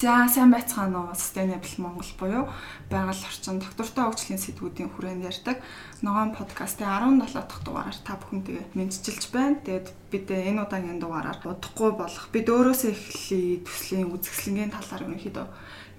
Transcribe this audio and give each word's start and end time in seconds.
За 0.00 0.24
сайн 0.32 0.48
байцгаана 0.48 1.12
уу 1.12 1.12
Sustainable 1.12 1.76
Монгол 1.76 2.12
буюу 2.16 2.48
байгаль 2.88 3.20
орчин 3.28 3.60
доктортой 3.60 4.08
хөгжлийн 4.08 4.40
сэдвүүдийн 4.40 4.88
хүрээнд 4.96 5.28
ярьдаг 5.28 5.60
ногоон 6.00 6.32
подкастын 6.32 6.88
17 6.88 7.36
дахь 7.36 7.60
дугаараар 7.60 7.98
та 8.00 8.16
бүхэнтэйгээ 8.16 8.80
мэдчилж 8.80 9.28
байна. 9.28 9.60
Тэгээд 9.60 9.92
бид 10.08 10.26
энэ 10.32 10.64
удаагийн 10.64 11.04
дугаараар 11.04 11.44
удахгүй 11.44 11.90
болох 12.00 12.32
бид 12.32 12.48
өөрөөсөө 12.48 12.90
эхлэе 12.96 13.60
төслийн 13.60 14.08
үзэсгэлэнгийн 14.08 14.72
талаар 14.72 15.04
ерөнхийдөө 15.04 15.46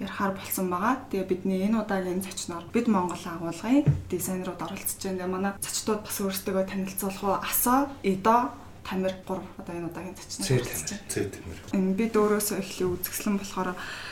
ярихаар 0.01 0.33
болсон 0.33 0.65
байгаа. 0.73 0.95
Тэгээ 1.13 1.29
бидний 1.29 1.61
энэ 1.69 1.85
удаагийн 1.85 2.25
зочноор 2.25 2.65
бид 2.73 2.89
Монгол 2.89 3.21
агуулгын 3.21 3.85
дизайнерууд 4.09 4.65
оролцож 4.65 4.97
байна. 4.97 5.29
Манай 5.29 5.53
зочдууд 5.61 6.01
бас 6.01 6.17
өөрсдөө 6.17 6.65
танилцуулах 6.65 7.21
уу? 7.21 7.37
Асо, 7.37 7.85
Эдо, 8.01 8.49
Тамир 8.83 9.13
3 9.27 9.41
одоо 9.61 9.73
энэ 9.75 9.87
удаагийн 9.87 10.15
зочин. 10.17 10.45
Зээ 11.07 11.29
Тамир. 11.29 11.59
Энэ 11.73 11.95
бид 11.95 12.13
өөрөөсөө 12.17 12.57
эхлээ 12.59 12.87
үзэсгэлэн 12.89 13.37
болохоор 13.39 13.69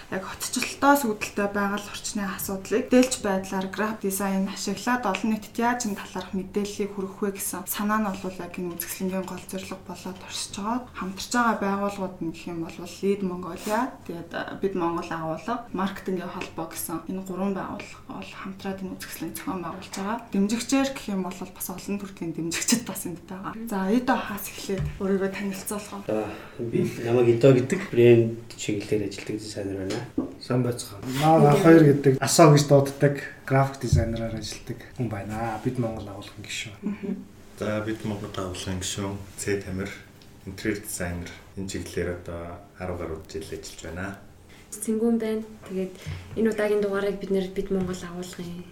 яг 0.10 0.24
хотчлолтоос 0.26 1.06
үүдэлтэй 1.06 1.50
байгаль 1.54 1.86
орчны 1.94 2.26
асуудлыг 2.26 2.90
дээлж 2.90 3.22
байдлаар 3.22 3.68
график 3.70 4.10
дизайн 4.10 4.50
ашиглаад 4.50 5.06
олон 5.06 5.30
нийтэд 5.38 5.56
яаж 5.58 5.86
энэ 5.86 6.02
талаарх 6.02 6.34
мэдээллийг 6.34 6.92
хүргэх 6.98 7.22
вэ 7.22 7.30
гэсэн 7.38 7.70
санаа 7.70 8.02
нь 8.02 8.10
бол 8.10 8.38
яг 8.42 8.54
энэ 8.58 8.74
үзэсгэлэнгийн 8.74 9.26
гол 9.30 9.46
зорилго 9.46 9.78
болоод 9.86 10.20
оршиж 10.26 10.54
байгаа. 10.58 10.90
Хамтарч 10.98 11.30
байгаа 11.30 11.58
байгууллагууд 11.62 12.18
нь 12.26 12.34
гэх 12.34 12.50
юм 12.50 12.60
бол 12.66 12.78
Lead 12.80 13.22
Mongolia, 13.22 13.82
тэгээд 14.10 14.32
бид 14.62 14.74
Монгол 14.74 15.12
агуулга, 15.14 15.56
маркетингийн 15.78 16.34
холбоо 16.34 16.68
гэсэн 16.74 17.06
энэ 17.06 17.22
гурван 17.30 17.54
байгууллага 17.54 18.02
бол 18.10 18.32
хамтраад 18.42 18.82
энэ 18.82 18.94
үзэсгэлэнг 18.98 19.36
зохион 19.38 19.62
байгуулж 19.62 19.94
байгаа. 19.94 20.18
Дэмжигчээр 20.34 20.90
гэх 20.90 21.06
юм 21.14 21.22
бол 21.24 21.38
бас 21.38 21.68
олон 21.70 21.98
төрлийн 22.02 22.34
дэмжигчд 22.34 22.82
бас 22.90 23.06
энд 23.06 23.22
байгаа. 23.30 23.54
За 23.70 23.78
Эдо 23.94 24.16
хаас 24.18 24.46
эхлээд 24.50 24.84
өөрийгөө 25.00 25.32
танилцуулах. 25.38 26.04
За 26.10 26.26
би 26.60 26.80
намайг 27.06 27.28
Эдо 27.38 27.54
гэдэг 27.54 27.82
брэнд 27.94 28.58
чиглэлээр 28.58 29.08
ажилладаг 29.08 29.38
дизайнер 29.38 29.78
байна. 29.86 29.99
Сайн 30.40 30.64
байцгаана. 30.64 31.06
Маа 31.20 31.56
хоёр 31.56 31.84
гэдэг 31.84 32.14
асоо 32.24 32.54
гэж 32.56 32.64
дууддаг 32.68 33.16
график 33.46 33.82
дизайнераар 33.82 34.36
ажилладаг 34.40 34.80
хүн 34.96 35.10
байна. 35.10 35.60
Бид 35.64 35.80
Монгол 35.80 36.08
агуулгын 36.08 36.44
гишүүн. 36.44 37.18
За 37.60 37.84
бид 37.86 38.06
Монгол 38.06 38.32
агуулгын 38.32 38.80
гишүүн 38.80 39.18
Ц 39.38 39.60
Тамир 39.62 39.92
интерьер 40.46 40.80
дизайнер 40.80 41.30
энэ 41.58 41.70
чиглэлээр 41.70 42.10
одоо 42.24 42.62
10 42.80 42.98
гаруй 42.98 43.20
жил 43.28 43.44
ажиллаж 43.44 43.82
байна. 43.84 44.18
Цэнгүүн 44.72 45.18
байна. 45.20 45.44
Тэгээд 45.68 45.94
энэ 46.38 46.50
удаагийн 46.50 46.82
дугаарыг 46.82 47.18
бид 47.20 47.32
нэр 47.32 47.48
бид 47.52 47.70
Монгол 47.72 48.00
агуулгын 48.00 48.64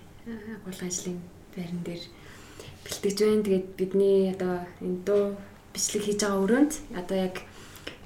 агуулгын 0.64 0.88
ажлын 0.88 1.20
байран 1.56 1.82
дээр 1.84 2.04
бэлтгэж 2.86 3.18
байна. 3.22 3.44
Тэгээд 3.44 3.68
бидний 3.76 4.32
одоо 4.32 4.64
энэ 4.82 5.04
дуу 5.04 5.24
бичлэг 5.74 6.04
хийж 6.06 6.20
байгаа 6.24 6.44
өрөөнд 6.46 6.74
одоо 6.96 7.18
яг 7.18 7.36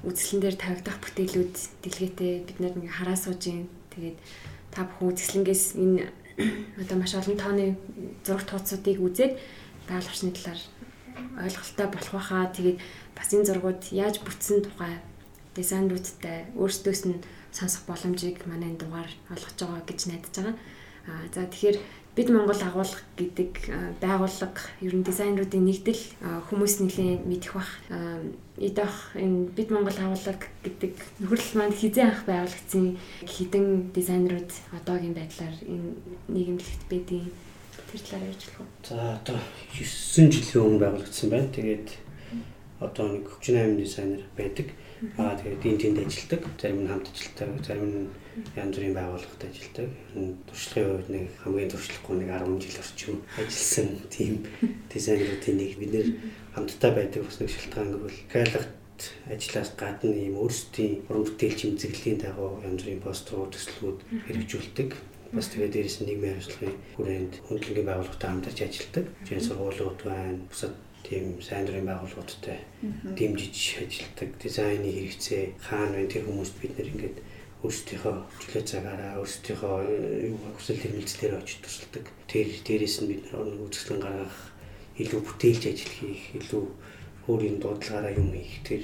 үзэсгэлэн 0.02 0.42
дээр 0.42 0.56
тавигдах 0.58 0.98
бүтээлүүд 0.98 1.54
дэлгээтэй 1.82 2.32
бид 2.46 2.58
нар 2.58 2.74
ингээ 2.74 2.96
хараа 2.98 3.18
сууж 3.18 3.42
юм. 3.46 3.70
Тэгээд 3.94 4.18
та 4.74 4.82
бүхэн 4.86 5.08
үзэсгэлэнгээс 5.14 5.64
энэ 5.78 6.10
одоо 6.82 6.96
маш 6.98 7.12
олон 7.14 7.36
тооны 7.38 7.66
зураг 8.26 8.44
тооцоодыг 8.48 8.98
үзээд 8.98 9.32
даал 9.86 10.06
орчны 10.06 10.34
талаар 10.34 10.60
ойлголттой 11.44 11.86
болох 11.86 12.12
байхаа. 12.18 12.50
Тэгээд 12.50 12.78
бас 13.14 13.28
энэ 13.30 13.46
зургууд 13.46 13.82
яаж 13.94 14.16
бүтсэн 14.24 14.66
тухай 14.66 14.98
дизайнеруудтай 15.54 16.50
өөрсдөөс 16.56 17.02
нь 17.06 17.22
сонсох 17.52 17.84
боломжийг 17.86 18.42
манай 18.48 18.72
дугаар 18.74 19.10
олгож 19.28 19.58
байгаа 19.60 19.84
гэж 19.86 20.00
найдаж 20.08 20.34
байгаа. 20.34 20.56
Аа 21.06 21.26
за 21.34 21.46
тэгэхээр 21.46 21.76
бид 22.16 22.28
Монгол 22.28 22.60
агуулга 22.60 23.00
гэдэг 23.16 23.50
байгууллага 24.04 24.60
ер 24.84 24.92
нь 24.92 25.06
дизайнеруудын 25.06 25.64
нэгдэл 25.64 26.02
хүмүүс 26.20 26.84
нэлийн 26.84 27.24
мэдэх 27.24 27.56
бах 27.56 27.72
идэх 28.60 29.16
энэ 29.16 29.48
бид 29.56 29.72
Монгол 29.72 29.96
агуулга 29.96 30.36
гэдэг 30.60 30.92
нөхөрлөл 31.24 31.56
маань 31.56 31.72
хизээ 31.72 32.04
анх 32.12 32.28
байгуулагдсан 32.28 33.00
хідэн 33.24 33.96
дизайнерууд 33.96 34.52
одоогийн 34.76 35.16
байдлаар 35.16 35.56
энэ 35.64 35.88
нийгэмлэгт 36.28 36.84
байдیں۔ 36.92 37.32
Тэр 37.88 38.00
талаар 38.04 38.28
болох 38.28 38.60
уу? 38.60 38.68
За 38.84 39.16
одоо 39.16 39.38
9 39.72 40.28
жилийн 40.36 40.64
өмнө 40.68 40.82
байгуулагдсан 40.84 41.28
байна. 41.32 41.48
Тэгээд 41.48 41.88
одоо 42.80 43.06
нэг 43.08 43.24
38 43.40 43.80
дизайнер 43.80 44.22
байдаг. 44.36 44.68
Аа 45.18 45.34
тэгээд 45.34 45.66
энэ 45.66 45.80
тэнд 45.82 45.98
ажилладаг. 46.06 46.42
Зарим 46.62 46.80
нь 46.86 46.90
хамт 46.90 47.10
ажилладаг, 47.10 47.50
зарим 47.66 47.86
нь 47.90 48.10
янз 48.54 48.74
бүрийн 48.78 48.94
байгууллагад 48.94 49.42
ажилладаг. 49.50 49.88
Туршлагын 50.46 50.90
хувьд 50.94 51.10
нэг 51.10 51.26
хамгийн 51.42 51.70
туршлахгүй 51.74 52.14
нэг 52.22 52.30
10 52.30 52.62
жил 52.62 52.78
орчим 52.78 53.14
ажилласан 53.34 53.88
тийм 54.14 54.32
дизайнеруудын 54.94 55.58
нэг 55.58 55.72
бид 55.82 55.90
нэр 55.90 56.08
хамтдаа 56.54 56.90
байдаг 56.94 57.26
бас 57.26 57.36
нэг 57.42 57.50
шалтгаан 57.50 57.90
гэвэл 57.98 58.20
хайлгт 58.30 58.70
ажиллаас 59.26 59.70
гадна 59.74 60.14
ийм 60.14 60.38
өөрсдийн 60.38 60.94
уран 61.10 61.26
бүтээл 61.26 61.58
чимзэглэлийн 61.58 62.18
дагуу 62.22 62.62
янз 62.62 62.86
бүрийн 62.86 63.02
пострууд 63.02 63.50
төслүүд 63.58 63.98
хэрэгжүүлдэг. 64.30 64.90
Бас 65.34 65.50
тэгээд 65.50 65.74
дээрэс 65.74 65.98
нь 65.98 66.06
нийгмийн 66.06 66.38
хариуцлагын 66.38 66.78
хүрээнд 66.94 67.32
хөндлөнгийн 67.50 67.88
байгууллагатай 67.90 68.28
хамтарч 68.30 68.58
ажилладаг. 68.62 69.04
Жишээ 69.26 69.48
сургуулиуд 69.50 70.00
байна, 70.06 70.44
бусад 70.46 70.76
тийм 71.06 71.42
сайн 71.42 71.66
дурын 71.66 71.86
байгууллагуудтай 71.86 72.58
дэмжиж 73.18 73.56
ажилладаг 73.82 74.30
дизайны 74.42 74.88
хэрэгцээ 74.90 75.42
хаана 75.58 75.98
вэ 75.98 76.06
тэр 76.06 76.24
хүмүүст 76.26 76.56
бид 76.62 76.72
нэр 76.78 76.92
ингээд 76.92 77.18
өөрсдийнхөө 77.62 78.16
чөлөө 78.42 78.64
цагаараа 78.66 79.22
өөрсдийнхөө 79.22 79.74
юу 80.26 80.36
хүсэл 80.58 80.82
эрмэлзлээр 80.82 81.38
очиж 81.38 81.62
тусалдаг. 81.62 82.10
Тэр 82.26 82.50
дээрээс 82.66 82.96
нь 83.06 83.10
бид 83.10 83.22
нэг 83.30 83.62
үзэсгэлэн 83.70 84.02
гаргах, 84.02 84.38
илүү 84.98 85.20
бүтээлч 85.22 85.62
ажил 85.70 85.94
хийх, 85.94 86.24
илүү 86.42 86.64
өөрийн 87.30 87.62
дуудлагаараа 87.62 88.18
юм 88.18 88.34
хийх 88.34 88.66
тэр 88.66 88.82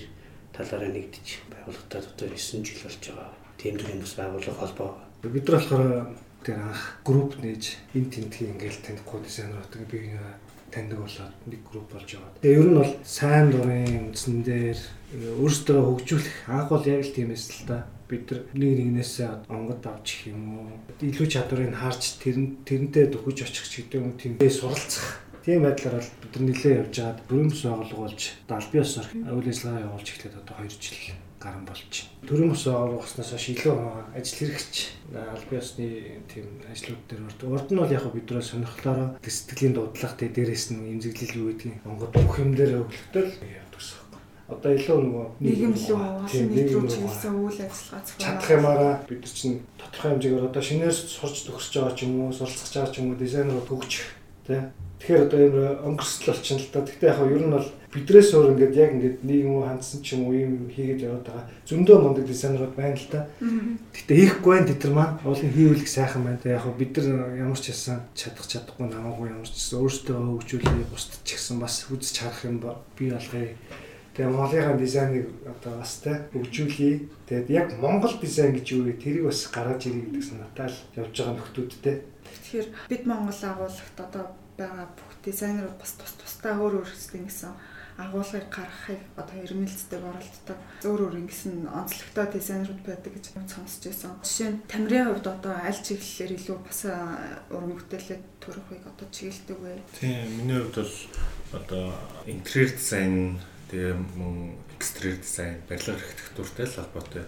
талаараа 0.55 0.95
нэгдэж 0.95 1.27
байгууллагатай 1.51 1.99
одоо 2.07 2.29
9 2.31 2.63
жил 2.63 2.83
болж 2.87 3.03
байгаа. 3.03 3.31
Тийм 3.59 3.75
төрлийн 3.75 4.03
бас 4.07 4.15
байгууллага 4.15 4.61
холбоо. 4.63 4.91
Бид 5.27 5.47
нар 5.51 5.59
болохоор 5.59 6.15
тэр 6.47 6.59
анх 6.63 6.83
групп 7.03 7.35
нээж 7.43 7.65
энэ 7.99 8.11
тентгийн 8.15 8.55
ингээл 8.55 8.87
танихгүй 8.87 9.19
дизайнеруудыг 9.27 9.83
бие 9.91 10.23
таньдаг 10.73 10.99
болоод 11.01 11.35
нэг 11.47 11.61
групп 11.65 11.89
болж 11.93 12.09
байгаа. 12.09 12.33
Тэгээ 12.43 12.59
ер 12.59 12.69
нь 12.69 12.79
бол 12.79 12.95
сайн 13.05 13.47
дурын 13.51 14.13
үндсэн 14.13 14.37
дээр 14.45 14.81
өөрсдөө 15.41 15.79
хөгжүүлэх 15.85 16.37
анх 16.49 16.69
бол 16.69 16.85
яг 16.85 17.03
л 17.05 17.17
тиймээс 17.17 17.45
л 17.49 17.67
та. 17.69 17.87
Бид 18.09 18.25
нар 18.33 18.43
нэг 18.57 18.73
нэгнээсээ 18.77 19.53
онгод 19.53 19.85
авч 19.85 20.33
юм 20.33 20.43
уу? 20.65 20.69
Илүү 21.05 21.27
чадварыг 21.29 21.77
харж 21.77 22.03
тэрэн 22.25 22.65
тэрнтэй 22.65 23.13
дөхөж 23.13 23.39
очих 23.45 23.69
ч 23.69 23.85
гэдэг 23.85 24.01
юм 24.01 24.17
тиймээ 24.17 24.49
суралцах. 24.49 25.21
Тийм 25.45 25.65
байдлаар 25.65 26.01
бол 26.01 26.13
бид 26.25 26.33
нар 26.33 26.45
нэлээд 26.49 26.81
явж 26.89 26.95
байгаад 26.97 27.21
бүрэн 27.29 27.49
бүс 27.53 27.63
байгуулж 27.69 28.23
албан 28.49 28.81
ёсоор 28.81 29.09
үйл 29.13 29.49
ажиллагаа 29.53 29.85
явуулж 29.89 30.09
эхлээд 30.09 30.41
одоо 30.41 30.57
2 30.65 30.73
жил 30.81 31.28
гарan 31.41 31.65
байна. 31.65 31.83
Төрийн 32.27 32.51
бус 32.51 32.65
байгуулгаснаас 32.67 33.31
хойш 33.33 33.47
илүү 33.55 33.77
ажил 34.19 34.39
хэрэгч 34.43 34.75
албан 35.15 35.59
ёсны 35.59 35.87
тийм 36.27 36.47
ажлууд 36.67 37.03
дээр 37.09 37.23
урд. 37.27 37.41
Урд 37.47 37.69
нь 37.71 37.79
бол 37.79 37.95
яг 37.95 38.05
бидрээ 38.11 38.43
сонирхлоороо 38.43 39.09
сэтгэлийн 39.23 39.75
дуудлага 39.75 40.19
тэ 40.19 40.35
дээрээс 40.35 40.75
нь 40.75 40.99
эмзэглэл 40.99 41.39
юу 41.39 41.47
гэдгийг 41.55 41.87
онгод 41.87 42.13
бүх 42.13 42.35
юм 42.43 42.53
дээр 42.59 42.83
өглөтөл 42.83 43.33
явдагсан. 43.39 44.03
Одоо 44.49 44.71
илүү 44.73 44.99
нөгөө 45.05 45.27
нийгэм 45.45 45.75
лүү 45.77 45.99
олон 45.99 46.47
нийт 46.49 46.71
рүү 46.73 46.89
чиглэсэн 46.89 47.35
үйл 47.37 47.61
ажиллагаа 47.69 48.01
зохион 48.01 48.25
чадах 48.25 48.51
юмараа 48.57 48.93
бид 49.05 49.21
нар 49.21 49.35
чинь 49.37 49.61
тодорхой 49.77 50.11
хэмжээгээр 50.17 50.49
одоо 50.49 50.63
шинээр 50.65 50.97
сурч 50.97 51.37
төгсөж 51.45 51.75
байгаа 51.77 51.93
ч 51.93 52.01
юм 52.09 52.13
уу, 52.25 52.33
суралцж 52.33 52.73
байгаа 52.73 52.89
ч 52.89 52.97
юм 52.97 53.13
уу 53.13 53.21
дизайнерууд 53.21 53.69
хөгжих 53.69 54.09
тий 54.49 54.61
Тэгэхээр 54.99 55.25
одоо 55.31 55.39
юм 55.39 55.57
өнгөрсөл 55.95 56.35
болчихно 56.35 56.59
л 56.59 56.71
да. 56.75 56.83
Гэхдээ 56.83 57.11
яг 57.15 57.21
ер 57.23 57.43
нь 57.47 57.55
бол 57.55 57.69
бидрээс 57.89 58.37
өөр 58.37 58.53
ингээд 58.53 58.75
яг 58.77 58.91
ингээд 58.93 59.19
нийгэм 59.25 59.65
хандсан 59.65 60.05
ч 60.05 60.13
юм 60.13 60.29
уу 60.29 60.37
юм 60.37 60.69
хийгээд 60.69 61.09
яваад 61.09 61.25
байгаа. 61.25 61.45
Зөндөө 61.65 61.97
мундаг 61.97 62.25
дизайнерууд 62.29 62.75
байна 62.77 63.01
л 63.01 63.09
да. 63.09 63.21
Гэхдээ 63.41 64.17
хийхгүй 64.29 64.53
байх 64.53 64.69
тэтэр 64.69 64.93
маань 64.93 65.17
уулын 65.25 65.53
хийвэл 65.57 65.81
их 65.81 65.89
сайхан 65.89 66.23
байна. 66.25 66.45
Яг 66.45 66.69
бид 66.77 66.93
нар 67.01 67.33
ямар 67.33 67.57
ч 67.57 67.73
хэлсэн 67.73 68.05
чадах 68.13 68.45
чадахгүй 68.45 68.93
намаагүй 68.93 69.33
ямар 69.33 69.49
ч 69.49 69.57
гэсэн 69.57 69.81
өөртөө 69.81 70.17
хөгжүүлээ 70.21 70.93
бусдад 70.93 71.21
ч 71.25 71.29
гэсэн 71.41 71.57
бас 71.65 71.89
үзэж 71.89 72.17
харах 72.21 72.45
юм 72.45 72.61
бий 72.61 73.09
болгоё. 73.09 73.57
Тэгээ 74.19 74.35
Монголын 74.35 74.77
дизайныг 74.77 75.27
одоо 75.47 75.79
бас 75.81 76.03
тэ 76.05 76.29
хөгжүүлье. 76.35 77.09
Тэгээд 77.25 77.49
яг 77.55 77.67
Монгол 77.81 78.19
дизайн 78.21 78.53
гэж 78.53 78.67
юу 78.75 78.85
вэ? 78.85 79.01
Тэрийг 79.01 79.31
бас 79.31 79.47
гаргаж 79.49 79.87
ирэх 79.87 80.11
гэдэг 80.11 80.25
санаатай 80.27 80.69
л 80.69 80.79
явж 80.99 81.15
байгаа 81.15 81.35
нөхдүүдтэй. 81.39 81.97
Тэгэхээр 82.27 82.69
бид 82.91 83.03
Монгол 83.07 83.41
агуулгад 83.47 83.97
одоо 84.03 84.25
байгаа 84.59 84.91
бүх 84.91 85.11
дизайнерууд 85.23 85.79
бас 85.79 85.95
тус 85.95 86.19
тусдаа 86.19 86.59
өөр 86.59 86.83
өөр 86.83 86.91
хэсэг 86.91 87.23
гэсэн 87.31 87.55
агуулгыг 87.99 88.47
гаргахыг 88.47 89.03
одоо 89.19 89.37
эрмэлздэг 89.43 89.99
оролддог. 89.99 90.59
Зөөр 90.87 91.01
өөр 91.11 91.17
ингэсэн 91.19 91.67
онцлогтой 91.67 92.27
дизайнерууд 92.31 92.83
байдаг 92.87 93.13
гэж 93.13 93.25
сонсч 93.51 93.91
байсан. 93.91 94.15
Жишээ 94.23 94.51
нь 94.55 94.63
Тамирын 94.71 95.11
хувьд 95.11 95.27
одоо 95.27 95.55
аль 95.59 95.83
чиглэлээр 95.83 96.39
илүү 96.39 96.59
бас 96.63 96.81
уран 97.51 97.75
бүтээлээ 97.75 98.19
төрөхийг 98.39 98.85
одоо 98.87 99.07
чиглэдэг 99.11 99.59
вэ? 99.59 99.83
Тийм, 99.99 100.31
миний 100.39 100.63
хувьд 100.63 100.79
бол 100.79 100.95
одоо 101.59 101.85
интерьер 102.31 102.71
дизайн 102.71 103.43
тэгээ 103.67 103.95
мөн 104.15 104.55
экстерьер 104.79 105.19
дизайн, 105.19 105.59
барилга 105.67 105.99
архитектуртай 105.99 106.67
л 106.71 106.77
холбоотой 106.79 107.25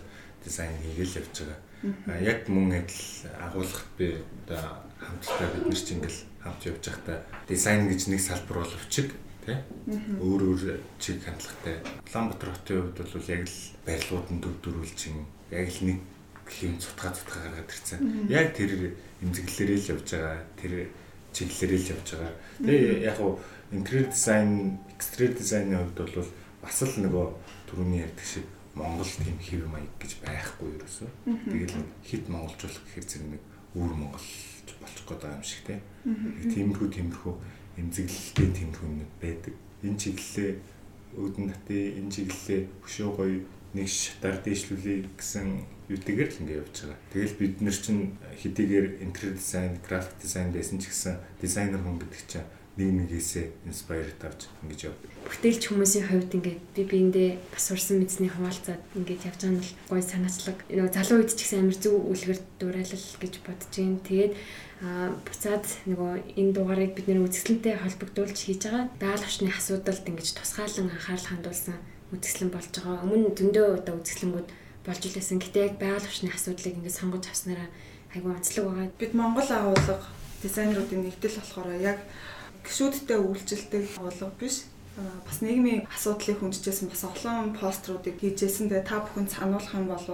дизайн 0.46 0.78
хийгээл 0.86 1.18
явж 1.18 1.34
байгаа. 1.34 1.60
А 2.06 2.20
яг 2.22 2.46
мөн 2.46 2.78
адил 2.78 3.04
агуулгад 3.42 3.90
би 3.98 4.22
одоо 4.46 4.86
хамтдаа 5.02 5.48
бид 5.50 5.66
нар 5.66 5.82
чинь 5.82 5.98
ингээл 5.98 6.22
авч 6.46 6.62
явж 6.70 6.84
байхдаа 6.86 7.18
дизайн 7.48 7.88
гэж 7.90 8.00
нэг 8.06 8.20
салбар 8.22 8.62
боловч 8.62 8.94
тий 9.44 9.58
өөр 10.20 10.40
өөр 10.52 10.62
чиг 10.98 11.24
хандлагатай 11.24 11.76
Улаанбаатар 12.08 12.50
хотын 12.54 12.80
хувьд 12.80 12.98
бол 13.00 13.30
яг 13.30 13.42
л 13.46 13.58
барилгууд 13.86 14.28
нь 14.30 14.42
төв 14.44 14.54
дөрүүл 14.60 14.94
чинь 14.96 15.20
яг 15.50 15.66
л 15.68 15.80
нэг 15.86 15.98
гэхийн 16.50 16.78
цутгаа 16.82 17.14
цутгаа 17.14 17.46
гаргаад 17.46 17.70
ирсэн. 17.70 18.26
Яг 18.26 18.52
тэр 18.58 18.98
эмзэглэлээр 19.22 19.78
л 19.78 19.90
явж 19.94 20.08
байгаа. 20.10 20.42
Тэр 20.58 20.72
чиглэлээр 21.30 21.72
л 21.78 21.92
явж 21.94 22.08
байгаа. 22.10 22.34
Тэгээ 22.58 23.06
яг 23.06 23.16
хуу 23.16 23.38
интерьер 23.70 24.06
дизайн, 24.10 24.78
экстерьер 24.90 25.32
дизайны 25.38 25.78
хувьд 25.78 25.98
бол 26.02 26.26
бас 26.62 26.78
л 26.82 26.94
нөгөө 27.06 27.26
түрүүний 27.70 28.02
ярьдаг 28.02 28.26
шиг 28.26 28.46
Монгол 28.74 29.06
тийм 29.06 29.38
хэв 29.38 29.62
маяг 29.70 29.94
гэж 30.02 30.12
байхгүй 30.26 30.74
ерөөсөө. 30.74 31.10
Тэгэл 31.26 31.74
хит 32.06 32.26
монголжуулах 32.26 32.82
гэхээр 32.86 33.06
зэрэг 33.06 33.28
нэг 33.34 33.42
үр 33.78 33.92
монголч 33.94 34.26
болчих 34.78 35.06
гээд 35.06 35.22
байгаа 35.22 35.38
юм 35.38 35.46
шиг 35.46 35.62
тийм. 35.66 35.80
Тиймэрхүү 36.50 36.88
тиймэрхүү 36.90 37.34
эмзэглэлтэй 37.80 38.48
тиймэрхүү 38.54 38.86
юмнууд 38.88 39.14
байдаг. 39.20 39.54
Энэ 39.82 39.98
чиглэлээ 39.98 40.52
өөдөн 41.16 41.46
натын 41.50 41.80
энэ 41.98 42.12
чиглэлээ 42.14 42.60
хөшөө 42.84 43.10
гоё 43.16 43.40
нэг 43.74 43.88
шатаар 43.88 44.38
дээшлүүлээ 44.44 44.98
гэсэн 45.18 45.48
юутэйгээр 45.90 46.30
л 46.30 46.40
ингэ 46.42 46.58
явж 46.62 46.74
байгаа. 46.86 46.98
Тэгэл 47.10 47.34
бид 47.38 47.54
нар 47.62 47.74
чинь 47.74 48.14
хэдийгээр 48.38 48.86
интерьер 49.02 49.34
дизайн, 49.34 49.74
график 49.82 50.14
дизайн 50.22 50.50
байсан 50.54 50.78
ч 50.78 50.90
гэсэн 50.90 51.18
дизайнер 51.42 51.82
хүн 51.82 51.98
гэдэг 51.98 52.22
чинь 52.30 52.46
нэг 52.80 53.12
нэгээсээ 53.12 53.46
инспайр 53.68 54.08
тавьж 54.16 54.48
ингэж 54.64 54.80
яв. 54.88 54.96
Бүтээлч 55.28 55.62
хүмүүсийн 55.68 56.08
хувьд 56.08 56.32
ингээд 56.32 56.60
би 56.72 56.82
биэндээ 56.88 57.30
бас 57.52 57.64
сурсан 57.68 58.00
мэдсний 58.00 58.32
хуваалцаад 58.32 58.80
ингээд 58.96 59.28
явж 59.28 59.40
байгаа 59.44 59.52
нь 59.52 59.60
бол 59.60 60.00
гоё 60.00 60.04
санаачлаг. 60.08 60.58
Нөгөө 60.72 60.92
залуу 60.96 61.16
үед 61.20 61.30
ч 61.36 61.44
гэсэн 61.44 61.60
амар 61.60 61.76
зөв 61.76 61.94
үлгэр 62.00 62.40
дуурайлал 62.56 63.06
гэж 63.20 63.34
бодож 63.44 63.72
гин. 63.76 64.00
Тэгээд 64.00 64.32
а 64.80 65.12
буцаад 65.12 65.66
нөгөө 65.84 66.12
энэ 66.40 66.54
дугаарыг 66.56 66.92
бид 66.96 67.06
нэр 67.12 67.24
үзэсгэлэнтэй 67.28 67.76
холбогдуулж 67.84 68.38
хийж 68.40 68.64
байгаа. 68.64 68.88
Даал 68.96 69.20
очны 69.20 69.52
асуудалд 69.52 70.08
ингэж 70.08 70.28
тусгаалan 70.40 70.88
анхаарал 70.88 71.28
хандуулсан 71.28 71.76
үзэсгэлэн 72.16 72.50
болж 72.50 72.72
байгаа. 72.72 73.04
Өмнө 73.04 73.36
зөндөө 73.36 73.66
одоо 73.84 73.94
үзэсгэлэнгүүд 74.00 74.48
болж 74.88 75.02
илээсэн. 75.04 75.38
Гэтэ 75.38 75.58
яг 75.68 75.74
байгаль 75.76 76.08
орчны 76.08 76.32
асуудлыг 76.32 76.74
ингээд 76.80 76.96
сонгож 76.96 77.24
авснараа 77.28 77.68
айгүй 78.16 78.32
онцлог 78.32 78.64
байгаа. 78.72 78.88
Бид 78.96 79.12
Монгол 79.12 79.50
агуулга 79.52 80.00
дизайнеруудын 80.42 81.04
нэгдэл 81.04 81.36
болохоор 81.36 81.68
яг 81.76 81.98
гişүүдтэй 82.66 83.18
үйлчлдэг 83.18 83.84
болов 83.98 84.32
биш 84.40 84.70
бас 85.26 85.38
нийгмийн 85.40 85.86
асуудлыг 85.94 86.38
хүндэжсэн 86.40 86.88
бас 86.90 87.04
олон 87.06 87.54
поструудыг 87.56 88.20
хийжсэн. 88.20 88.68
Тэгээ 88.68 88.88
та 88.88 89.00
бүхэн 89.00 89.28
сануулах 89.30 89.74
юм 89.74 89.86
бол 89.88 90.04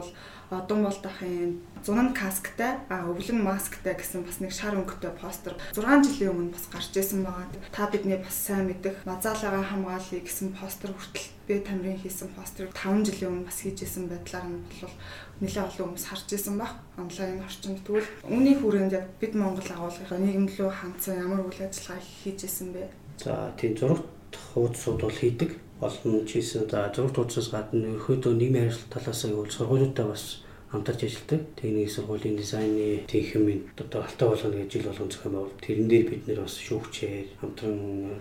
одон 0.50 0.87
бол 0.87 0.98
дахын 1.02 1.58
зунан 1.82 2.14
касктай 2.14 2.78
а 2.88 3.10
өвлөн 3.10 3.43
масктай 3.43 3.94
гэсэн 3.98 4.22
бас 4.22 4.38
нэг 4.38 4.52
шар 4.54 4.78
өнгөтэй 4.78 5.10
постэр 5.19 5.58
6 5.75 6.06
жилийн 6.06 6.31
өмнө 6.31 6.54
бас 6.54 6.66
гарч 6.70 6.94
ирсэн 6.94 7.26
байгаа. 7.26 7.50
Та 7.75 7.90
бидний 7.90 8.20
бас 8.22 8.37
сайн 8.46 8.70
мэдэх 8.70 9.02
мазаалага 9.02 9.66
хамгаалъя 9.66 10.22
гэсэн 10.22 10.54
постэр 10.54 10.94
хүртэл 10.94 11.34
би 11.50 11.54
тамирын 11.66 11.99
хийсэн 11.99 12.31
постерыг 12.38 12.70
5 12.78 13.10
жилийн 13.10 13.31
өмнө 13.32 13.49
бас 13.50 13.58
хийжсэн 13.58 14.06
байдлаар 14.06 14.46
нь 14.46 14.62
бол 14.82 14.94
нэлээд 15.41 15.69
олон 15.69 15.93
хүмүүс 15.93 16.06
харж 16.09 16.29
исэн 16.33 16.56
баг 16.56 16.73
онлайн 16.97 17.44
орчинд. 17.44 17.85
Тэгвэл 17.85 18.09
үүний 18.33 18.56
хүрээнд 18.56 18.97
яг 18.97 19.06
бид 19.21 19.33
Монгол 19.37 19.69
агуулгын 19.69 20.25
нийгэмлүү 20.25 20.71
хандсан 20.73 21.21
ямар 21.21 21.44
үйл 21.44 21.61
ажиллагаа 21.61 22.00
хийжсэн 22.00 22.69
бэ? 22.73 22.88
За 23.21 23.53
тийм 23.61 23.77
зурагт 23.77 24.09
хуудсууд 24.33 25.00
бол 25.05 25.12
хийдэг 25.21 25.50
олон 25.81 26.25
чийсэн. 26.25 26.65
За 26.73 26.88
зурагт 26.88 27.17
хуудсаас 27.21 27.53
гадна 27.53 28.00
ерөөдөө 28.00 28.33
нийгмийн 28.33 28.73
харилцаа 28.73 28.91
талаас 28.97 29.23
нь 29.29 29.37
бол 29.37 29.53
сургуулиудаа 29.53 30.06
бас 30.09 30.25
хамтарч 30.73 31.00
ажилладаг. 31.05 31.41
Техникийн 31.56 31.93
сургуулийн 31.93 32.37
дизайны 32.41 33.05
техникийн 33.05 33.69
одоо 33.77 34.00
алтай 34.03 34.29
болгоно 34.29 34.56
гэж 34.56 34.71
жил 34.73 34.88
болгон 34.88 35.11
зохион 35.12 35.35
байгуул. 35.37 35.61
Тэрэн 35.61 35.88
дээр 35.88 36.06
бид 36.11 36.23
нэр 36.27 36.41
бас 36.43 36.56
шүүгчээр 36.65 37.27
хамтран 37.41 37.77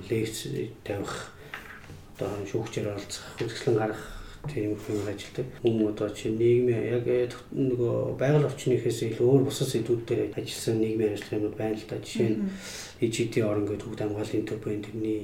лекц 0.09 0.37
тавих 0.83 1.31
одоо 2.15 2.31
шүүгчээр 2.47 2.91
оролцох, 2.91 3.23
үзэсгэлэн 3.43 3.79
гаргах 3.79 4.14
тийм 4.47 4.75
хүн 4.75 5.07
ажилладаг. 5.09 5.47
Хүн 5.61 5.87
одоо 5.89 6.09
чи 6.09 6.29
нийгмийн 6.29 6.83
яг 6.95 7.05
нөгөө 7.53 8.17
байгаль 8.19 8.47
орчныхээс 8.49 8.99
илүү 9.13 9.27
өөр 9.27 9.43
бусад 9.47 9.69
сэдвүүд 9.71 10.01
дээр 10.05 10.21
ажилласан 10.37 10.77
нийгмийн 10.79 11.13
ажиллагаанууд 11.13 11.55
байна 11.57 11.77
л 11.77 11.87
да. 11.89 11.97
Жишээ 12.01 12.29
нь 12.29 12.39
EGT 13.05 13.33
орон 13.43 13.65
гэдэг 13.67 13.85
хөгд 13.85 14.01
хамгааллын 14.01 14.45
төв 14.45 14.59
байна. 14.63 14.85
Тэрний 14.85 15.21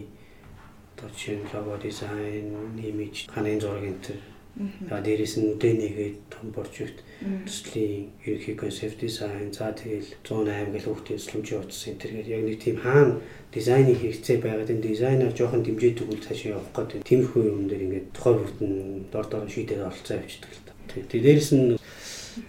одоо 0.96 1.10
жишээ 1.14 1.38
нь 1.40 1.50
лого 1.54 1.76
дизайн, 1.82 2.48
имиж, 2.78 3.16
ханын 3.34 3.62
зураг 3.62 3.86
энэ. 3.86 4.41
За 4.60 5.00
дээрээс 5.00 5.40
нь 5.40 5.48
үдэ 5.56 5.72
нэгээд 5.80 6.18
том 6.28 6.52
боржигт 6.52 7.00
төслийн 7.48 8.12
ерөнхий 8.28 8.56
концепт 8.60 9.00
дизайн 9.00 9.48
за 9.56 9.72
тэгэл 9.72 10.12
108 10.28 10.76
гэл 10.76 10.88
хүүхдийн 10.92 11.20
төслөмжийн 11.24 11.62
утас 11.64 11.88
энэ 11.88 12.00
төр 12.04 12.12
яг 12.20 12.44
нэг 12.44 12.58
тийм 12.60 12.78
хаана 12.84 13.16
дизайны 13.56 13.96
хэрэгцээ 13.96 14.38
байгаад 14.44 14.74
энэ 14.76 14.88
дизайнер 14.92 15.32
жоохон 15.32 15.64
дэмжиж 15.64 16.04
өгвөл 16.04 16.26
цаашаа 16.28 16.60
явах 16.60 16.68
гэдэг 16.76 17.08
тиймэрхүү 17.08 17.44
юм 17.48 17.72
дээр 17.72 17.86
ингээд 17.88 18.08
тухай 18.12 18.34
бүртэн 18.36 18.72
дор 19.08 19.26
дор 19.32 19.48
шийдээд 19.48 19.88
оролцоо 19.88 20.16
явчихдаг 20.20 20.52
л 20.52 20.64
та. 20.68 20.74
Тэгээ 21.00 21.24
дээрээс 21.24 21.52
нь 21.56 21.66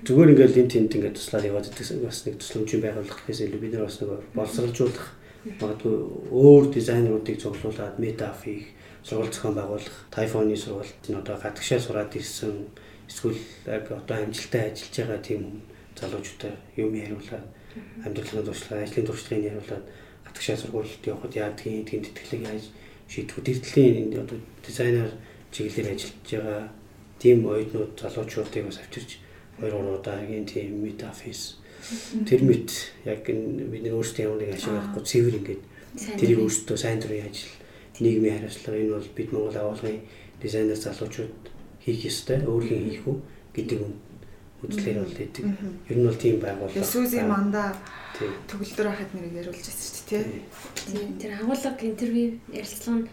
зүгээр 0.03 0.33
ингээд 0.35 0.59
энэ 0.59 0.73
тэнд 0.75 0.95
ингээд 0.99 1.17
туслаад 1.23 1.47
яваад 1.47 1.67
байдаг 1.71 2.03
бас 2.03 2.19
нэг 2.27 2.35
төслөмжийн 2.43 2.83
байгууллага 2.83 3.19
гэхээс 3.23 3.41
илүү 3.47 3.61
бид 3.63 3.73
нар 3.79 3.87
бас 3.87 3.99
нэг 4.03 4.11
боловсруулах 4.35 5.07
магадгүй 5.59 5.95
өөр 6.31 6.65
дизайнеруудыг 6.71 7.37
цуглуулад 7.43 7.99
метаф 7.99 8.47
хийх 8.47 8.71
сургууль 9.05 9.33
зохион 9.33 9.55
байгуулах 9.55 9.97
тайфоны 10.11 10.57
сургуульд 10.57 11.03
нь 11.09 11.19
одоо 11.19 11.37
гадагшаа 11.37 11.81
сураад 11.81 12.15
ирсэн 12.15 12.67
эсвэл 13.09 13.39
яг 13.67 13.91
одоо 13.91 14.17
амжилттай 14.23 14.71
ажиллаж 14.71 14.95
байгаа 14.97 15.19
тийм 15.19 15.43
залуучуудаа 15.99 16.55
юм 16.77 16.95
яриулаад 16.95 17.47
амьдралын 18.05 18.47
туршлага, 18.47 18.83
ажлын 18.83 19.07
туршлагыг 19.07 19.45
яриулаад 19.51 19.85
гадагшаа 20.27 20.57
сургуульд 20.57 21.03
явхад 21.07 21.35
яадгийн 21.35 21.83
эдгийн 21.83 22.05
тэтгэлэг 22.07 22.43
яаж 22.47 22.65
шийдвүүд 23.09 23.49
эрдэлийн 23.53 24.23
одоо 24.23 24.39
дизайнер 24.67 25.11
чиглэлээр 25.53 25.93
ажиллаж 25.93 26.29
байгаа 26.31 26.63
тийм 27.19 27.39
оюутнууд 27.47 27.93
залуучуудыг 28.01 28.65
бас 28.67 28.79
авчирч 28.79 29.11
2 29.61 29.69
3 29.69 29.99
удаагийн 29.99 30.47
тийм 30.47 30.83
метафис 30.83 31.59
тэр 32.29 32.41
мэт 32.43 32.71
яг 33.05 33.27
бид 33.27 33.83
нэр 33.83 33.99
өөрсдөө 33.99 34.25
ямар 34.25 34.39
нэг 34.41 34.55
ашиг 34.55 34.73
авахгүй 34.73 35.05
цэвэр 35.05 35.39
ингээд 35.39 35.63
тэрийг 36.19 36.41
өөрсдөө 36.41 36.77
сайн 36.79 36.99
дурын 37.03 37.27
ажил 37.29 37.53
нийгмийн 38.03 38.37
хариуцлага 38.39 38.79
энэ 38.79 38.95
бол 38.95 39.09
бид 39.17 39.29
Монгол 39.33 39.59
агуулгын 39.59 40.01
дизайнер 40.43 40.77
залуучууд 40.77 41.35
хийх 41.85 42.01
ёстой 42.11 42.39
өөрийн 42.43 42.85
хийх 42.91 43.07
үү 43.07 43.17
гэдэг 43.55 43.81
үзлээр 44.63 44.99
бол 45.03 45.19
идэг. 45.19 45.45
Ер 45.91 45.97
нь 45.99 46.07
бол 46.07 46.19
тийм 46.19 46.37
байгууллага. 46.39 46.87
Сүзи 46.87 47.23
манда 47.27 47.75
төгөлдөр 48.47 48.87
хахад 48.91 49.11
нэрийг 49.15 49.35
яриулж 49.43 49.59
байсан 49.59 49.87
шүү 49.87 50.07
дээ 50.11 50.25
тий. 50.87 51.07
Тэр 51.19 51.33
агуулга 51.39 51.83
интервью 51.83 52.39
ярилцлага 52.55 52.99
нь 53.03 53.09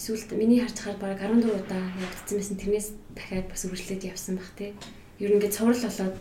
сүүлд 0.00 0.30
миний 0.40 0.60
харж 0.64 0.76
байгаа 0.80 1.00
баг 1.00 1.20
14 1.20 1.52
удаа 1.52 1.84
явагдсан 2.00 2.36
байсан. 2.40 2.56
Тэрнээс 2.56 2.88
дахиад 3.12 3.46
бас 3.52 3.62
үргэлжлээд 3.68 4.08
явсан 4.08 4.40
баг 4.40 4.50
тий. 4.56 4.72
Ер 5.20 5.28
нь 5.28 5.36
ингээд 5.36 5.56
цуврал 5.56 5.84
болоод 5.84 6.16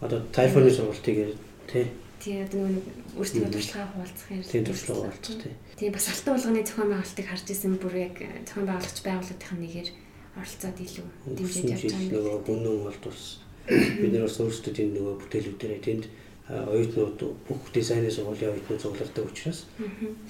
одоо 0.00 0.20
тайфоны 0.32 0.70
сургалтыг 0.72 1.36
тий 1.68 1.84
тий 2.18 2.42
одоо 2.42 2.66
нэг 2.66 2.84
өөрсдөө 3.18 3.50
туршлагаа 3.52 3.88
хуваалцах 3.92 4.28
юм. 4.32 4.42
Тийм 4.42 4.64
туршлага 4.64 5.00
хуваалцах 5.06 5.36
тий. 5.42 5.54
Тийм 5.78 5.92
бас 5.94 6.08
алтан 6.10 6.34
болгоны 6.34 6.66
зохион 6.66 6.90
байгуулалтыг 6.90 7.26
харж 7.30 7.46
исэн 7.54 7.78
бүр 7.78 7.94
яг 7.94 8.16
зохион 8.18 8.66
байгуулагч 8.66 8.98
байгууллагын 9.06 9.62
нэгээр 9.62 9.88
оролцоод 10.34 10.78
илүү 10.82 11.06
дэмжиж 11.38 11.64
явж 11.70 11.82
байгаа 11.86 12.02
юм. 12.02 12.14
Нөгөө 12.18 12.38
гүнэн 12.50 12.78
бол 12.82 12.98
тус 12.98 13.22
бид 13.70 14.10
нар 14.10 14.26
бас 14.26 14.38
өөрсдөө 14.42 14.72
тийм 14.74 14.90
нөгөө 14.98 15.14
бүтээлүүдээр 15.22 15.82
тэнд 15.86 16.04
оюутнууд 16.50 17.20
бүх 17.46 17.62
дизайны 17.70 18.10
сургуулийн 18.10 18.58
оюутнууд 18.58 18.82
цуглардаг 18.82 19.24
учраас 19.30 19.60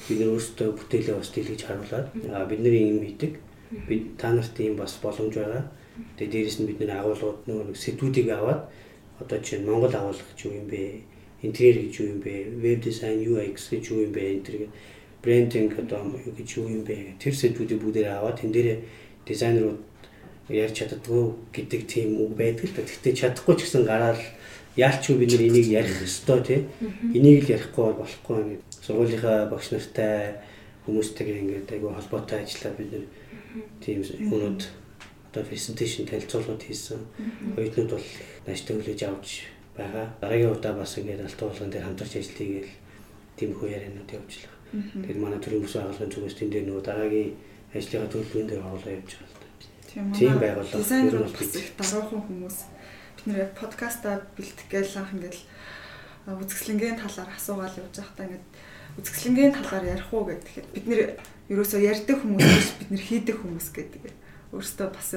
бид 0.04 0.18
нар 0.20 0.32
өөрсдөө 0.36 0.68
бүтээлээ 0.68 1.16
бас 1.16 1.30
дэлгэж 1.32 1.60
харуулад 1.64 2.06
бид 2.12 2.60
нар 2.60 2.74
юм 2.76 3.00
хийдэг. 3.08 3.32
Бид 3.88 4.04
та 4.20 4.36
нарт 4.36 4.56
ийм 4.60 4.76
бас 4.76 5.00
боломж 5.00 5.32
байгаа. 5.32 5.64
Тэгээ 6.20 6.44
дээрэс 6.44 6.60
нь 6.60 6.68
бид 6.68 6.84
нар 6.84 7.00
агуулгууд 7.08 7.48
нөгөө 7.48 7.72
сэдвүүдийг 7.72 8.28
аваад 8.36 8.68
одоо 9.16 9.38
чинь 9.40 9.64
Монгол 9.64 9.96
агуулга 9.96 10.32
ч 10.36 10.44
юу 10.44 10.60
юм 10.60 10.68
бэ? 10.68 11.08
интерьер 11.42 11.78
гэж 11.86 11.94
юу 12.00 12.08
юм 12.18 12.20
бэ? 12.20 12.34
Веб 12.58 12.82
дизайн, 12.82 13.22
UX 13.22 13.70
гэж 13.70 13.94
юу 13.94 14.02
юм 14.06 14.12
бэ? 14.12 14.22
энэ 14.34 14.44
төр 14.46 14.56
брендинг 15.22 15.78
одоо 15.78 16.04
юу 16.14 16.32
гэж 16.36 16.48
юу 16.58 16.68
юм 16.68 16.82
бэ? 16.84 17.18
Тэр 17.18 17.34
сэдвүүдийг 17.34 17.80
бүгдээ 17.82 18.06
аваад 18.08 18.40
тэн 18.40 18.52
дээр 18.52 18.84
дизайнерууд 19.26 19.80
ярьж 20.48 20.74
чаддгүй 20.80 21.24
гэдэг 21.52 21.82
тийм 21.86 22.22
үг 22.22 22.32
байдаг 22.38 22.64
л 22.64 22.76
да. 22.76 22.82
Гэхдээ 22.82 23.14
чадахгүй 23.14 23.54
ч 23.58 23.60
гэсэн 23.68 23.84
гараад 23.84 24.20
яалч 24.78 25.10
юу 25.10 25.18
бид 25.18 25.32
нар 25.34 25.44
энийг 25.44 25.68
ярих 25.68 26.02
ёстой 26.02 26.40
тий. 26.40 26.60
Энийг 27.12 27.44
л 27.44 27.52
ярихгүй 27.52 27.92
болохгүй 27.98 28.36
ингээд 28.38 28.62
сургуулийнхаа 28.80 29.50
багш 29.50 29.74
нартай 29.74 30.40
хүмүүстэйгээ 30.86 31.42
ингээд 31.42 31.72
айгүй 31.74 31.92
холбоотой 31.92 32.38
ажиллаад 32.40 32.76
бид 32.78 32.90
нар 32.94 33.04
тийм 33.82 34.00
юмуд 34.06 34.70
одоо 35.28 35.42
презентацийн 35.44 36.08
танилцуулгууд 36.08 36.62
хийсэн. 36.62 37.00
Оюутнууд 37.58 37.90
бол 37.92 38.06
нааштай 38.46 38.72
хүлээж 38.76 39.00
авч 39.04 39.28
байгаа. 39.76 40.06
Дараагийн 40.20 40.54
удаа 40.56 40.72
бас 40.72 40.96
ингээд 40.96 41.26
алтан 41.26 41.48
болгон 41.48 41.70
дээр 41.70 41.84
хамтарч 41.84 42.12
ажил 42.16 42.38
хийгээл 42.38 42.72
тийм 43.36 43.50
хөө 43.52 43.68
ярианууд 43.76 44.08
явуулах. 44.08 44.57
Тэгээд 44.72 45.16
манай 45.16 45.40
төрийн 45.40 45.64
бүс 45.64 45.74
байгууллагын 45.76 46.12
зүгээс 46.12 46.36
тэнд 46.36 46.52
дээр 46.52 46.66
нөгөө 46.68 46.84
дараагийн 46.84 47.30
ажлынхаа 47.72 48.12
төлөвлөгөөн 48.12 48.48
дээр 48.48 48.66
оруулаа 48.68 48.92
явж 48.96 49.10
байгаа 49.16 49.32
л 49.32 49.40
да. 49.40 49.48
Тийм 50.12 50.36
байгууллага. 50.36 50.76
Дизайнер 50.76 51.16
бол 51.24 51.32
дараахан 51.32 52.22
хүмүүс 52.28 52.58
бид 53.16 53.26
нэр 53.28 53.40
подкаста 53.56 54.08
бэлтгэх 54.36 54.68
гээл 54.68 55.00
анх 55.00 55.12
ингээд 55.16 55.38
үзэсгэлэнгийн 56.28 57.00
талаар 57.00 57.30
асуугаал 57.32 57.80
явж 57.80 57.94
байхдаа 57.96 58.24
ингээд 58.28 58.46
үзэсгэлэнгийн 59.00 59.52
талаар 59.56 59.84
ярих 59.88 60.08
уу 60.12 60.24
гэхэд 60.28 60.68
бид 60.76 60.86
нэр 60.88 61.00
ерөөсөө 61.48 61.80
ярьдаг 61.80 62.16
хүмүүс 62.20 62.44
биш 62.44 62.70
бид 62.76 62.90
нэр 62.92 63.04
хийдэг 63.08 63.36
хүмүүс 63.40 63.68
гэдэг. 63.72 64.04
Өөрөөсөө 64.52 64.88
бас 64.92 65.10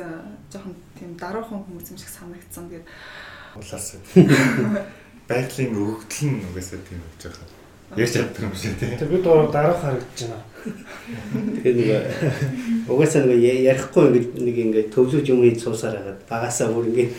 жоохон 0.52 0.76
тийм 0.96 1.12
даруухан 1.20 1.60
хүмүүс 1.68 1.92
юм 1.92 2.00
шиг 2.00 2.12
санагдсан. 2.12 2.72
Тэгээд 2.72 2.88
Улаас. 3.56 4.00
Байгалийн 5.30 5.76
өгөгдөл 5.76 6.28
нь 6.32 6.44
угаасаа 6.48 6.80
тийм 6.88 7.00
болж 7.04 7.22
байгаа. 7.28 7.61
Яаж 7.96 8.12
чаддаг 8.16 8.40
юм 8.40 8.56
шиг 8.56 8.80
тийм. 8.80 8.96
Тэр 8.96 9.12
бид 9.12 9.28
өөрөө 9.28 9.52
дараах 9.52 9.84
харагдаж 9.84 10.20
байна. 10.24 10.40
Тэгээ 11.60 11.76
нэг 11.76 11.90
угаасаа 12.88 13.28
нэг 13.28 13.44
ярихгүй 13.44 14.04
ингээд 14.08 14.28
нэг 14.40 14.56
ингээд 14.64 14.90
төвлөж 14.96 15.26
юм 15.28 15.44
хийж 15.44 15.60
суусаар 15.60 16.00
хагаад 16.00 16.24
багасаа 16.32 16.72
бүр 16.72 16.88
ингээд 16.88 17.12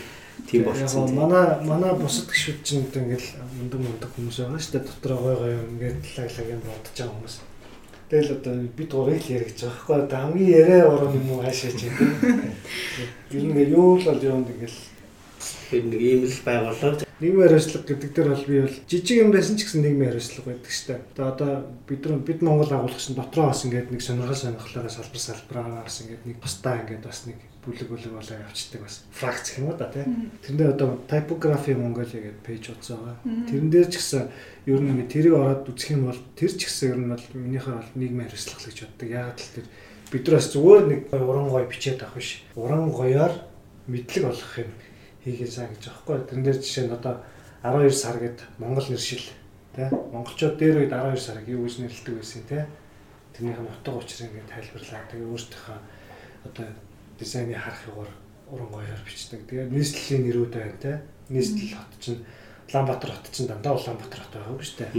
тийм 0.49 0.65
болчихсон. 0.65 1.13
Яг 1.13 1.13
манай 1.13 1.45
манай 1.61 1.93
бусад 1.93 2.25
гişүүд 2.25 2.59
чинь 2.65 2.89
ингээд 2.89 3.25
мундаг 3.53 3.79
мундаг 3.85 4.09
хүмүүс 4.17 4.37
байгаа 4.41 4.57
шүү 4.57 4.73
дээ. 4.73 4.87
Дотроо 4.89 5.19
гой 5.21 5.35
гой 5.37 5.53
ингээд 5.61 6.01
лаглаг 6.17 6.47
юм 6.49 6.61
бодож 6.65 6.95
байгаа 6.97 7.13
хүмүүс. 7.21 7.35
Тэгэл 8.09 8.33
одоо 8.33 8.53
бид 8.77 8.89
гурыг 8.89 9.21
л 9.21 9.33
яригч 9.37 9.59
байгаа 9.61 9.77
байхгүй. 9.77 9.95
Одоо 10.01 10.19
хамгийн 10.25 10.57
яриа 10.57 10.89
орон 10.89 11.13
юм 11.13 11.27
уу 11.37 11.41
хаашаач 11.45 11.79
юм. 11.85 11.93
Ер 13.29 13.41
нь 13.45 13.49
ингээд 13.53 13.73
юу 13.77 14.01
л 14.01 14.05
бол 14.09 14.21
юм 14.25 14.41
ингээд 14.41 15.85
нэг 15.85 16.01
ийм 16.01 16.25
л 16.25 16.41
байгууллага 16.41 17.05
нийгмийн 17.23 17.47
хариуцлага 17.47 17.87
гэдэг 17.87 18.11
дээр 18.11 18.29
бол 18.35 18.45
би 18.45 18.57
бол 18.67 18.77
жижиг 18.91 19.17
юм 19.23 19.31
байсан 19.31 19.55
ч 19.55 19.63
гэсэн 19.63 19.81
нийгмийн 19.81 20.11
хариуцлага 20.11 20.47
байдаг 20.51 20.71
шүү 20.75 20.87
дээ. 20.91 20.99
Одоо 21.23 21.51
бид 21.87 22.01
нар 22.03 22.19
бид 22.19 22.39
Монгол 22.43 22.71
агуулгч 22.75 23.07
дотроо 23.15 23.47
бас 23.47 23.63
ингээд 23.63 23.91
нэг 23.95 24.01
сонирхол 24.03 24.35
сонирхлоороо 24.35 24.91
салбар 24.91 25.21
салбараа 25.23 25.87
бас 25.87 26.03
ингээд 26.03 26.23
нэг 26.27 26.37
бусдаа 26.43 26.75
ингээд 26.83 27.07
бас 27.07 27.19
нэг 27.23 27.39
бүлэг 27.63 27.87
бүлэг 27.87 28.11
болоо 28.11 28.37
явцдаг 28.43 28.81
бас 28.83 28.95
фракц 29.15 29.55
гэх 29.55 29.59
юм 29.63 29.71
уу 29.71 29.77
да 29.79 29.87
тийм. 29.87 30.31
Тэрнээ 30.43 30.75
одоо 30.75 30.99
typography 31.07 31.73
Mongolia 31.79 32.19
гэдэг 32.19 32.43
пэйж 32.43 32.63
утсан 32.75 32.99
байгаа. 32.99 33.17
Тэрэн 33.23 33.69
дээр 33.71 33.87
ч 33.87 33.95
гэсэн 34.03 34.27
ер 34.67 34.79
нь 34.83 34.91
ингээд 34.91 35.13
тэрийг 35.15 35.35
ороод 35.39 35.71
үзэх 35.71 35.95
юм 35.95 36.11
бол 36.11 36.19
тэр 36.35 36.51
ч 36.51 36.67
гэсэн 36.67 36.91
ер 36.91 36.99
нь 36.99 37.11
бол 37.15 37.25
минийхээ 37.31 37.75
бол 37.79 37.91
нийгмийн 37.95 38.27
хариуцлага 38.27 38.67
гэж 38.67 38.77
боддог. 38.83 39.07
Яг 39.07 39.39
л 39.39 39.53
тэр 39.55 39.65
бид 40.11 40.23
нар 40.27 40.35
бас 40.35 40.47
зүгээр 40.51 40.83
нэг 40.91 41.01
уран 41.15 41.47
гой 41.47 41.63
бичээд 41.71 42.03
авах 42.03 42.19
биш. 42.19 42.43
Уран 42.59 42.91
гоёор 42.91 43.33
мэдлэг 43.87 44.23
олгох 44.27 44.55
юм 44.59 44.71
хийгээ 45.23 45.49
сайн 45.49 45.71
гэж 45.71 45.87
аахгүй. 45.87 46.19
Тэрэн 46.27 46.43
дээр 46.43 46.59
жишээ 46.59 46.85
нь 46.87 46.95
одоо 46.95 47.23
12 47.63 47.95
сар 47.95 48.19
гээд 48.19 48.39
Монгол 48.59 48.87
нэршил 48.91 49.25
тий 49.75 49.87
монголчууд 49.87 50.55
дээр 50.59 50.75
үед 50.83 50.91
12 50.91 51.17
сарыг 51.17 51.47
юу 51.47 51.63
гэж 51.63 51.75
нэрлэдэг 51.79 52.15
байсан 52.19 52.43
тий 52.43 52.63
тэрнийх 53.33 53.59
нь 53.63 53.71
утга 53.71 53.91
учир 53.95 54.27
ингээд 54.27 54.51
тайлбарлаа. 54.51 55.01
Тэгээ 55.07 55.31
өөртөөхөө 55.31 55.79
одоо 56.51 56.67
дизайны 57.19 57.55
харах 57.55 57.81
югаар 57.87 58.11
уран 58.51 58.69
гоёор 58.69 59.01
бичдэг. 59.07 59.47
Тэгээ 59.47 59.71
нийслэлийн 59.71 60.23
нэрүүд 60.27 60.53
байна 60.53 60.77
тий 60.83 60.95
нийслэл 61.31 61.79
хот 61.79 61.93
чинь 62.03 62.21
Улаанбаатар 62.69 63.11
хот 63.11 63.31
чинь 63.31 63.47
дандаа 63.47 63.73
Улаанбаатар 63.79 64.21
хот 64.21 64.33
байгаа 64.35 64.53
юм 64.53 64.61
шүү 64.61 64.77
дээ. 64.83 64.91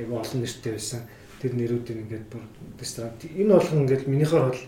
Айгу 0.00 0.14
олон 0.16 0.40
нэртэй 0.40 0.72
байсан. 0.72 1.00
Тэр 1.40 1.52
нэрүүдийг 1.52 1.98
ингээд 2.00 2.26
бүр 2.32 2.42
ресторан 2.80 3.12
энэ 3.20 3.52
болгон 3.52 3.82
ингээд 3.84 4.08
минийхоор 4.08 4.50
бол 4.50 4.62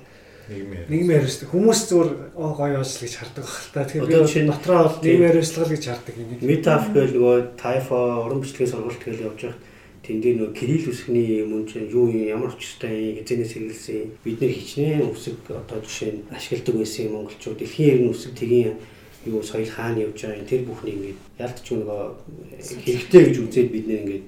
нийгмийн 0.48 1.20
хариуцлага 1.20 1.52
хүмүүс 1.52 1.80
зүгээр 1.92 2.10
оо 2.40 2.50
гоё 2.56 2.80
оос 2.80 2.96
гэж 3.04 3.12
хардаг 3.20 3.44
баг 3.44 3.68
та. 3.72 3.84
Тэгэхээр 3.84 4.08
би 4.08 4.32
шинэ 4.32 4.48
дотроо 4.48 4.80
бол 4.88 4.98
нийгмийн 5.04 5.28
хариуцлага 5.28 5.72
гэж 5.76 5.84
хардаг 5.84 6.14
юм. 6.16 6.28
Метаф 6.40 6.84
гэл 6.96 7.12
нөгөө 7.12 7.36
тайфо 7.60 7.96
уран 8.24 8.40
бичгийн 8.40 8.72
сургалт 8.72 9.02
гэл 9.04 9.26
явж 9.28 9.40
байгаа. 9.44 9.60
Тэнд 10.08 10.22
дээр 10.24 10.36
нөгөө 10.40 10.56
кирилл 10.56 10.88
үсгний 10.88 11.44
мөн 11.44 11.68
чинь 11.68 11.92
юу 11.92 12.08
юм 12.08 12.24
ямар 12.24 12.56
очтой 12.56 13.20
хизэнээс 13.20 13.52
хэрэгэлсэн 13.52 14.00
бид 14.24 14.40
нар 14.40 14.52
хичнээн 14.56 15.04
үсэг 15.12 15.36
одоо 15.52 15.78
жишээ 15.84 16.12
нь 16.16 16.24
ашигладаг 16.32 16.74
байсан 16.80 17.12
монголчууд 17.12 17.60
дэлхийн 17.60 18.08
ерөн 18.08 18.12
үсэг 18.16 18.32
тгийн 18.32 18.80
юу 19.28 19.44
соёл 19.44 19.68
хаана 19.68 20.08
явж 20.08 20.24
байгаа 20.24 20.48
тэр 20.48 20.62
бүхний 20.64 20.96
ингээд 20.96 21.20
ялтч 21.44 21.66
нөгөө 21.76 22.00
хэрэгтэй 22.88 23.22
гэж 23.28 23.36
үзээд 23.36 23.68
бид 23.68 23.84
нэр 23.84 24.00
ингээд 24.00 24.26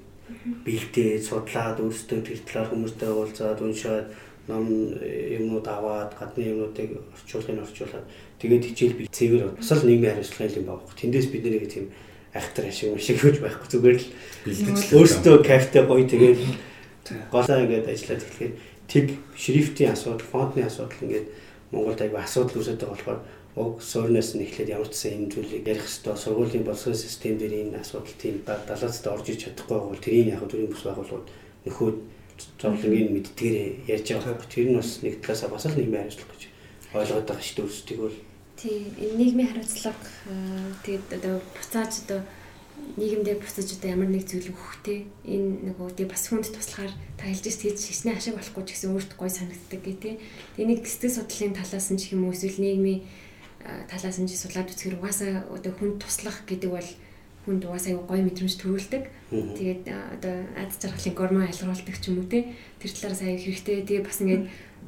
бэлдээд 0.69 1.23
судлаад 1.25 1.79
өөрсдөө 1.81 2.21
тэр 2.29 2.41
талаар 2.45 2.69
хүмүүстэй 2.69 3.09
уулзаад 3.09 3.61
уншаад 3.65 4.07
ном 4.49 4.95
юмнууд 4.97 5.67
аваад 5.67 6.15
гадны 6.17 6.49
юмнуудыг 6.49 7.01
орчуулгыг 7.13 7.61
орчуулад 7.61 8.07
тэгээд 8.41 8.65
хичээл 8.71 8.99
бий 8.99 9.09
цэвэр 9.11 9.57
бас 9.59 9.71
л 9.73 9.85
нийгмийн 9.85 10.15
хариуцлага 10.17 10.57
юм 10.57 10.67
байна. 10.67 10.97
Тэндээс 10.97 11.29
бид 11.29 11.45
нэг 11.45 11.69
тийм 11.69 11.87
айхтар 12.33 12.67
ашиг 12.71 12.97
шиг 13.01 13.19
хөөж 13.21 13.39
байхгүй. 13.43 13.69
Зүгээр 13.69 13.99
л 14.01 14.07
өөртөө 14.97 15.37
кафе 15.45 15.83
гоё 15.85 16.05
тэгээд 16.07 16.39
голоо 17.31 17.59
ингээд 17.67 17.91
ажиллаад 17.91 18.23
эхлэхэд 18.23 18.55
тэг 18.87 19.07
шрифтийн 19.35 19.93
асуудал, 19.93 20.31
фонтны 20.31 20.63
асуудал 20.63 21.03
ингээд 21.03 21.27
Монголд 21.71 22.01
аяга 22.01 22.23
асуудал 22.23 22.59
үүсэж 22.59 22.79
байгаа 22.79 22.95
болохоор 22.95 23.21
уг 23.57 23.83
суурнаас 23.83 24.35
нь 24.35 24.47
эхлээд 24.47 24.71
ямар 24.71 24.89
ч 24.91 24.95
сан 24.95 25.27
энэ 25.27 25.33
зүйлийг 25.35 25.67
ярих 25.67 25.87
хэвээр 25.87 26.19
сургуулийн 26.23 26.65
боловсрол 26.67 26.95
систем 26.95 27.35
дээр 27.39 27.75
энэ 27.75 27.83
асуудал 27.83 28.15
тийм 28.15 28.43
далаацтай 28.47 29.11
орж 29.11 29.27
иж 29.27 29.39
чадахгүй 29.43 29.79
бол 29.91 29.99
тэрийг 29.99 30.35
яг 30.35 30.47
төрийн 30.47 30.71
бүс 30.71 30.87
байгууллагууд 30.87 31.27
нөхөд 31.67 31.97
зовлонгийн 32.61 33.13
мэддгээрээ 33.15 33.69
ярьж 33.95 34.07
байгаа. 34.13 34.47
Тэр 34.49 34.69
нь 34.71 34.79
бас 34.79 34.91
нэг 35.03 35.21
талаасаа 35.21 35.51
бас 35.51 35.65
л 35.67 35.77
нийгмийн 35.77 36.05
хариуцлага 36.05 36.33
гэж 36.35 36.43
ойлгоод 36.95 37.27
байгаа 37.29 37.45
шүү 37.45 37.57
дээ 37.57 37.67
өөрсдийг 37.67 37.99
бол. 38.01 38.19
Тий, 38.61 38.79
энэ 38.99 39.19
нийгмийн 39.21 39.51
хариуцлага 39.51 40.07
тэгээд 40.85 41.07
одоо 41.17 41.35
буцааж 41.57 41.93
одоо 42.05 42.21
нийгэмдээ 42.97 43.37
буцаж 43.41 43.69
одоо 43.77 43.89
ямар 43.91 44.11
нэг 44.11 44.25
зүйл 44.27 44.53
өгөхтэй 44.53 44.99
энэ 45.25 45.71
нөгөө 45.71 45.89
тий 45.97 46.07
бас 46.09 46.25
хүнд 46.29 46.49
туслахаар 46.49 46.93
та 47.17 47.29
хэлж 47.29 47.45
тийж 47.45 47.79
хичнээн 47.79 48.19
ашиг 48.19 48.35
болохгүй 48.37 48.65
ч 48.67 48.69
гэсэн 48.75 48.93
өөрт 48.97 49.13
гой 49.15 49.31
санагддаг 49.31 49.81
гэх 49.85 49.99
тий. 50.01 50.15
Энийг 50.59 50.85
сэтгэл 50.85 51.23
судлалын 51.23 51.55
талаас 51.57 51.89
нь 51.93 52.01
ч 52.01 52.17
юм 52.17 52.27
уу 52.27 52.35
эсвэл 52.35 52.59
нийгмийн 52.61 53.05
талаас 53.87 54.19
нь 54.19 54.29
судлаад 54.29 54.73
үзэхээр 54.73 54.99
угаасаа 54.99 55.33
одоо 55.53 55.73
хүнд 55.77 56.01
туслах 56.01 56.43
гэдэг 56.49 56.71
бол 56.73 56.91
хүнд 57.45 57.65
угаасаа 57.65 57.97
аюу 57.97 58.05
гоё 58.05 58.23
мэдрэмж 58.25 58.55
төрүүлдэг. 58.61 59.05
Тэгээд 59.31 59.85
одоо 59.89 60.35
ад 60.59 60.71
жаргалын 60.77 61.17
гормон 61.17 61.47
айлгуулдаг 61.49 61.97
ч 61.97 62.05
юм 62.13 62.21
уу 62.21 62.29
те. 62.29 62.53
Тэр 62.83 62.91
талаараас 62.93 63.23
аюу 63.25 63.41
хэрэгтэй. 63.41 63.77
Тэгээ 63.87 64.05
бас 64.05 64.19
ингээд 64.21 64.45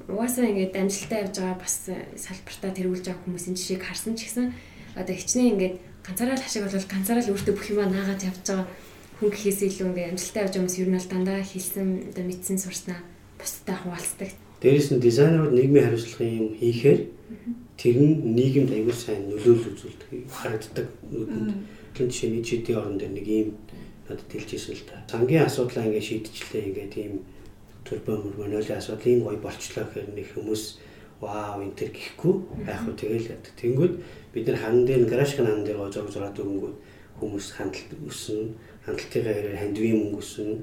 угаасаа 0.08 0.46
ингээд 0.50 0.76
амжилттай 0.76 1.18
явж 1.24 1.36
байгаа 1.40 1.58
бас 1.60 1.76
салбартаа 1.88 2.72
тэргүүлж 2.76 3.04
байгаа 3.08 3.24
хүмүүсийн 3.24 3.56
жишээг 3.56 3.82
харсан 3.82 4.14
ч 4.18 4.28
гэсэн 4.28 4.46
одоо 4.98 5.14
хичнээн 5.16 5.52
ингээд 5.56 5.74
ганцаараа 6.04 6.36
л 6.36 6.44
хашиг 6.44 6.62
бол 6.66 6.92
ганцаараа 6.92 7.22
л 7.24 7.32
өөртөө 7.32 7.54
бүх 7.56 7.68
юмаа 7.72 7.88
наагаад 7.88 8.26
явж 8.26 8.40
байгаа 8.44 8.66
хүн 9.16 9.30
гэхээс 9.30 9.60
илүү 9.62 9.86
ингээд 9.88 10.10
амжилттай 10.12 10.42
явж 10.42 10.52
байгаа 10.52 10.62
хүмүүс 10.66 10.80
ер 10.82 10.88
нь 10.90 10.98
бол 10.98 11.12
дандаа 11.12 11.40
хэлсэн 11.40 11.88
одоо 12.10 12.24
мэдсэн 12.26 12.58
сурснаа 12.58 13.00
бусдад 13.38 13.78
хуваалцдаг. 13.80 14.30
Дээрээс 14.60 14.88
нь 14.92 15.00
дизайнерууд 15.02 15.54
нийгмийн 15.54 15.86
хариуцлагын 15.86 16.38
юм 16.42 16.48
хийхээр 16.58 17.00
тэр 17.78 17.96
нь 18.02 18.14
нийгэмд 18.36 18.70
аюул 18.74 18.98
сайн 18.98 19.30
нөлөөлөл 19.30 19.70
үзүүлдэг 19.74 20.10
харагддаг 20.30 20.86
нүдэнд 21.10 21.50
Нь 21.92 22.10
жилийн 22.10 22.78
орон 22.78 22.96
дээр 22.98 23.12
нэг 23.12 23.26
ийм 23.28 23.48
надад 24.08 24.28
дэлжсэн 24.32 24.74
л 24.74 24.84
та. 24.88 25.04
Сангийн 25.10 25.44
асуудлаа 25.44 25.84
ингээд 25.84 26.08
шийдчихлээ 26.08 26.64
ингээд 26.72 26.94
ийм 26.96 27.14
төрбөө 27.84 28.16
мөрмөний 28.32 28.64
асуудал 28.64 29.06
ийм 29.06 29.20
гоё 29.28 29.38
болчлоо 29.42 29.84
гэхээр 29.84 30.08
нэг 30.16 30.26
хүмүүс 30.32 30.64
вау 31.20 31.62
энэ 31.62 31.76
төр 31.78 31.90
гэхгүй 31.92 32.34
яг 32.66 32.80
хөө 32.82 32.94
тэгэл 32.98 33.30
яадаг. 33.30 33.54
Тэнгүүд 33.60 33.94
бид 34.32 34.44
нар 34.48 34.58
хан 34.58 34.76
дээр 34.88 35.04
гаражын 35.06 35.46
хан 35.46 35.62
дээр 35.62 35.78
зураг 35.92 36.10
зураад 36.10 36.38
өгөнгүүд 36.40 36.76
хүмүүс 37.20 37.46
хандлт 37.54 37.90
өснө, 38.08 38.56
хандлтынхаа 38.82 39.34
хэрээр 39.36 39.60
хандвийн 39.62 39.98
мөнгө 40.02 40.18
өснө, 40.18 40.56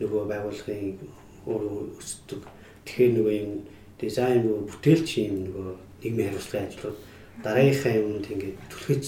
нөгөө 0.00 0.22
байгууллагын 0.32 0.96
өөр 1.44 1.64
өсдөг. 2.00 2.42
Тэгэхээр 2.88 3.12
нөгөө 3.12 3.34
юм 3.44 3.52
дизайн 4.00 4.40
нөгөө 4.44 4.60
бүтээлч 4.72 5.08
юм 5.20 5.36
нөгөө 5.50 5.68
нийгмийн 6.00 6.28
хариуцлагын 6.32 6.68
ажлууд 6.68 6.96
дараагийнхаа 7.44 7.94
юмд 8.00 8.26
ингээд 8.32 8.56
түлхэж 8.72 9.04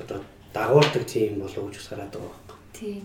одоо 0.00 0.20
дагуулдаг 0.54 1.04
тийм 1.06 1.40
болов 1.40 1.70
гэж 1.70 1.76
хараад 1.86 2.12
байгаа 2.14 2.30
байхгүй. 2.30 2.58
Тий. 2.74 2.96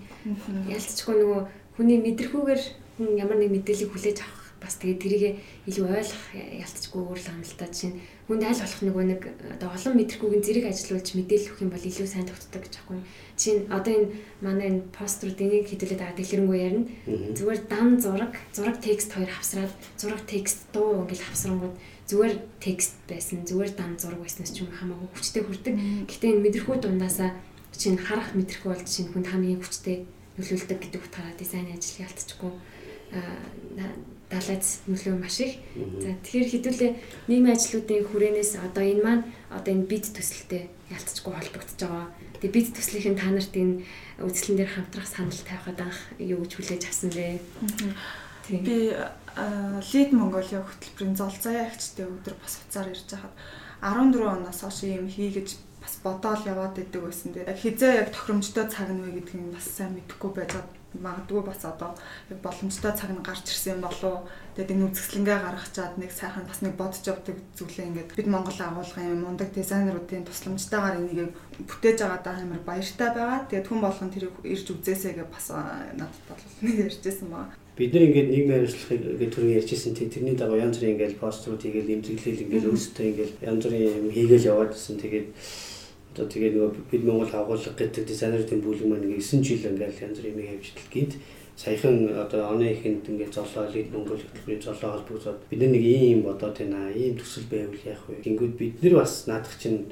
Ялцчихгүй 0.71 1.15
нөгөө 1.19 1.41
хүний 1.77 1.99
мэдрэхүүгээр 2.01 2.61
хүн 2.97 3.19
ямар 3.19 3.37
нэг 3.37 3.51
мэдээллийг 3.51 3.91
хүлээж 3.91 4.19
авах 4.23 4.45
бас 4.65 4.79
тэгээ 4.81 4.97
тэрийг 4.97 5.23
илүү 5.69 5.85
ойлгох 5.85 6.25
ялцчихгүй 6.33 7.01
өөр 7.05 7.19
л 7.21 7.29
амлалтаа 7.29 7.69
чинь 7.69 8.01
хүнд 8.25 8.43
аль 8.49 8.61
болох 8.63 8.81
нөгөө 8.81 9.03
нэг 9.11 9.21
одоо 9.59 9.69
олон 9.75 9.93
мэдрэхүүгийн 9.99 10.45
зэрэг 10.47 10.65
ажилуулж 10.71 11.09
мэдээлэл 11.13 11.49
өгөх 11.53 11.63
юм 11.67 11.71
бол 11.75 11.85
илүү 11.85 12.07
сайн 12.09 12.25
тогтдог 12.25 12.61
гэж 12.65 12.73
аахгүй. 12.81 12.99
Чинь 13.37 13.61
одоо 13.69 13.93
энэ 13.93 14.09
манай 14.41 14.65
энэ 14.71 14.87
пострууд 14.95 15.37
энийг 15.37 15.69
хэдүүлээд 15.69 16.01
байгаа 16.01 16.17
дэлгэрэнгүй 16.17 16.59
ярина. 16.65 16.89
Зүгээр 17.37 17.61
дан 17.69 17.89
зураг, 18.01 18.33
зураг 18.55 18.77
текст 18.81 19.13
хоёр 19.13 19.29
хавсраад 19.29 19.73
зураг 20.01 20.21
текст 20.25 20.65
дуу 20.73 21.05
ингээл 21.05 21.27
хавсрангууд 21.29 21.75
зүгээр 22.05 22.33
текст 22.61 22.95
байсан, 23.09 23.45
зүгээр 23.49 23.73
дан 23.73 23.97
зураг 23.97 24.21
байснаас 24.21 24.53
ч 24.53 24.61
юм 24.61 24.69
хамаагүй 24.69 25.09
хүчтэй 25.13 25.41
хүрдэг. 25.41 25.75
Гэтэ 26.05 26.25
энэ 26.29 26.43
мэдрэхүй 26.45 26.77
дундаасаа 26.77 27.33
чинь 27.73 27.97
харах 27.97 28.37
мэдрэхүй 28.37 28.69
бол 28.69 28.85
чинь 28.85 29.09
хүнд 29.09 29.27
хамгийн 29.33 29.61
хүчтэй 29.61 30.05
нөлөөлдөг 30.37 30.79
гэдэг 30.79 31.01
утгаараа 31.01 31.35
дизайн 31.39 31.73
ажил 31.73 32.05
ялцчихгүй 32.05 32.53
далайц 34.29 34.81
нөлөө 34.89 35.15
маш 35.21 35.39
их. 35.39 35.61
За 36.01 36.11
тэгэхээр 36.25 36.49
хэдүүлээ 36.49 36.91
нийгмийн 37.29 37.55
ажлуудын 37.55 38.05
хүрээнээс 38.09 38.51
одоо 38.57 38.83
энэ 38.83 39.03
маань 39.05 39.23
одоо 39.53 39.71
энэ 39.71 39.85
бид 39.85 40.09
төсөлтэй 40.11 40.67
ялцчихгүй 40.91 41.33
холбогдож 41.33 41.77
байгаа. 41.77 42.09
Тэгээ 42.41 42.55
бид 42.57 42.67
төслийн 42.73 43.15
та 43.15 43.29
нарт 43.29 43.53
энэ 43.53 43.85
үзлэн 44.19 44.57
дээр 44.57 44.71
хамтрах 44.73 45.07
санал 45.07 45.41
тавихад 45.45 45.79
анх 45.79 45.99
юу 46.17 46.41
гэж 46.41 46.51
хүлээж 46.57 46.83
авсан 46.89 47.09
бэ? 47.13 47.39
Би 48.49 48.91
Лид 49.35 50.11
Монголиа 50.15 50.63
хөтөлбөрийн 50.63 51.15
зол 51.19 51.35
заяа 51.35 51.67
агчдын 51.67 52.07
өдөр 52.07 52.35
бас 52.39 52.63
уцаар 52.63 52.87
ирж 52.87 53.09
хахад 53.11 53.35
14 53.83 54.23
оноос 54.23 54.59
хойш 54.63 54.79
юм 54.87 55.11
хийгэж 55.11 55.59
бас 55.83 55.99
бодоол 56.03 56.41
яваад 56.47 56.79
идэг 56.79 57.03
байсан. 57.03 57.35
Тэгээ 57.35 57.59
хизээ 57.59 57.93
яг 57.99 58.09
тохиромжтой 58.15 58.65
цаг 58.71 58.89
нь 58.89 59.03
вэ 59.03 59.19
гэдгийг 59.19 59.53
бас 59.53 59.67
сайн 59.67 59.91
мэдэхгүй 59.93 60.31
байж 60.31 60.51
магадгүй 60.95 61.41
бас 61.43 61.61
одоо 61.67 61.91
яг 62.31 62.39
боломжтой 62.39 62.93
цаг 62.95 63.11
нь 63.11 63.19
гарч 63.19 63.45
ирсэн 63.51 63.83
болов 63.83 64.23
тэгээд 64.55 64.71
энэ 64.71 64.85
үзэсгэлэнгээ 64.87 65.39
гаргачаад 65.43 65.93
нэг 65.99 66.11
сайхан 66.15 66.47
бас 66.47 66.59
нэг 66.63 66.73
бодож 66.79 67.03
явдаг 67.03 67.35
зүйлээ 67.59 67.87
ингээд 67.91 68.15
бид 68.15 68.27
Монгол 68.31 68.59
агуулгын 68.63 69.19
мундаг 69.19 69.51
дизайнеруудын 69.51 70.23
тусламжтайгаар 70.25 70.99
энийг 71.03 71.35
бүтээж 71.59 71.99
байгаадаа 72.01 72.39
амар 72.39 72.63
баяртай 72.63 73.09
байгаа. 73.11 73.43
Тэгээд 73.51 73.67
хүн 73.67 73.81
болгон 73.83 74.11
тэрийг 74.15 74.35
ирж 74.47 74.67
үзээсэй 74.71 75.13
гэж 75.19 75.27
бас 75.27 75.47
надад 75.51 76.23
бодлоо 76.31 76.51
нэг 76.63 76.75
ярьжсэн 76.87 77.27
баа. 77.27 77.51
Бид 77.75 77.91
нар 77.91 78.07
ингээд 78.07 78.29
нийгмийн 78.31 78.55
хариуцлагыг 78.63 79.03
ингээд 79.03 79.33
түрүү 79.35 79.55
ярьжсэн 79.59 79.93
тийм 79.99 80.07
тэрний 80.07 80.35
дагуу 80.39 80.55
янз 80.55 80.79
бүрийн 80.79 80.95
ингээд 80.95 81.19
пострууд 81.19 81.59
хийгээл 81.59 81.99
имзэглэл 81.99 82.43
ингээд 82.47 82.69
өөрсдөө 82.71 83.05
ингээд 83.11 83.33
янз 83.43 83.63
бүрийн 83.67 83.83
юм 83.99 84.07
хийгээл 84.15 84.47
яваадсэн. 84.47 84.95
Тэгээд 84.95 85.27
одоо 86.15 86.25
тэгээд 86.31 86.55
нөгөө 86.55 86.71
бид 86.87 87.03
Монгол 87.03 87.33
агуулга 87.35 87.75
гэдэг 87.75 88.03
дизайнеруудын 88.07 88.63
бүлэг 88.63 88.87
маань 88.87 89.07
ингээд 89.11 89.27
9 89.27 89.43
жил 89.43 89.67
ингээд 89.75 90.03
янз 90.07 90.17
бүрийн 90.23 90.39
юм 90.39 90.47
явж 90.55 90.67
гинт 90.87 91.13
саяхан 91.59 91.95
одоо 92.15 92.55
оны 92.55 92.71
ихэнд 92.71 93.11
ингээд 93.11 93.35
золоо 93.35 93.67
лид 93.67 93.91
Монгол 93.91 94.23
хөтөлбөрийн 94.23 94.63
золоо 94.63 94.95
холбогдоод 94.95 95.39
бид 95.51 95.59
нэг 95.59 95.83
ийм 95.83 96.23
бодоод 96.23 96.55
байна. 96.55 96.95
Ийм 96.95 97.19
төсөл 97.19 97.51
байвал 97.51 97.83
яах 97.83 98.07
вэ? 98.07 98.23
Гингүүд 98.23 98.55
бид 98.55 98.79
нар 98.83 99.03
бас 99.03 99.27
наадах 99.27 99.55
чинь 99.59 99.91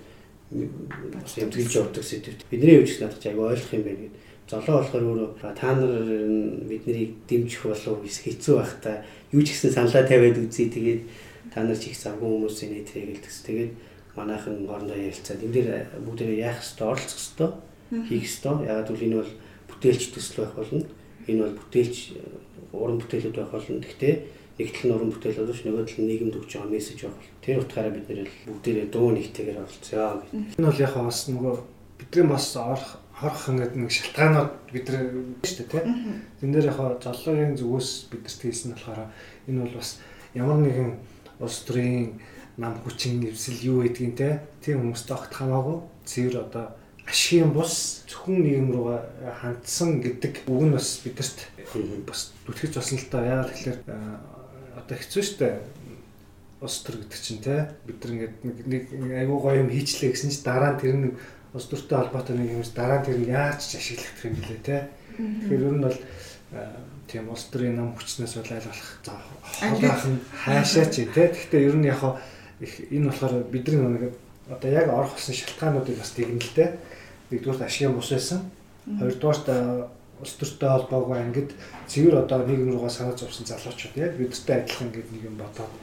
бас 0.52 1.36
имзэглэж 1.36 1.76
явдаг 1.84 2.04
сэдвт. 2.04 2.48
Бидний 2.48 2.80
наадах 2.80 3.20
чинь 3.20 3.36
аягүй 3.36 3.48
ойлгох 3.52 3.76
юм 3.76 3.84
байна 3.84 4.08
гэдэг 4.08 4.23
золоо 4.50 4.84
болохоор 4.84 5.04
өөрөө 5.04 5.30
та 5.56 5.74
нар 5.76 5.94
бид 6.68 6.84
нарыг 6.88 7.12
дэмжих 7.28 7.64
болов 7.64 8.04
хэцүү 8.04 8.56
байх 8.60 8.74
та. 8.84 9.04
Юу 9.32 9.42
ч 9.42 9.56
гэсэн 9.56 9.72
саналаа 9.72 10.04
тавиад 10.04 10.38
үзье. 10.38 10.68
Тэгээд 10.70 11.02
та 11.54 11.64
нар 11.64 11.78
ч 11.78 11.92
их 11.92 11.98
завгүй 11.98 12.28
хүмүүсийн 12.28 12.72
нэтрийг 12.76 13.24
гэлдэгс 13.24 13.40
тэгээд 13.48 13.72
манайхан 14.16 14.66
горондоо 14.68 14.98
ярилцаад. 15.00 15.44
Энэ 15.44 15.54
дээр 15.54 15.70
бүгдээ 16.04 16.44
яах 16.44 16.60
ёстой? 16.60 16.88
Оролцох 16.92 17.20
ёстой? 17.20 17.50
Хийх 18.10 18.24
ёстой? 18.28 18.68
Ягаад 18.68 18.88
гэвэл 18.92 19.08
энэ 19.08 19.20
бол 19.24 19.34
бүтээлч 19.72 20.04
төсөл 20.12 20.44
байх 20.46 20.54
болно. 20.60 20.86
Энэ 21.28 21.42
бол 21.44 21.56
бүтээлч 21.64 21.98
уран 22.74 22.98
бүтээлүүд 23.00 23.36
байх 23.38 23.52
болно. 23.54 23.80
Гэхдээ 23.82 24.16
нэг 24.60 24.70
тал 24.70 24.86
нь 24.86 24.94
уран 24.94 25.10
бүтээл 25.10 25.40
боловч 25.42 25.62
нөгөө 25.66 25.86
тал 25.90 26.02
нь 26.04 26.10
нийгэмд 26.14 26.38
өгч 26.38 26.52
байгаа 26.54 26.70
мессеж 26.70 27.00
байх 27.02 27.18
бол 27.18 27.32
тэр 27.42 27.58
утгаараа 27.58 27.94
бид 27.98 28.06
нэр 28.06 28.30
бүгдээрээ 28.46 28.88
дуу 28.94 29.10
нэгтэйгээр 29.18 29.62
оролцъё 29.66 30.06
гэх. 30.22 30.30
Энэ 30.30 30.68
бол 30.70 30.84
яг 30.86 30.94
бас 30.94 31.20
нөгөө 31.26 31.56
бидний 31.98 32.28
бас 32.30 32.48
орох 32.54 32.90
хорох 33.14 33.50
ингээд 33.50 33.74
нэг 33.78 33.92
шалтгаанууд 33.94 34.52
бид 34.74 34.86
нар 34.90 35.06
шүү 35.46 35.58
дээ 35.64 35.70
тийм. 35.70 36.22
Тэн 36.40 36.52
дээр 36.52 36.70
яг 36.74 36.80
золлогийн 37.04 37.58
зүгөөс 37.58 37.90
бидэрт 38.10 38.42
хийсэн 38.42 38.74
болохоор 38.74 39.10
энэ 39.48 39.62
бол 39.62 39.76
бас 39.78 40.02
ямар 40.34 40.58
нэгэн 40.60 40.92
улс 41.40 41.58
төрийн 41.66 42.20
нам 42.58 42.78
хүчин 42.82 43.22
эвсэл 43.26 43.62
юу 43.62 43.86
гэдгийг 43.86 44.18
тийм. 44.62 44.82
Хүмүүст 44.82 45.10
огт 45.14 45.34
хамаагүй. 45.34 45.78
Цэвэр 46.04 46.38
одоо 46.42 46.66
ашигын 47.08 47.52
бус 47.54 48.04
зөвхөн 48.08 48.44
нийгэм 48.44 48.70
рүү 48.72 48.98
хандсан 49.42 50.00
гэдэг 50.00 50.48
үг 50.48 50.62
нь 50.64 50.76
бас 50.76 51.04
бидэрт 51.04 51.40
бас 52.08 52.32
түтгэж 52.48 52.72
болсон 52.80 52.98
л 52.98 53.08
доо 53.12 53.24
яагаад 53.24 53.52
тэгэхээр 53.52 53.80
одоо 54.80 54.96
хэцүү 54.98 55.24
штэ 55.24 55.48
ус 56.64 56.76
төр 56.88 57.04
гэдэг 57.04 57.20
чинь 57.20 57.44
те 57.44 57.76
бид 57.84 58.00
нар 58.00 58.12
ингээд 58.16 58.88
нэг 58.96 59.12
айгуу 59.20 59.40
гоё 59.44 59.68
юм 59.68 59.70
хийчлээ 59.70 60.16
гэсэн 60.16 60.32
чинь 60.32 60.48
дараа 60.48 60.72
нь 60.76 60.80
тэр 60.80 60.96
нэг 60.96 61.14
ус 61.54 61.66
төртэй 61.70 61.98
холбоотой 61.98 62.36
нэг 62.38 62.50
юмс 62.58 62.74
дараа 62.74 63.00
нь 63.02 63.06
тэр 63.06 63.18
нь 63.22 63.30
яаж 63.30 63.62
ч 63.62 63.78
ашиглах 63.78 64.26
юм 64.26 64.34
бэлээ 64.42 64.62
те. 64.66 64.90
Тэгэхээр 65.14 65.66
ер 65.70 65.76
нь 65.78 65.86
бол 65.86 66.00
тийм 67.06 67.30
ус 67.30 67.44
төрийн 67.54 67.78
нам 67.78 67.94
хүчнээс 67.94 68.34
бол 68.42 68.52
аль 68.52 68.66
болох 68.66 68.90
хоолойх 69.62 70.06
нь 70.10 70.20
хаашаа 70.34 70.86
ч 70.90 71.06
те. 71.14 71.30
Гэхдээ 71.30 71.68
ер 71.70 71.78
нь 71.78 71.86
яг 71.86 72.02
энэ 72.02 73.08
болохоор 73.10 73.46
бидний 73.54 73.78
нэг 73.78 74.18
одоо 74.50 74.70
яг 74.70 74.90
орох 74.90 75.14
болсон 75.14 75.36
шалтгаануудыг 75.38 75.98
бас 76.02 76.12
тэгнэлтэй. 76.18 76.70
Нэгдүгээр 77.30 77.66
ашигын 77.70 77.96
бус 77.98 78.10
байсан. 78.10 78.50
Хоёрдугаар 78.90 79.94
улс 80.24 80.34
төртэй 80.40 80.70
холбоогүй 80.70 81.18
ангид 81.20 81.50
цэвэр 81.88 82.24
одоо 82.24 82.48
нийгэм 82.48 82.72
руугаа 82.74 82.90
санаа 82.90 83.16
зовсон 83.18 83.46
залуучууд 83.46 83.96
яг 84.00 84.16
бидтэй 84.16 84.64
адилхан 84.64 84.90
гэдэг 84.92 85.12
нэг 85.12 85.24
юм 85.28 85.36
бодоод 85.36 85.74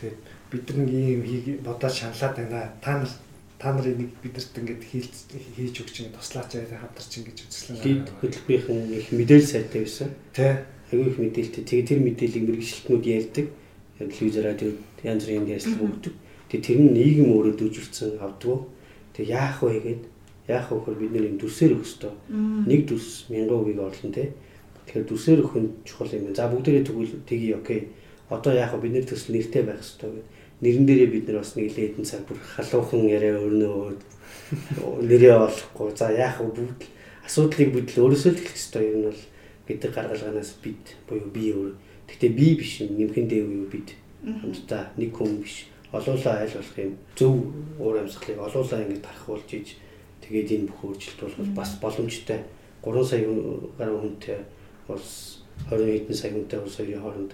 тэгээд 0.00 0.20
бид 0.50 0.66
нэг 0.78 0.90
юм 0.92 1.22
бодоод 1.66 1.92
шаналаад 1.92 2.34
байна. 2.36 2.72
Та 2.80 3.02
нар 3.02 3.10
та 3.58 3.72
нарыг 3.72 3.96
нэг 3.96 4.10
бидэрт 4.20 4.52
ингээд 4.52 4.82
хийж 4.84 5.74
өгч 5.80 5.94
ингээд 6.04 6.16
туслаач 6.20 6.50
аа 6.60 6.76
хамтарч 6.76 7.12
ингэж 7.24 7.38
үзэсгэлэн 7.48 7.84
лид 7.84 8.06
хөтөлбөрийн 8.20 8.92
их 9.00 9.08
мэдээлэл 9.16 9.48
сайтай 9.48 9.80
байсан. 9.80 10.10
Тэ. 10.36 10.68
Аюу 10.92 11.08
их 11.08 11.16
мэдээлэлтэй. 11.16 11.64
Тэгээ 11.64 11.88
тэр 11.88 12.00
мэдээллийг 12.04 12.44
мэрэгчлэтнүүд 12.52 13.04
ярьдаг. 13.16 13.46
Телевиз 13.96 14.36
радио 14.44 14.70
янз 15.00 15.24
бүрийн 15.24 15.48
ярьцлага 15.48 15.88
өгдөг. 15.88 16.14
Тэгээ 16.52 16.66
тэр 16.68 16.78
нь 16.84 16.92
нийгэм 17.00 17.28
өөрөө 17.32 17.54
дүүжүүлсэн 17.56 18.10
авдаг. 18.20 18.60
Тэгээ 19.16 19.32
яах 19.32 19.58
вэ 19.64 19.80
гээд 19.80 20.02
яах 20.52 20.68
вэ 20.68 20.76
гэхээр 20.76 21.00
бид 21.00 21.12
нэр 21.16 21.28
юм 21.32 21.36
дүрсээр 21.40 21.72
өгөх 21.80 21.88
ёстой. 21.88 22.12
Нэг 22.28 22.80
дүрс 22.86 23.32
1000 23.32 23.48
үгийг 23.48 23.80
орлон 23.80 24.12
тэ. 24.12 24.36
Тэгэхээр 24.84 25.08
дүрсээр 25.08 25.40
өгөх 25.40 25.56
нь 25.56 25.70
чухал 25.88 26.12
юм. 26.12 26.36
За 26.36 26.46
бүгдээрээ 26.52 26.84
тэгвэл 26.84 27.24
тгий 27.24 27.56
окей. 27.56 27.80
Одоо 28.28 28.52
яах 28.52 28.76
вэ 28.76 28.84
бид 28.84 28.94
нэр 29.00 29.06
төсөл 29.08 29.32
нэртэй 29.32 29.64
байх 29.64 29.80
ёстой 29.80 30.12
гэдэг 30.12 30.35
нэрэн 30.60 30.86
дээрээ 30.86 31.10
бид 31.12 31.24
нар 31.28 31.44
бас 31.44 31.56
нэг 31.56 31.76
лээдэн 31.76 32.04
цаг 32.04 32.24
бүр 32.24 32.38
халуухан 32.40 33.04
яриа 33.04 33.36
өрнөө 33.40 33.96
нэрээ 35.04 35.34
олохгүй. 35.36 35.92
За 35.96 36.08
яах 36.12 36.40
вэ? 36.40 36.54
Бүгд 36.54 36.80
асуудлыг 37.26 37.70
бүгд 37.74 37.90
л 37.92 38.02
өөрөөсөө 38.06 38.32
л 38.32 38.40
хэлэх 38.40 38.56
ёстой. 38.56 38.84
Юм 38.88 39.02
бол 39.10 39.22
гэдэг 39.68 39.90
гаргалгаанаас 39.92 40.50
бид 40.62 40.84
буюу 41.04 41.28
би 41.28 41.52
өөр. 41.52 41.74
Гэхдээ 42.08 42.32
би 42.32 42.46
биш 42.54 42.72
нэмхэн 42.86 43.26
дэв 43.28 43.44
юу 43.44 43.66
бид. 43.68 43.92
Хамтдаа 44.24 44.94
нэг 44.96 45.10
хүн 45.12 45.42
биш. 45.42 45.66
Олуулаа 45.92 46.46
айл 46.46 46.54
болох 46.56 46.78
юм. 46.78 46.94
Зөв 47.18 47.34
уур 47.78 47.96
амьсгалыг 48.00 48.38
олуулаа 48.38 48.80
ингэж 48.80 49.02
тархуулж 49.02 49.48
иж 49.52 49.76
тэгээд 50.22 50.52
энэ 50.54 50.68
бүх 50.70 50.80
өөрчлөлт 50.96 51.36
бол 51.36 51.52
бас 51.58 51.70
боломжтой. 51.82 52.40
3 52.86 53.04
сая 53.04 53.26
гаруй 53.78 53.98
хүнтэй 53.98 54.38
улс 54.88 55.42
20 55.70 56.06
хэдэн 56.06 56.14
сая 56.14 56.30
хүнтэй 56.32 56.58
улс 56.62 56.76
хоёрын 56.78 57.02
хооронд 57.02 57.32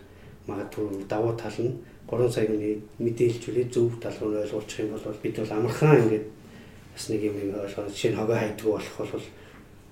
магадгүй 0.48 1.04
давуу 1.08 1.36
тал 1.36 1.58
нь 1.60 1.76
3 2.10 2.28
саяны 2.28 2.82
мэдээлжүүлээ 2.98 3.66
зөв 3.72 4.00
тал 4.00 4.16
руу 4.20 4.40
ойлгуулчих 4.42 4.84
юм 4.84 4.96
бол 4.96 5.22
бид 5.22 5.36
бол 5.38 5.52
амархан 5.52 6.02
ингээд 6.02 6.26
бас 6.92 7.04
нэг 7.08 7.22
юм 7.24 7.36
ойлгоод 7.56 7.92
жишээ 7.92 8.12
нь 8.12 8.18
хогоо 8.20 8.36
хайдгүй 8.36 8.70
болох 8.72 8.96
бол 8.98 9.26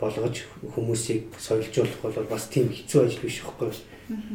болгож 0.01 0.37
хүмүүсийг 0.75 1.23
соёлжуулах 1.37 2.01
бол 2.03 2.29
бас 2.29 2.49
тийм 2.49 2.69
хэцүү 2.69 3.01
ажил 3.05 3.25
биш 3.25 3.41
байхгүй. 3.45 3.73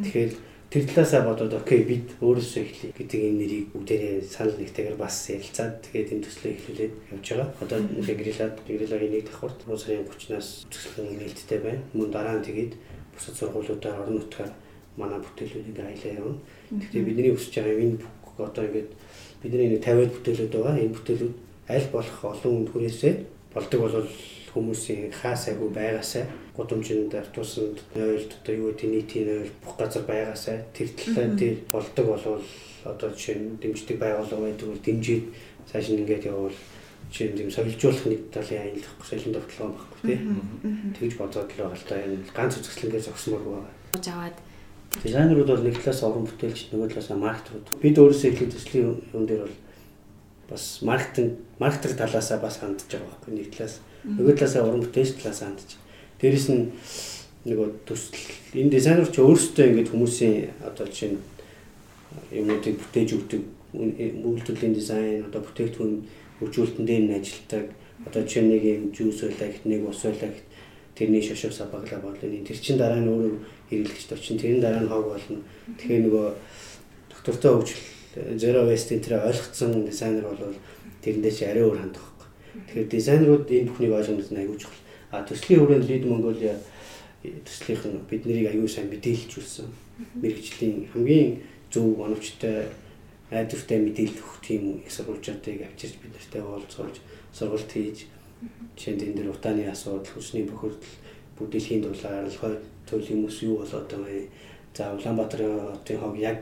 Тэгэхээр 0.02 0.32
тэр 0.70 0.82
талаасаа 0.86 1.22
бодоод 1.26 1.54
окей 1.54 1.82
бид 1.86 2.06
өөрөөсөө 2.22 2.62
эхлэе 2.62 2.92
гэдэг 2.94 3.20
энэ 3.22 3.38
нэрийг 3.38 3.66
бүгдээрээ 3.74 4.16
санал 4.26 4.58
нэгтэйгээр 4.58 4.98
бас 4.98 5.16
ярилцаад 5.30 5.74
тэгээд 5.86 6.12
энэ 6.14 6.24
төслөө 6.26 6.50
эхлүүлээд 6.54 6.94
явж 7.14 7.26
байгаа. 7.30 7.48
Одоо 7.62 7.78
грилад 8.02 8.56
грилагийн 8.66 9.12
нэг 9.14 9.24
давхарт 9.30 9.58
сарын 9.62 10.06
30-наас 10.10 10.48
төсөл 10.70 11.06
нээлттэй 11.06 11.60
байна. 11.62 11.82
Мөн 11.94 12.10
дараа 12.10 12.38
нь 12.38 12.46
тэгээд 12.46 12.72
бусад 13.14 13.34
сургуулиудаар 13.38 14.02
орон 14.02 14.18
нутгаар 14.18 14.52
манай 14.98 15.18
бүтээлүүдийг 15.22 15.78
аялаа 15.78 16.12
явна. 16.18 16.38
Тэгэхээр 16.70 17.06
бидний 17.06 17.32
өсөж 17.34 17.54
байгаа 17.54 17.82
энэ 17.82 17.98
одоо 18.38 18.64
ингээд 18.66 18.90
бидний 19.42 19.68
нэг 19.70 19.82
50-аад 19.84 20.12
бүтээлүүд 20.14 20.52
байгаа. 20.54 20.82
Энэ 20.82 20.96
бүтээлүүд 20.96 21.34
аль 21.70 21.88
болох 21.92 22.18
олон 22.24 22.52
хүнд 22.54 22.70
хүрээсээ 22.70 23.14
болдог 23.54 23.80
бол 23.80 23.96
хүмүүсийн 24.56 25.12
хаа 25.12 25.36
сайгүй 25.36 25.68
байгаасаа 25.70 26.24
гудамжинд 26.56 27.12
автобусанд 27.14 27.78
нойлд 27.94 28.30
одоо 28.40 28.54
юу 28.56 28.72
гэдэг 28.72 28.88
нийтийн 28.90 29.26
нойл 29.28 29.52
бүх 29.60 29.76
газар 29.76 30.04
байгаасаа 30.08 30.56
тэр 30.72 30.88
талаа 30.96 31.28
дээр 31.36 31.56
болдог 31.72 32.06
болвол 32.06 32.44
одоо 32.84 33.08
жишээ 33.12 33.36
нь 33.36 33.58
дэмждэг 33.60 33.96
байгууллага 34.00 34.46
байдаг 34.48 34.66
бол 34.68 34.84
дэмжиж 34.86 35.22
цааш 35.68 35.86
нь 35.92 36.00
ингээд 36.00 36.28
явбал 36.32 36.56
жишээ 37.12 37.28
нь 37.28 37.36
тийм 37.36 37.50
солилцуулах 37.52 38.06
нэг 38.08 38.20
талын 38.32 38.62
аялах 38.64 38.92
соёлын 39.04 39.34
тогтолцоо 39.36 39.68
байхгүй 39.76 40.00
тий. 40.08 40.18
Тэгж 40.96 41.14
бодоод 41.20 41.50
л 41.52 41.60
байгаа 41.60 41.76
л 41.76 41.88
та. 41.88 41.96
Энэ 42.00 42.32
ганц 42.32 42.54
үзэсгэлэнгээ 42.56 43.06
зогсмоор 43.06 43.42
байгаа. 43.44 43.72
Аваад 44.00 44.36
Дизайнерууд 45.02 45.48
бол 45.50 45.64
нэг 45.66 45.76
талаас 45.80 46.02
уран 46.02 46.26
бүтээлч 46.26 46.72
нөгөө 46.72 46.88
талаас 46.94 47.10
маркетрууд. 47.12 47.66
Бид 47.82 47.96
өөрөөсөө 47.98 48.30
их 48.32 48.40
төслийн 48.54 48.96
юм 49.12 49.24
дээр 49.26 49.44
бол 49.44 49.56
бас 50.48 50.64
маркетинг 50.82 51.36
маркетинг 51.58 51.96
талаасаа 51.98 52.38
бас 52.40 52.58
хандж 52.62 52.86
байгаа 52.88 53.10
байхгүй 53.10 53.32
нэг 53.34 53.50
талаас. 53.52 53.80
Нөгөө 54.04 54.34
талаасаа 54.38 54.66
уран 54.66 54.82
бүтээлч 54.86 55.20
талаас 55.20 55.40
хандж. 55.42 55.76
Дээрэс 56.20 56.48
нь 56.50 56.70
нөгөө 57.46 57.68
төсөл 57.86 58.18
энэ 58.58 58.74
дизайнер 58.74 59.08
ч 59.10 59.22
өөрсдөө 59.22 59.66
ингэж 59.70 59.88
хүмүүсийн 59.92 60.36
одоо 60.66 60.86
жишээ 60.90 61.10
нь 61.14 61.20
юмнуудыг 62.32 62.74
бүтээж 62.80 63.10
өгдөг 63.14 63.42
үйлдвэрлэлийн 63.76 64.74
дизайн 64.74 65.26
одоо 65.28 65.40
бүтээгдэхүүн 65.44 65.94
хөгжүүлэлтэн 66.40 66.86
дээр 66.86 67.04
нь 67.06 67.16
ажилладаг. 67.20 67.66
Одоо 68.06 68.22
жишээ 68.24 68.44
нэг 68.48 68.62
юм 68.64 68.84
жүүс 68.90 69.20
байлаа 69.28 69.48
гэх 69.52 69.64
нэг 69.68 69.82
ус 69.86 70.00
байлаа 70.02 70.30
гэх 70.32 70.42
тэрний 70.96 71.22
шошоо 71.22 71.52
сабаглаа 71.52 72.00
бодлоо. 72.00 72.30
Тэр 72.46 72.58
чин 72.58 72.78
дараа 72.80 73.00
нь 73.00 73.10
өөрөө 73.10 73.34
хэрэглэгчд 73.70 74.12
очин 74.12 74.38
тэрийн 74.38 74.60
дараа 74.60 74.82
нь 74.82 74.90
хог 74.90 75.04
болно. 75.10 75.40
Тэгэхээр 75.78 76.02
нөгөө 76.06 76.26
доктортой 77.10 77.52
хөгжил 77.54 77.82
zero 78.38 78.60
waste 78.66 78.96
энэ 78.96 79.18
ойлгоцсон 79.28 79.84
дизайнер 79.84 80.24
бол 80.24 80.54
тэрэндээ 81.02 81.32
чи 81.32 81.44
арай 81.44 81.64
өөр 81.64 81.78
хандах 81.82 82.06
байхгүй. 82.06 82.28
Тэгэхээр 82.66 82.88
дизайнерууд 82.94 83.46
энэ 83.50 83.68
бүхнийг 83.70 83.92
ойлгох 83.92 84.30
нь 84.30 84.40
аягүй 84.40 84.58
чухал. 84.58 84.82
А 85.10 85.22
төслийн 85.26 85.60
хүрээнд 85.60 85.88
Lead 85.90 86.04
Mongolia 86.06 86.54
төслийнх 87.22 87.84
нь 87.86 88.00
бид 88.08 88.22
нарыг 88.26 88.46
аягүй 88.50 88.70
сайн 88.70 88.88
мэдээлжүүлсэн. 88.90 89.68
Мэргэжлийн 90.22 90.88
хамгийн 90.92 91.42
зөв 91.72 91.98
оновчтой 92.00 92.70
найдвартай 93.30 93.78
мэдээлэл 93.82 94.22
өгөх 94.22 94.38
тийм 94.44 94.62
их 94.84 94.92
сурвалжуудыг 94.92 95.66
авчирч 95.66 95.98
бид 95.98 96.14
нартай 96.14 96.42
уулзуулж 96.42 96.96
сургалт 97.34 97.70
хийж 97.72 98.06
жишээнд 98.76 99.02
энэ 99.02 99.16
дэр 99.18 99.32
утааны 99.32 99.66
асуудал, 99.66 100.06
хүчний 100.06 100.44
бохирдол, 100.46 100.94
бүдэлхийн 101.40 101.82
дулаал, 101.82 102.30
хойд 102.30 102.62
төрлийн 102.88 103.26
хүмүүс 103.26 103.38
юу 103.42 103.58
болоод 103.60 103.90
байгаа 103.90 104.14
юм. 104.14 104.28
За 104.76 104.92
Улаанбаатарын 104.94 105.72
хотын 105.72 106.00
хог 106.00 106.16
яг 106.18 106.40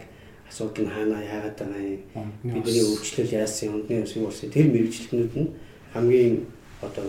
асуудал 0.48 0.84
нь 0.84 0.92
хаана 0.92 1.18
яагаад 1.24 1.58
байгаа 1.58 1.82
юм. 1.82 2.32
Бидний 2.42 2.84
өвчлөл 2.84 3.32
яасан, 3.32 3.74
үндний 3.74 4.02
ус 4.02 4.16
юу 4.16 4.26
болсон. 4.28 4.50
Тэр 4.50 4.68
мэрэгчлэнүүд 4.70 5.32
нь 5.40 5.48
хамгийн 5.94 6.46
одоо 6.82 7.06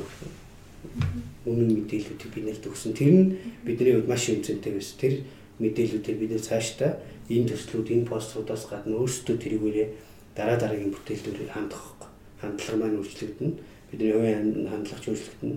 үнэн 1.45 1.69
мэдээллүүдийг 1.76 2.32
биднэрт 2.34 2.65
өгсөн. 2.69 2.93
Тэр 2.93 3.12
нь 3.12 3.26
бидний 3.65 3.93
хувьд 3.93 4.10
маш 4.10 4.30
үнцэнтэй 4.30 4.74
байсан. 4.74 4.98
Тэр 5.02 5.13
мэдээллүүдийг 5.60 6.17
бид 6.19 6.34
цаашдаа 6.41 7.02
энэ 7.30 7.50
төслүүд, 7.50 7.88
энэ 7.89 8.10
поструудаас 8.10 8.69
гадна 8.69 9.02
өөрсдөө 9.02 9.36
тэрийгээрээ 9.41 9.88
дараа 10.38 10.58
дараагийн 10.62 10.93
бүтээлдүүр 10.93 11.50
хандах 11.50 11.95
хандлага 12.41 12.78
маань 12.78 13.00
өөрчлөгдөн. 13.02 13.52
Бидний 13.91 14.13
хувийн 14.13 14.69
хандлагч 14.69 15.06
өөрчлөгдөн. 15.10 15.54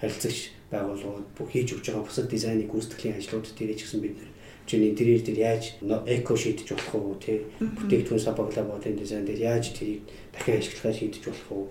Харилцагч 0.00 0.38
байгууллагууд 0.70 1.28
бүх 1.36 1.50
хийж 1.50 1.74
өгч 1.74 1.86
байгаа 1.90 2.06
бусад 2.06 2.26
дизайныг 2.30 2.70
гүйцэтгэлийн 2.70 3.18
ажлууд 3.18 3.46
дээр 3.58 3.74
ч 3.74 3.82
гэсэн 3.84 4.00
бид 4.00 4.14
нэр 4.18 4.30
чинь 4.66 4.88
интерьер 4.90 5.20
дээр 5.22 5.38
яаж 5.38 5.62
эко 6.06 6.34
шийдэж 6.38 6.68
болох 6.72 6.94
уу 6.94 7.14
тий 7.18 7.42
бүтээгдэхүүн 7.58 8.22
сапаглабатын 8.22 8.94
дизайн 8.94 9.26
дээр 9.26 9.40
яаж 9.50 9.74
тэрийг 9.74 10.06
дахин 10.30 10.58
ашиглахаар 10.62 10.96
шийдэж 10.96 11.22
болох 11.26 11.48
уу 11.50 11.66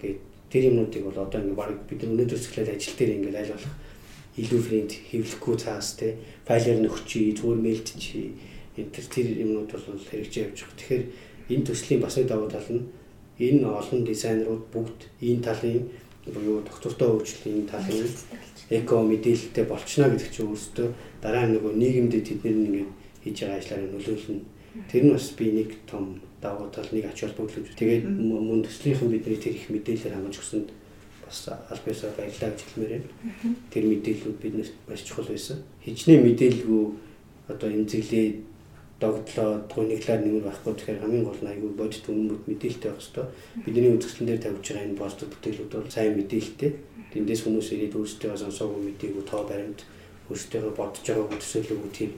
гэдэг 0.00 0.20
тэр 0.52 0.62
юмнуудыг 0.68 1.02
бол 1.08 1.18
одоо 1.24 1.40
ингээ 1.40 1.56
баг 1.56 1.70
бид 1.88 2.04
өнөөдөр 2.04 2.40
зөвлөлт 2.40 2.74
ажил 2.76 2.96
дээр 3.00 3.16
ингээ 3.16 3.40
аль 3.40 3.54
болох 3.56 3.74
илүү 4.36 4.60
френт 4.64 4.92
хэвлэхгүй 5.08 5.56
цаас 5.56 5.88
тий 5.96 6.12
файлаар 6.44 6.80
нөхчий 6.84 7.32
зүгээр 7.36 7.60
мэйлд 7.64 7.88
чи 7.96 8.36
энэ 8.76 8.92
тэр 8.92 9.26
юмнууд 9.44 9.68
бол 9.72 10.08
хэрэгжиж 10.08 10.36
явж 10.44 10.58
байгаа. 10.64 10.76
Тэгэхээр 10.80 11.04
энэ 11.52 11.66
төслийн 11.68 12.00
бас 12.00 12.16
нэг 12.16 12.26
давуу 12.28 12.48
тал 12.48 12.68
нь 12.72 12.88
энэ 13.36 13.64
олон 13.68 14.00
дизайнерууд 14.04 14.64
бүгд 14.72 15.00
энэ 15.20 15.44
талын 15.44 15.84
буюу 16.26 16.62
доктортой 16.62 17.08
хөгжлийн 17.18 17.66
талын 17.66 18.06
эко 18.70 19.02
мэдээлэлтэй 19.02 19.64
болчихно 19.66 20.10
гэдэг 20.14 20.30
чинь 20.30 20.46
өөрөөсөө 20.46 20.88
дараа 21.22 21.46
нь 21.46 21.54
нөгөө 21.58 21.72
нийгэмдээ 21.74 22.22
тэд 22.22 22.40
нэр 22.46 22.56
ингээд 22.62 22.90
хийж 23.22 23.36
байгаа 23.42 23.58
ажлаараа 23.58 23.90
нөлөөлнө. 23.90 24.44
Тэр 24.88 25.02
нь 25.04 25.12
бас 25.12 25.26
би 25.34 25.46
нэг 25.50 25.70
том 25.90 26.22
давуу 26.40 26.70
тал 26.70 26.88
нэг 26.92 27.04
ач 27.10 27.26
холбогдол. 27.26 27.66
Тэгээд 27.74 28.06
мөн 28.06 28.62
төслийнхэн 28.62 29.10
бидний 29.10 29.38
тэр 29.38 29.54
их 29.58 29.66
мэдээлэлээр 29.68 30.14
хангаж 30.14 30.36
өгсөнд 30.38 30.68
бас 31.26 31.38
албаасаа 31.50 32.10
баярлалаа 32.16 32.50
гэж 32.54 32.60
хэлмээр 32.70 32.92
байна. 32.92 33.08
Тэр 33.70 33.84
мэдээллүүд 33.90 34.38
биднэрт 34.42 34.74
маш 34.86 35.02
чухал 35.02 35.26
байсан. 35.26 35.58
Хичнээн 35.84 36.22
мэдээлгүй 36.22 36.84
одоо 37.50 37.68
эмзэглээ 37.68 38.51
догтлоо 39.02 39.50
гуниглаар 39.66 40.20
нэмэр 40.22 40.46
байхгүй 40.46 40.72
тэгэхээр 40.78 41.02
хамгийн 41.02 41.26
гол 41.26 41.40
нь 41.42 41.50
айгүй 41.50 41.70
бодит 41.74 42.06
үнэмүүд 42.06 42.42
мэдээлэлтэй 42.46 42.90
байх 42.94 43.02
хэвээр. 43.02 43.28
Бидний 43.66 43.92
үзэсгэлэн 43.98 44.28
дээр 44.30 44.42
тавьж 44.46 44.66
байгаа 44.70 44.86
энэ 44.86 45.00
постэр 45.02 45.28
бүтээлүүд 45.34 45.72
бол 45.74 45.90
сайн 45.90 46.14
мэдээлэлтэй. 46.14 46.72
Тэндээс 47.12 47.42
хүмүүс 47.42 47.68
ирээд 47.74 47.98
өөрсдөө 47.98 48.32
сонсоогүй 48.38 48.80
мэдээгүй 48.86 49.24
тоо 49.26 49.42
баримт 49.50 49.80
өөрсдөө 50.30 50.70
бодож 50.78 51.02
байгааг 51.02 51.34
төсөөлөв 51.42 51.90
тийм 51.90 52.12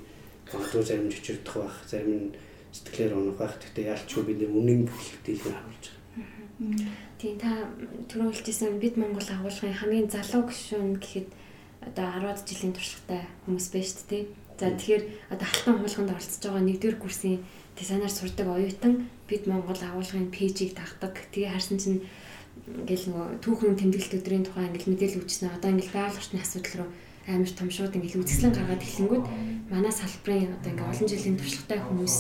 магадгүй 0.52 0.82
зарим 0.84 1.08
жижигдэх 1.08 1.56
байх, 1.56 1.76
зарим 1.88 2.12
нь 2.14 2.28
сэтгэлээр 2.76 3.16
унах 3.16 3.38
байх. 3.40 3.54
Гэхдээ 3.58 3.90
яалчгүй 3.90 4.22
бид 4.28 4.40
үнэн 4.44 4.80
бүхэлдийг 4.84 5.40
харуулж 5.40 5.84
байгаа. 5.88 6.04
Тийм 7.18 7.34
та 7.40 7.50
түрүү 8.06 8.30
хэлжсэн 8.30 8.78
бид 8.78 8.94
Монгол 9.00 9.26
агуулгын 9.26 9.74
хамгийн 9.74 10.08
залуу 10.12 10.46
гишүүн 10.46 11.00
гэхэд 11.02 11.28
одоо 11.82 12.06
10-аад 12.14 12.40
жилийн 12.46 12.72
туршлагатай 12.76 13.22
хүмүүс 13.44 13.66
байна 13.72 13.88
шүү 13.90 14.06
дээ. 14.10 14.24
За 14.58 14.70
тэгэхээр 14.70 15.02
одоо 15.34 15.46
алтан 15.50 15.74
хуулганд 15.82 16.10
оролцож 16.14 16.42
байгаа 16.46 16.62
нэгдүгээр 16.62 16.98
курсын 17.02 17.42
дизайнер 17.74 18.12
сурдаг 18.12 18.46
оюутан 18.46 19.10
бид 19.26 19.50
Монгол 19.50 19.80
агуулгын 19.82 20.30
пэйжийг 20.30 20.78
дагдаг. 20.78 21.26
Тэгээ 21.34 21.50
харсан 21.50 21.78
чинь 21.82 22.06
ингээл 22.70 23.10
нөгөө 23.10 23.26
түүхэн 23.42 23.74
тэмдэглэлт 23.74 24.18
өдрийн 24.22 24.46
тухай 24.46 24.70
ингээл 24.70 24.90
мэдээлэл 24.94 25.20
өгчсөн. 25.26 25.50
Одоо 25.58 25.74
ингээл 25.74 25.96
байгаль 25.96 26.18
орчны 26.22 26.38
асуудал 26.38 26.86
руу 26.86 26.88
амар 27.26 27.50
том 27.50 27.70
шууд 27.72 27.96
ингээл 27.98 28.22
үзэсгэлэн 28.22 28.54
гаргаад 28.54 28.86
эхлэнгүүт 28.86 29.26
манай 29.74 29.90
салбарын 29.90 30.54
одоо 30.54 30.70
ингээл 30.70 30.92
олон 30.92 31.08
жилийн 31.08 31.38
туршлагатай 31.40 31.80
хүмүүс 31.82 32.16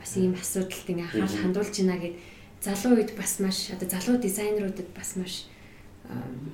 бас 0.00 0.12
ийм 0.18 0.34
асуудалд 0.34 0.88
ингээ 0.90 1.06
анхаарал 1.06 1.40
хандуулж 1.46 1.74
байна 1.78 2.00
гэд 2.02 2.16
залуу 2.64 2.92
үед 2.96 3.10
бас 3.14 3.32
маш 3.44 3.58
одоо 3.70 3.86
залуу 3.86 4.16
дизайнеруудад 4.18 4.88
бас 4.96 5.10
маш 5.20 5.46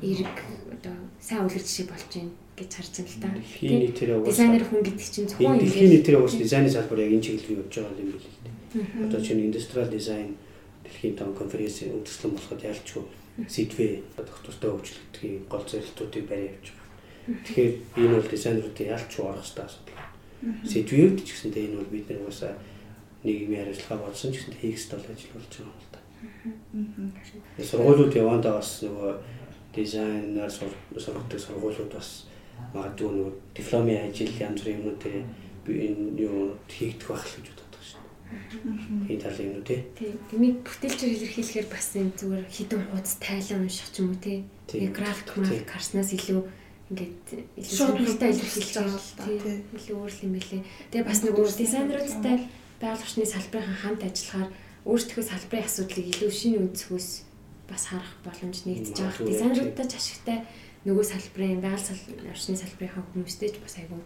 эрг 0.02 0.36
одоо 0.74 0.94
сайн 1.22 1.46
үлгэр 1.46 1.64
жишээ 1.64 1.86
болж 1.86 2.10
байна 2.12 2.34
гэж 2.58 2.70
харж 2.74 2.92
байна 2.98 3.08
л 3.08 3.22
та. 3.22 3.28
Дэлхийн 3.38 3.80
нийтээр 3.86 4.10
дизайнер 4.26 4.64
хүн 4.66 4.82
гэдэг 4.82 5.06
чинь 5.06 5.28
зөвхөн 5.30 5.58
дэлхийн 5.62 5.90
нийтээр 5.94 6.18
уус 6.18 6.34
дизайны 6.34 6.68
салбар 6.68 7.00
яг 7.06 7.12
энэ 7.14 7.24
чиглэл 7.24 7.62
явж 7.62 7.74
байгаа 7.78 8.02
юм 8.02 8.10
билээ 8.12 8.32
л 8.34 8.42
дээ. 8.42 9.06
Одоо 9.06 9.20
чинь 9.22 9.44
индустриал 9.46 9.90
дизайн 9.90 10.30
дэлхийн 10.84 11.14
том 11.16 11.30
конференцийн 11.38 11.94
үндэслэн 11.94 12.32
болоход 12.34 12.62
ялчгүй 12.66 13.04
сэдвээ 13.46 13.92
доктортой 14.18 14.70
хөгжлөлтгийн 14.74 15.46
гол 15.46 15.62
зорилтуудыг 15.62 16.24
барай 16.26 16.50
явж 16.50 16.66
байгаа. 16.74 17.42
Тэгэхээр 17.46 17.72
энэ 18.02 18.14
бол 18.18 18.30
дизайнеруудын 18.32 18.90
ялч 18.90 19.12
орох 19.22 19.44
хэрэгтэй 19.46 19.64
асуудал. 19.64 20.06
Сэдвүүд 20.66 21.16
ч 21.22 21.28
гэсэнтэй 21.30 21.64
энэ 21.70 21.78
бол 21.78 21.92
бид 21.92 22.06
нар 22.10 22.22
угаасаа 22.26 22.52
нийгмийн 23.22 23.62
харилцаа 23.62 23.98
бодсон 24.02 24.32
ч 24.32 24.42
гэсэнтэй 24.42 24.62
хийх 24.62 24.78
стол 24.78 25.04
ажил 25.06 25.34
болж 25.34 25.52
байгаа 25.54 25.70
юм 25.70 25.78
л 25.78 25.90
да. 25.94 26.00
Сургуулиуд 27.62 28.14
явандаа 28.14 28.58
бас 28.58 28.82
нөгөө 28.82 29.12
дизайнер 29.74 30.50
сургадаг 30.50 31.38
сургуулиуд 31.38 31.92
бас 31.94 32.26
магадгүй 32.74 33.08
нөгөө 33.08 33.32
дипломын 33.56 34.04
ажил 34.08 34.32
янз 34.38 34.60
бүрийн 34.62 34.78
юмнууд 34.78 35.00
дээр 35.02 35.24
энэ 35.68 36.04
юу 36.20 36.56
хийгдэх 36.68 37.08
байх 37.08 37.24
л 37.24 37.36
гэж 37.40 37.46
боддог 37.56 37.82
шин. 37.84 38.02
Энэ 39.08 39.22
талын 39.22 39.46
юм 39.48 39.56
уу 39.58 39.64
тий. 39.64 39.80
Тийм. 39.96 40.14
Гэмиг 40.30 40.56
бүтээлчээр 40.64 41.14
илэрхийлэхээр 41.16 41.68
бас 41.68 41.86
энэ 41.96 42.16
зүгээр 42.18 42.44
хідэн 42.48 42.82
хуудас 42.88 43.14
тайлан 43.20 43.62
унших 43.64 43.88
ч 43.92 43.96
юм 44.00 44.08
уу 44.12 44.20
тий. 44.20 44.38
График 44.68 45.28
график 45.32 45.68
харснаас 45.68 46.10
илүү 46.12 46.40
ингээд 46.88 47.16
илүү 47.60 47.76
сонирхолтой 47.76 48.30
илэрхийлж 48.32 48.72
байгаа 48.80 48.96
л 48.96 49.12
та 49.16 49.24
тийм 49.28 49.60
илүү 49.76 49.96
өөр 50.00 50.14
юм 50.24 50.32
билээ. 50.40 50.62
Тэгээ 50.88 51.08
бас 51.08 51.20
нэг 51.20 51.34
өөр 51.36 51.52
дизайнеруудтай 51.52 52.36
байгаль 52.80 53.04
орчны 53.04 53.24
салбарын 53.28 53.76
хамт 53.76 54.02
ажиллахаар 54.08 54.50
өөрсдөө 54.88 55.24
салбарын 55.28 55.68
асуудлыг 55.68 56.06
илүү 56.08 56.30
шинэ 56.32 56.58
өнцгөөс 56.64 57.08
бас 57.68 57.82
харах 57.92 58.12
боломж 58.24 58.64
нэгдэж 58.64 58.96
байгаа. 58.96 59.28
Дизайнеруудтай 59.28 59.84
ч 59.84 59.92
ашигтай 60.00 60.38
нөгөө 60.86 61.04
салбарын 61.04 61.62
байгаль 61.64 62.30
орчны 62.30 62.54
салбарын 62.54 63.06
хүмүүстэй 63.14 63.50
ч 63.50 63.56
бас 63.62 63.76
айгүй 63.82 63.98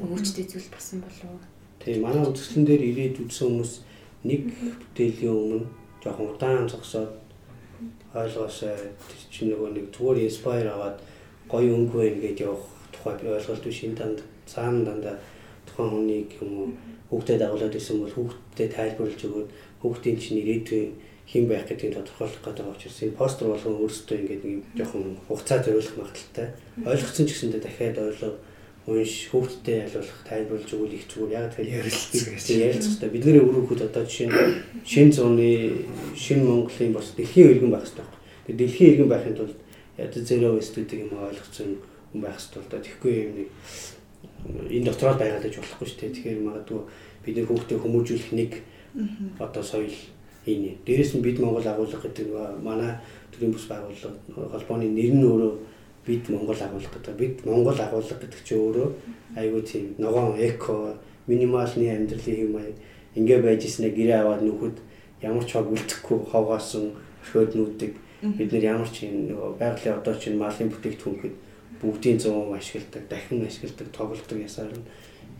өвчтэй 0.00 0.44
зүйл 0.44 0.68
басан 0.72 1.00
болов. 1.00 1.40
Тэгээ 1.80 2.04
манай 2.04 2.24
үзэсгэлэн 2.28 2.66
дээр 2.68 2.82
ирээд 2.90 3.16
үзсэн 3.24 3.48
хүмүүс 3.48 3.72
нэг 4.24 4.42
бүтээлийн 4.92 5.32
өмнө 5.32 5.66
жоохон 6.04 6.32
удаан 6.32 6.68
зогсоод 6.68 7.12
ойлгоосоо 8.14 8.74
тэр 8.76 9.22
чинь 9.32 9.50
нөгөө 9.52 9.70
нэг 9.72 9.86
зүгээр 9.92 10.24
инспайр 10.28 10.66
аваад 10.68 10.98
гоё 11.48 11.72
өнгө 11.76 11.96
байна 12.00 12.20
гэж 12.24 12.36
явах 12.44 12.64
тухай 12.92 13.14
би 13.20 13.26
ойлголт 13.32 13.64
биш. 13.64 13.84
Энэ 13.84 13.98
танд 14.00 14.18
цаана 14.46 14.84
дандаа 14.84 15.16
тухайн 15.66 15.90
хүнийг 15.90 16.30
юм 16.40 16.52
уу 16.56 16.68
хүүхдэд 17.10 17.40
дагуулад 17.40 17.74
исэн 17.74 18.00
бол 18.00 18.14
хүүхдэд 18.16 18.70
тайлбарлаж 18.76 19.20
өгөөд 19.24 19.48
хүүхдийн 19.80 20.18
чинь 20.20 20.40
ирээдүйн 20.40 20.90
хэн 21.34 21.50
байх 21.50 21.66
гэдгийг 21.66 21.98
тодорхойлох 21.98 22.42
гэдэг 22.46 22.70
учраас 22.70 23.02
энэ 23.02 23.18
постэр 23.18 23.50
болгон 23.50 23.82
өөрсдөө 23.82 24.16
ингээд 24.22 24.42
нэг 24.46 24.62
жоохон 24.78 25.18
хугацаа 25.26 25.58
зориулах 25.66 25.96
магадaltaй 25.98 26.48
ойлгоцсон 26.86 27.26
ч 27.26 27.30
гэсэндээ 27.34 27.62
дахиад 27.66 27.98
ойлоо 27.98 28.32
унш 28.86 29.32
хүүхдэд 29.32 29.90
ялуулах 29.90 30.20
тайлбарлаж 30.28 30.70
өгвөл 30.70 30.94
их 30.94 31.08
зүгээр 31.10 31.34
яг 31.34 31.50
тэгэхээр 31.56 31.74
ярилцсан 31.82 32.58
ярилцсан 32.68 33.10
бидний 33.10 33.40
өрөөхөд 33.42 33.82
одоо 33.88 34.04
жишээ 34.06 34.28
нь 34.30 34.36
шин 34.86 35.08
зууны 35.10 35.50
шин 36.14 36.46
Монголын 36.46 36.92
бас 36.94 37.10
дэлхийн 37.16 37.50
иргэн 37.58 37.72
байх 37.72 37.82
хэрэгтэй 37.82 38.04
байна. 38.04 38.20
Тэгээд 38.44 38.60
дэлхийн 38.60 38.90
иргэн 38.92 39.08
байхын 39.10 39.36
тулд 39.40 39.56
ядаж 39.96 40.22
зero 40.28 40.54
waste-үүдийг 40.54 41.00
юм 41.00 41.16
ойлгоцсон 41.16 41.68
хүн 42.12 42.20
байх 42.20 42.36
хэрэгтэй 42.36 42.60
л 42.62 42.70
да. 42.70 42.84
Тэгэхгүй 42.84 43.14
юм 43.24 43.32
нэг 43.40 43.48
энэ 44.68 44.86
дотроо 44.86 45.14
байгаад 45.16 45.48
аж 45.48 45.54
болохгүй 45.58 45.86
шүү 45.88 45.98
дээ. 46.04 46.14
Тэгэхээр 46.14 46.44
магадгүй 46.44 46.80
бид 47.24 47.34
нэр 47.40 47.48
хүүхдээ 47.48 47.78
хүмүүжүүлэх 47.80 48.30
нэг 48.36 48.52
одоо 49.40 49.64
соёл 49.64 49.96
энэ. 50.46 50.76
Дээрээс 50.86 51.14
нь 51.16 51.24
бид 51.24 51.38
Монгол 51.40 51.66
агуулга 51.66 51.98
гэдэг 52.00 52.28
манай 52.62 53.00
төрийн 53.32 53.52
бүс 53.52 53.66
байгууллага 53.68 54.16
холбооны 54.52 54.88
нэр 54.88 55.12
нь 55.16 55.24
өөрөө 55.24 55.52
бид 56.06 56.28
Монгол 56.28 56.60
агуулга 56.60 56.90
гэдэг. 56.94 57.16
Бид 57.16 57.36
Монгол 57.44 57.78
агуулга 57.80 58.16
гэдэг 58.20 58.40
чинь 58.44 58.60
өөрөө 58.60 58.88
айгүй 59.36 59.62
тийм 59.62 59.94
ногоон 59.98 60.36
эко 60.38 60.96
минималны 61.26 61.88
амьдралын 61.88 62.42
юм 62.44 62.56
аа 62.56 62.68
ингээ 63.14 63.40
байж 63.42 63.64
ирснэ 63.64 63.94
гэрээ 63.94 64.20
аваад 64.20 64.42
нөхөд 64.42 64.76
ямар 65.22 65.44
ч 65.46 65.54
хог 65.54 65.70
үлдэхгүй 65.70 66.18
хогоосон 66.28 66.92
орхиод 67.22 67.54
нүүдэг 67.54 67.92
бид 68.36 68.50
нар 68.52 68.64
ямар 68.74 68.90
ч 68.90 69.06
нөгөө 69.06 69.58
байгалийн 69.60 69.98
одоо 70.00 70.14
чинь 70.18 70.40
малын 70.40 70.68
бүтээгдэхүүн 70.72 71.16
гэхэд 71.16 71.36
бүгдийн 71.80 72.18
100% 72.18 72.58
ашигладаг, 72.58 73.04
дахин 73.08 73.46
ашигладаг, 73.46 73.88
тоглодог 73.92 74.38
ясаар 74.40 74.72
нь 74.72 74.84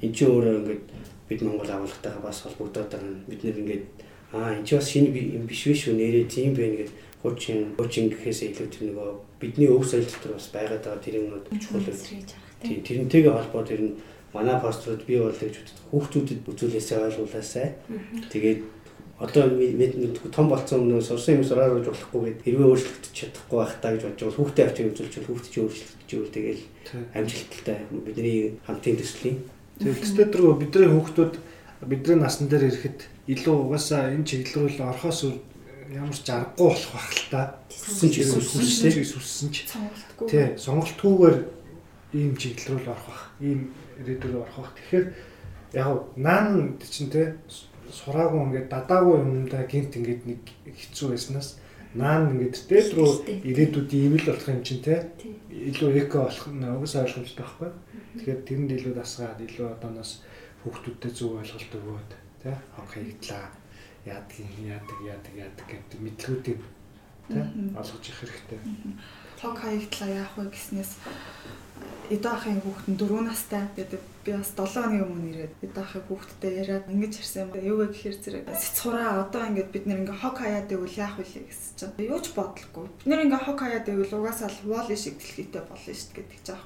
эн 0.04 0.12
чинь 0.14 0.30
өөрөө 0.30 0.54
ингээд 0.60 0.84
бид 1.28 1.40
Монгол 1.42 1.70
агуулгатайгаа 1.70 2.22
бас 2.22 2.38
холбогдоод 2.44 2.88
байгаа 2.92 3.10
нь 3.10 3.24
бид 3.28 3.40
нэр 3.44 3.58
ингээд 3.58 3.84
аа 4.34 4.58
эн 4.58 4.66
чинь 4.66 4.78
бас 4.78 4.90
шинэ 4.90 5.14
юм 5.14 5.46
биш 5.46 5.62
биш 5.70 5.86
үү? 5.86 5.94
Нэрээ 5.94 6.26
тийм 6.26 6.58
байна 6.58 6.82
гэд 6.82 6.92
хуучин 7.22 7.78
хуучин 7.78 8.10
гэхээс 8.10 8.50
илүү 8.50 8.68
тэр 8.68 8.82
нөгөө 8.90 9.08
бидний 9.38 9.70
өв 9.70 9.86
соёл 9.86 10.04
дотор 10.04 10.34
бас 10.34 10.50
байгаад 10.50 10.82
байгаа 10.82 11.04
тэр 11.06 11.18
юмнууд 11.22 11.46
чухал 11.62 11.86
тийм 12.60 12.80
тэрнтэйгээ 12.82 13.32
холбоо 13.32 13.62
тэр 13.62 13.80
нь 13.80 13.96
манай 14.34 14.58
пострууд 14.58 15.06
бий 15.06 15.22
болдог 15.22 15.38
гэж 15.38 15.56
боддог. 15.62 15.84
Хүүхдүүдэд 15.94 16.40
үзүүлээсээ 16.50 16.98
ойлгуулаасай. 17.06 17.66
Тэгээд 18.34 18.60
одоо 19.22 19.46
мэдгүй 19.46 20.30
том 20.34 20.50
болсон 20.50 20.90
өмнө 20.90 20.98
сурсан 20.98 21.38
юм 21.38 21.46
сураар 21.46 21.78
гэж 21.78 21.86
болохгүй 21.86 22.20
гээд 22.34 22.42
хэрвээ 22.42 22.68
өөрчлөгдөж 22.74 23.12
чадахгүй 23.14 23.58
байх 23.62 23.74
та 23.78 23.94
гэж 23.94 24.02
бодож 24.02 24.20
байгаа. 24.26 24.38
Хүүхдээ 24.42 24.64
авч 24.66 24.78
үзүүлж 24.82 25.14
хүүхдээ 25.22 25.52
ч 25.54 25.56
өөрчлөгдөж 25.62 26.10
ивэл 26.10 26.34
тэгэл 26.34 26.62
амжилттай 27.14 27.78
бидний 27.94 28.58
хамтын 28.66 28.98
төслийн. 28.98 29.38
Тэгэхдээ 29.78 30.26
дөрөв 30.34 30.58
бидний 30.58 30.90
хүүхдүүд 30.90 31.34
бидний 31.86 32.18
насн 32.18 32.50
дээр 32.50 32.74
ирэхэд 32.74 32.98
илүү 33.24 33.56
угаасаа 33.56 34.12
энэ 34.12 34.28
чиглэл 34.28 34.68
рүү 34.68 34.84
орохоос 34.84 35.20
ямар 35.88 36.12
ч 36.16 36.28
аргагүй 36.28 36.68
болох 36.68 36.92
байх 36.92 37.10
л 37.16 37.28
та. 37.32 37.40
Хүссэн 37.72 38.10
ч 38.12 38.16
хүссэн 38.28 38.90
ч 38.92 38.96
хүссэн 39.16 39.48
ч 39.52 39.56
сонголтгүй. 39.68 40.26
Тий, 40.28 40.46
сонголтгүйгээр 40.60 41.36
ийм 42.20 42.32
чиглэл 42.36 42.80
рүү 42.80 42.92
орох 42.92 43.08
байх. 43.08 43.24
Ийм 43.40 43.60
ирээдүр 44.00 44.30
рүү 44.32 44.42
орох 44.44 44.58
байх. 44.60 44.74
Тэгэхээр 44.76 45.06
яг 45.72 45.88
наан 46.16 46.76
чинь 46.84 47.08
тий 47.08 47.26
сураагүй 47.88 48.40
ингээд 48.44 48.68
дадаагүй 48.68 49.16
юмдаа 49.20 49.64
гинт 49.68 49.96
ингээд 49.96 50.22
нэг 50.28 50.40
хэцүү 50.68 51.16
байснаас 51.16 51.48
наан 51.94 52.36
ингээд 52.36 52.56
дээд 52.68 52.88
рүү 52.92 53.10
ирээдүйд 53.40 53.90
ивэл 53.92 54.28
болох 54.32 54.48
юм 54.52 54.62
чинь 54.66 54.84
тий 54.84 55.00
илүү 55.72 55.90
эко 56.04 56.28
болох 56.28 56.46
нь 56.52 56.64
угсаа 56.64 57.04
ойлгомжтой 57.08 57.44
байхгүй. 57.44 57.70
Тэгэхээр 58.20 58.40
тэрэнд 58.44 58.70
илүү 58.76 58.92
дасгаад 59.00 59.40
илүү 59.40 59.66
одооноос 59.72 60.20
хүүхдүүдэд 60.64 61.12
зөв 61.12 61.38
ойлголт 61.38 61.72
өгөөд 61.72 62.23
тий 62.44 62.56
хог 62.76 62.88
хаягдлаа 62.92 63.48
яадаг 64.04 64.36
яадаг 64.60 64.98
яадаг 65.00 65.34
яадаг 65.34 65.66
гэдэг 65.66 66.00
мэдлгүүдийг 66.04 66.60
тий 67.32 67.44
олгож 67.72 68.04
их 68.04 68.16
хэрэгтэй. 68.20 68.60
Хог 69.40 69.56
хаягдлаа 69.56 70.10
яах 70.12 70.32
вэ 70.36 70.52
гэснээс 70.52 70.92
эдээ 72.12 72.32
ахын 72.36 72.60
хүүхэд 72.60 72.88
нь 72.92 73.00
4 73.00 73.24
настай 73.24 73.64
гэдэг 73.72 74.02
би 74.24 74.30
бас 74.36 74.52
7 74.52 74.76
хоногийн 74.76 75.08
өмнө 75.08 75.28
ирээд 75.32 75.54
эдээ 75.64 75.84
ахын 75.84 76.04
хүүхэдтэй 76.04 76.52
яриад 76.60 76.92
ингэж 76.92 77.12
ярьсан 77.24 77.40
юм. 77.48 77.50
Юу 77.64 77.76
вэ 77.80 77.86
гэхээр 77.96 78.16
зэрэг 78.20 78.44
цэцхураа 78.52 79.24
одоо 79.24 79.42
ингэж 79.48 79.68
бид 79.72 79.84
нэр 79.88 80.00
ингээ 80.04 80.20
хог 80.20 80.36
хаяад 80.36 80.68
ивэл 80.68 81.00
яах 81.00 81.16
вэ 81.16 81.24
гэсэн 81.24 81.72
чинь 81.80 82.12
юу 82.12 82.20
ч 82.20 82.36
бодлогүй. 82.36 82.86
Бид 82.92 83.08
нэр 83.08 83.24
ингээ 83.24 83.42
хог 83.48 83.56
хаяад 83.56 83.88
ивэл 83.88 84.16
угаасаа 84.20 84.52
л 84.52 84.68
воли 84.68 84.96
шиг 85.00 85.16
дэлхийтэй 85.16 85.64
болно 85.64 85.80
шүү 85.80 86.12
дээ 86.12 86.20
гэдэг 86.28 86.40
жаах. 86.44 86.64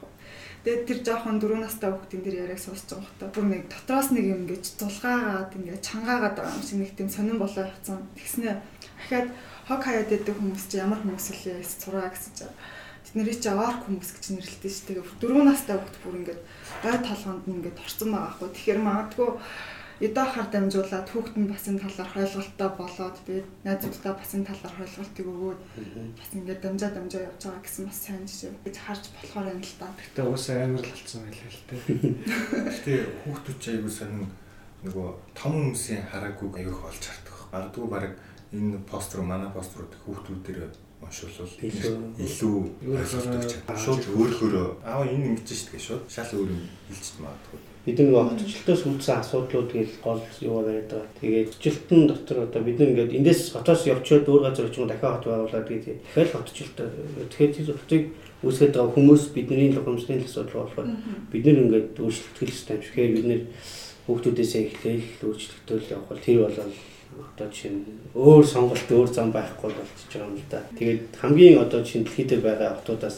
Тэгээд 0.68 0.84
тэр 0.84 1.00
жоохон 1.00 1.40
4 1.40 1.64
настай 1.64 1.88
хүүхдийн 1.88 2.24
тэр 2.28 2.36
яриаг 2.44 2.60
сонсож 2.60 3.00
байгаа 3.00 3.08
хөтө. 3.08 3.32
Бүр 3.32 3.46
нэг 3.48 3.62
дотроос 3.72 4.12
нэг 4.12 4.24
юм 4.28 4.44
ингэж 4.44 4.64
зулгаагаад 4.76 5.56
ингэ 5.56 5.80
чангаагаад 5.80 6.36
байгаа 6.36 6.56
юм 6.60 6.64
шиг 6.68 6.78
нэг 6.84 6.92
тийм 6.92 7.08
сонирн 7.08 7.40
болоо 7.40 7.64
явцсан. 7.64 8.04
Тэгснэ 8.12 8.60
дахиад 9.00 9.28
хог 9.64 9.80
хаяад 9.80 10.12
идэх 10.12 10.36
хүмүүс 10.36 10.68
чи 10.68 10.76
ямар 10.76 11.00
хүмүүс 11.00 11.26
лээ 11.40 11.64
сураа 11.64 12.12
гэсэн 12.12 12.32
чинь 12.36 12.52
тэдний 13.00 13.32
чи 13.32 13.48
орк 13.48 13.80
хүмүүс 13.88 14.10
гэж 14.12 14.24
нэрлэдэг 14.28 14.68
шүү. 14.68 14.84
Тэгээ 14.92 15.04
дөрөв 15.24 15.44
настай 15.48 15.76
хүүхд 15.80 15.96
бүр 16.04 16.16
ингээд 16.20 16.40
гай 16.84 16.96
толгоонд 17.00 17.44
нь 17.48 17.54
ингээд 17.64 17.80
орцсон 17.80 18.10
байгаа 18.12 18.32
хгүй. 18.36 18.48
Тэгэхээр 18.52 18.80
магадгүй 18.84 19.30
эдохаар 19.98 20.46
дамжуулаад 20.46 21.10
хүүхд 21.10 21.34
нь 21.42 21.50
бас 21.50 21.66
энэ 21.66 21.82
талаар 21.82 22.22
ойлголттой 22.22 22.70
болоод 22.78 23.16
тэгээд 23.26 23.46
найзуудтай 23.66 24.14
бас 24.14 24.30
энэ 24.30 24.46
талаар 24.46 24.76
ойлголтыг 24.78 25.26
өгөөд 25.26 25.60
бас 26.14 26.30
ингээд 26.38 26.62
дамжаа 26.62 26.90
дамжаа 26.94 27.26
явж 27.26 27.42
байгаа 27.42 27.62
гэсэн 27.66 27.84
бас 27.90 27.98
сайн 27.98 28.22
жишээ 28.22 28.54
гэж 28.62 28.76
харж 28.78 29.04
болохоор 29.10 29.50
юм 29.50 29.58
л 29.58 29.74
та. 29.74 29.90
Гэтэ 29.98 30.22
уусаа 30.22 30.56
амар 30.62 30.86
л 30.86 30.94
болсон 30.94 31.20
байлаа 31.26 31.50
л 31.50 31.66
тээ. 31.66 31.82
Гэтэ 32.70 32.92
хүүхдүүд 33.26 33.58
ч 33.58 33.64
аягүй 33.74 33.90
сонин 33.90 34.30
нөгөө 34.86 35.08
том 35.34 35.52
хүмүүсийн 35.58 36.02
хараагүй 36.06 36.48
аягүй 36.62 36.84
олж 36.86 37.02
хардаг. 37.02 37.36
Бардгүй 37.50 37.86
баг 37.90 38.14
энэ 38.54 38.78
постэр 38.86 39.26
манай 39.26 39.50
постерууд 39.50 39.98
хүүхдүүд 40.06 40.40
дээр 40.46 40.70
уншуулвал 41.02 41.58
илүү. 42.22 42.62
ойлгох 42.86 43.50
чадвар 43.50 43.78
шууд 43.82 44.02
өөрөөр 44.14 44.54
аа 44.86 45.02
энэ 45.02 45.34
ингэж 45.34 45.48
шүү 45.50 45.70
дээ 45.74 45.82
шууд. 45.82 46.02
Шал 46.06 46.30
өөр 46.38 46.54
юм 46.54 46.62
хэлж 46.86 47.18
магадгүй 47.18 47.67
бид 47.88 47.98
нэг 48.04 48.12
хотчлолтоос 48.12 48.82
үүдсэн 48.84 49.16
асуудлууд 49.24 49.72
гэл 49.72 49.96
гол 50.04 50.20
юу 50.44 50.60
яриад 50.60 50.92
байгаа. 50.92 51.08
Тэгээд 51.24 51.48
хотчлолтын 51.56 52.00
дотор 52.04 52.38
одоо 52.44 52.60
бид 52.60 52.76
нэг 52.76 52.88
ингээд 52.92 53.16
эндээс 53.16 53.56
хотоос 53.56 53.88
явчаад 53.88 54.28
өөр 54.28 54.42
газар 54.44 54.68
очиж 54.68 54.84
дахиад 54.84 55.24
хот 55.24 55.26
байгуулад 55.32 55.64
тэгээд 55.64 56.00
дахиад 56.04 56.32
хотчлолт 56.36 56.76
тэгэхээр 57.32 57.52
тэр 57.56 57.80
хотыг 57.80 58.02
үүсгэж 58.44 58.72
байгаа 58.76 58.92
хүмүүс 58.92 59.22
бидний 59.32 59.72
л 59.72 59.80
ухамсарын 59.80 60.20
асуудал 60.20 60.68
болохоор 60.68 60.88
бид 61.32 61.44
нэг 61.48 61.56
ингээд 61.64 61.88
өөрчлөлтөх 61.96 62.38
хэрэгтэй 62.44 62.76
юм 62.76 62.82
шиг. 62.84 62.92
Тэгэхээр 62.92 63.16
бид 63.16 63.26
нэр 63.32 63.42
хүүхдүүдээсээ 64.04 64.62
эхлээл 64.68 65.08
өөрчлөлтөөл 65.24 65.92
явах 65.96 66.20
тэр 66.20 66.38
бол 66.44 66.56
одоо 67.18 67.48
жишээ 67.48 67.72
нь 67.72 67.82
өөр 68.14 68.44
сонголт 68.44 68.88
өөр 68.92 69.08
зам 69.08 69.32
байхгүй 69.32 69.72
болчихж 69.72 70.12
байгаа 70.12 70.28
юм 70.28 70.36
л 70.36 70.46
да. 70.52 70.60
Тэгээд 70.76 71.02
хамгийн 71.16 71.56
одоо 71.64 71.80
жишээ 71.80 72.04
дэлхийд 72.04 72.32
байгаа 72.44 72.78
хотуудаас 72.78 73.16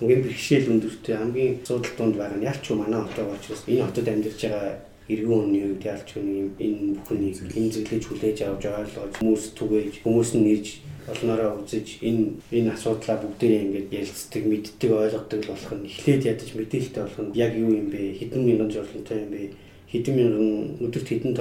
хамгийн 0.00 0.22
бэрхшээл 0.24 0.72
өндөртэй 0.72 1.16
хамгийн 1.16 1.52
асуудал 1.60 1.94
донд 1.98 2.14
байгаа 2.16 2.38
нь 2.40 2.48
ялч 2.48 2.64
манай 2.72 3.00
хотоо 3.04 3.26
болж 3.28 3.44
бас 3.52 3.62
энэ 3.68 3.84
хотод 3.84 4.08
амьдарч 4.08 4.40
байгаа 4.48 4.72
иргэн 5.12 5.36
хүний 5.44 5.64
үед 5.68 5.84
ялч 5.84 6.08
хүний 6.16 6.48
энэ 6.56 6.96
бүхнийг 6.96 7.36
имзэглэж 7.60 8.04
хүлээж 8.08 8.38
авч 8.48 8.64
ойлгож 8.64 9.12
хүмүүс 9.20 9.44
түгээж 9.60 9.92
хүмүүс 10.00 10.30
нь 10.40 10.44
нэрж 10.48 10.66
олноороо 11.12 11.52
үзэж 11.60 11.86
энэ 12.08 12.24
энэ 12.56 12.72
асуудлаа 12.72 13.16
бүгдээ 13.20 13.60
ингээд 13.64 13.88
ярилцдаг 14.00 14.42
мэддэг 14.48 14.90
ойлгодог 14.90 15.40
л 15.44 15.50
болох 15.52 15.72
нь 15.76 15.86
эхлээд 15.90 16.22
ядаж 16.32 16.48
мэдээлэлтэй 16.54 17.02
болох 17.04 17.20
нь 17.20 17.34
яг 17.34 17.52
юу 17.58 17.70
юм 17.74 17.88
бэ? 17.92 18.16
Хэдэн 18.18 18.42
мянган 18.46 18.70
жуулчтай 18.70 19.18
юм 19.24 19.30
бэ? 19.34 19.42
Хэдэн 19.90 20.14
мянган 20.16 20.48
өдөрт 20.84 21.08
хэдэн 21.10 21.34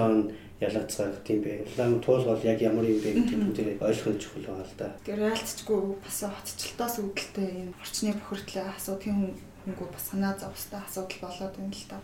тонн 0.59 0.67
ялгацгаах 0.67 1.23
тийм 1.23 1.41
бэ. 1.43 1.65
Улаан 1.75 2.01
туулгал 2.01 2.43
яг 2.43 2.61
ямар 2.61 2.85
юм 2.85 2.99
бэ 2.99 3.13
гэдэг 3.15 3.39
бүгдээ 3.39 3.79
ойлгох 3.79 4.19
чухал 4.19 4.43
байгаа 4.43 4.67
л 4.67 4.75
да. 4.77 4.87
Тэгэхээр 5.05 5.23
реалцчгүй 5.23 5.79
бас 6.03 6.17
хотчлолтоос 6.23 6.95
үүдэлтэй 6.99 7.49
энэ 7.63 7.73
орчны 7.79 8.11
бохирдлын 8.19 8.75
асуудгийн 8.75 9.19
хөнгөө 9.63 9.87
бас 9.87 10.05
санаа 10.11 10.33
зовстой 10.35 10.79
асуудал 10.83 11.19
болоод 11.23 11.55
байна 11.55 11.75
л 11.75 11.87
да. 11.87 11.99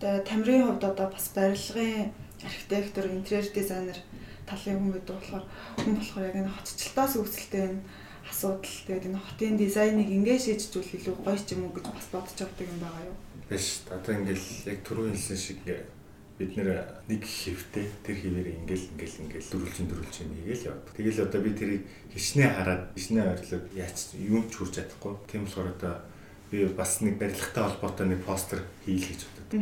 Тэгээ 0.00 0.26
Тамирын 0.26 0.66
хувьд 0.66 0.84
одоо 0.84 1.08
бас 1.10 1.26
барилгын 1.34 2.10
архитектор, 2.42 3.04
интерьер 3.06 3.46
дизайнер 3.54 3.98
талын 4.48 4.78
хүн 4.80 4.92
гэдэг 4.98 5.14
болохоор 5.14 5.44
хүн 5.78 5.94
болохоор 5.94 6.26
яг 6.26 6.36
энэ 6.42 6.54
хотчлолтоос 6.58 7.14
үүдэлтэй 7.22 7.64
энэ 7.70 7.80
асуудал 8.30 8.76
тэгээд 8.86 9.08
энэ 9.14 9.20
хотын 9.20 9.54
дизайныг 9.60 10.08
ингээ 10.10 10.38
шийджүүл 10.42 10.94
илүү 10.96 11.16
гоё 11.22 11.38
ч 11.38 11.54
юм 11.54 11.68
уу 11.68 11.74
гэж 11.76 11.86
бас 11.86 12.08
бодож 12.10 12.38
авдаг 12.40 12.66
юм 12.66 12.80
байгаа 12.80 13.04
юу? 13.06 13.16
Биш. 13.50 13.82
Одоо 13.90 14.12
ингээл 14.14 14.48
яг 14.72 14.78
түрүү 14.86 15.06
хэлсэн 15.12 15.38
шиг 15.38 15.58
бид 16.40 16.56
нэг 16.56 17.22
хэвтэй 17.28 17.84
тэр 18.00 18.16
хэвээр 18.16 18.48
ингээл 18.64 18.96
ингээл 18.96 19.20
ингээл 19.28 19.50
дөрүлжин 19.52 19.86
дөрүлжин 19.92 20.32
хийгээл 20.40 20.68
явдаг. 20.72 20.92
Тэгэл 20.96 21.24
одоо 21.28 21.40
би 21.44 21.50
тэрийг 21.52 21.82
хичнээн 22.16 22.56
хараад 22.56 22.82
хичнээн 22.96 23.28
ойрлоод 23.36 23.66
яач 23.76 23.98
юм 24.16 24.48
ч 24.48 24.52
хүрч 24.56 24.72
чадахгүй. 24.80 25.12
Тийм 25.28 25.44
болохоор 25.44 25.68
одоо 25.76 25.94
би 26.48 26.64
бас 26.72 27.04
нэг 27.04 27.20
барилгатай 27.20 27.60
холбоотой 27.60 28.06
нэг 28.08 28.20
постэр 28.24 28.64
хийл 28.88 29.04
гэж 29.04 29.20
бодод. 29.28 29.60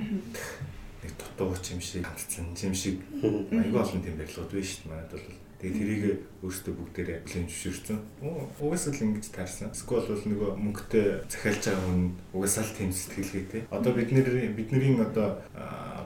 Нэг 1.02 1.12
дутуу 1.18 1.58
юм 1.58 1.82
шиг 1.82 2.06
хандсан 2.06 2.54
юм 2.54 2.74
шиг 2.78 3.02
аягүй 3.50 3.82
олон 3.82 3.98
тийм 3.98 4.14
барилгууд 4.14 4.54
байна 4.54 4.70
шүү 4.70 4.86
дээ. 4.86 4.90
Манайд 4.94 5.10
бол 5.10 5.26
Тэгээ 5.58 5.74
тэрийг 5.74 6.22
өөртөө 6.46 6.74
бүгдээрээ 6.78 7.18
бүлээн 7.26 7.50
зөвшөөрсөн. 7.50 7.98
Угаасаа 8.62 8.94
л 8.94 9.02
ингэж 9.10 9.26
таарсан. 9.34 9.74
Эсвэл 9.74 10.06
бол 10.06 10.26
нөгөө 10.30 10.50
мөнгөтэй 10.54 11.26
захиалж 11.26 11.62
байгаа 11.66 11.82
хүн 11.82 12.02
угаасаа 12.30 12.62
л 12.62 12.78
тийм 12.78 12.94
сэтгэлгээтэй. 12.94 13.62
Одоо 13.66 13.90
бид 13.98 14.14
нэр 14.14 14.54
бидний 14.54 14.94
одоо 15.02 15.42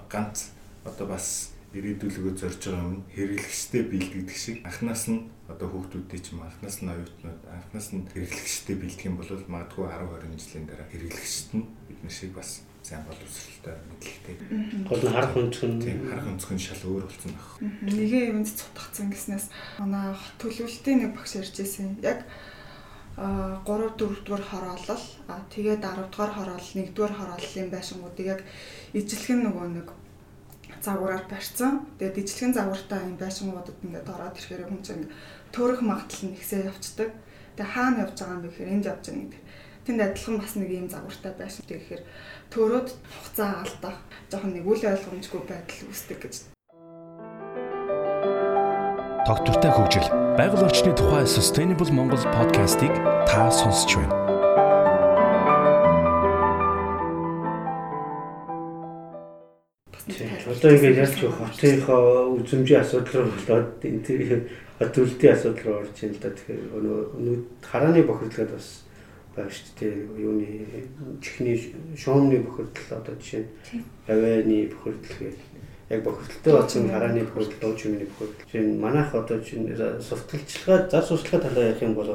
ганц 0.08 0.56
одоо 0.84 1.06
бас 1.06 1.52
ирээдүйлгөө 1.72 2.34
зорж 2.36 2.60
байгаа 2.68 2.84
юм 2.84 2.98
хэрэглэгчтэй 3.16 3.82
бэлтгэдэг 3.88 4.36
шиг 4.36 4.56
анхнаас 4.68 5.08
нь 5.08 5.30
одоо 5.48 5.68
хүүхдүүдтэй 5.72 6.20
ч 6.20 6.36
юм 6.36 6.44
анхнаас 6.44 6.84
нь 6.84 6.92
оюутнууд 6.92 7.42
анхнаас 7.48 7.88
нь 7.96 8.04
хэрэглэгчтэй 8.12 8.76
бэлтгэх 8.76 9.08
юм 9.08 9.16
бол 9.16 9.30
магадгүй 9.48 9.86
10 9.88 10.04
20 10.28 10.36
жилийн 10.36 10.66
дараа 10.68 10.86
хэрэглэгчт 10.92 11.50
нь 11.56 11.64
бидний 11.88 12.12
шиг 12.12 12.36
бас 12.36 12.60
сайн 12.82 13.06
боловсралтай 13.06 13.78
мэдлэгтэй. 13.88 14.36
Гол 14.84 15.00
нь 15.06 15.14
харах 15.14 15.38
өнцг 15.38 15.62
нь 15.64 15.80
тийм 15.80 15.98
харах 16.10 16.28
өнцг 16.34 16.50
нь 16.50 16.60
шал 16.66 16.82
өөр 16.82 17.06
болсон 17.06 17.30
байх. 17.30 17.50
Нэгэн 17.62 18.42
юмд 18.42 18.50
цутгацсан 18.50 19.08
гэснээс 19.08 19.46
манай 19.78 20.12
төлөвлөлтийн 20.42 20.98
нэг 21.06 21.14
багш 21.14 21.38
ярьж 21.38 21.54
байсан. 21.56 21.94
Яг 22.02 22.26
а 23.16 23.62
3 23.64 23.96
4 23.96 24.26
дугаар 24.26 24.42
хороолол 24.42 25.04
а 25.30 25.40
тэгээд 25.52 25.84
10 25.84 26.10
дугаар 26.10 26.32
хороолол 26.34 26.70
1 26.74 26.90
дугаар 26.96 27.14
хорооллын 27.14 27.68
байшингуудыг 27.70 28.26
яг 28.26 28.40
ижлэх 28.92 29.40
нөгөө 29.40 29.66
нэг 29.78 29.88
загвараар 30.82 31.24
барьсан. 31.30 31.86
Тэгээд 31.98 32.20
ижлэгэн 32.26 32.54
загвартай 32.54 33.00
юм 33.06 33.16
байшингуудад 33.16 33.78
ингээд 33.82 34.08
ороод 34.10 34.36
ирэхээр 34.38 34.66
хүн 34.68 34.82
чинь 34.82 35.04
төрөх 35.54 35.80
магадлал 35.80 36.24
нь 36.28 36.36
ихсээ 36.36 36.68
явцдаг. 36.68 37.10
Тэгээд 37.56 37.72
хаана 37.72 38.02
явж 38.04 38.16
байгаа 38.18 38.36
юм 38.36 38.42
бэ 38.42 38.48
гэхээр 38.50 38.72
энд 38.74 38.86
явж 38.90 39.04
байгаа 39.06 39.22
гэдэг. 39.22 39.42
Тэнд 39.82 40.00
адилхан 40.02 40.36
бас 40.38 40.54
нэг 40.54 40.70
юм 40.70 40.88
загвартай 40.90 41.32
байшин 41.38 41.64
тэгэхээр 41.66 42.02
төрөөд 42.54 42.88
хугацаа 42.92 43.50
алдах 43.66 43.96
жоохон 44.30 44.52
нэг 44.54 44.64
үл 44.66 44.82
ойлгомжгүй 44.82 45.42
байдал 45.46 45.86
үүсдэг 45.90 46.18
гэж. 46.22 46.34
Тогтвортой 49.26 49.70
хөгжил 49.74 50.08
байгаль 50.38 50.66
орчны 50.66 50.94
тухай 50.94 51.26
Sustainable 51.26 51.90
Монгол 51.90 52.22
подкастыг 52.34 52.94
та 53.26 53.50
сонсч 53.50 53.94
байна. 53.98 54.21
Одоо 60.46 60.70
ингээд 60.74 60.98
ялч 60.98 61.18
хотынхоо 61.22 62.34
үзмжийн 62.34 62.82
асуудал 62.82 63.22
руу 63.22 63.30
болоод 63.30 63.78
энэ 63.78 64.42
төлөлтийн 64.82 65.34
асуудал 65.38 65.64
руу 65.66 65.76
орж 65.86 65.96
ийн 66.02 66.12
л 66.12 66.22
да. 66.22 66.34
Тэгэхээр 66.34 66.62
өнөө 66.74 67.36
харааны 67.62 68.02
бохирдлогод 68.02 68.58
бас 68.58 68.82
байгаа 69.36 69.54
шүү 69.54 69.70
дээ. 69.78 69.94
Юуны 70.18 70.46
чихний 71.22 71.56
шуумны 71.94 72.42
бохирдол 72.42 72.98
одоо 72.98 73.14
жишээ 73.22 73.46
нь 73.46 73.84
авианы 74.10 74.68
бохирдол 74.74 75.16
гээд 75.22 75.38
яг 75.94 76.00
бохирдолтой 76.02 76.52
болсон 76.58 76.90
харааны 76.90 77.22
бохирдол, 77.22 77.60
дуу 77.62 77.78
чимээний 77.78 78.08
бохирдол. 78.10 78.42
Жишээ 78.50 78.66
нь 78.66 78.80
манайх 78.82 79.14
одоо 79.14 79.38
чинь 79.40 79.70
сурталчилгаа, 79.72 80.90
зар 80.90 81.04
сурталчилгаа 81.06 81.46
талаар 81.46 81.70
ярих 81.70 81.82
юм 81.86 81.94
бол 81.94 82.10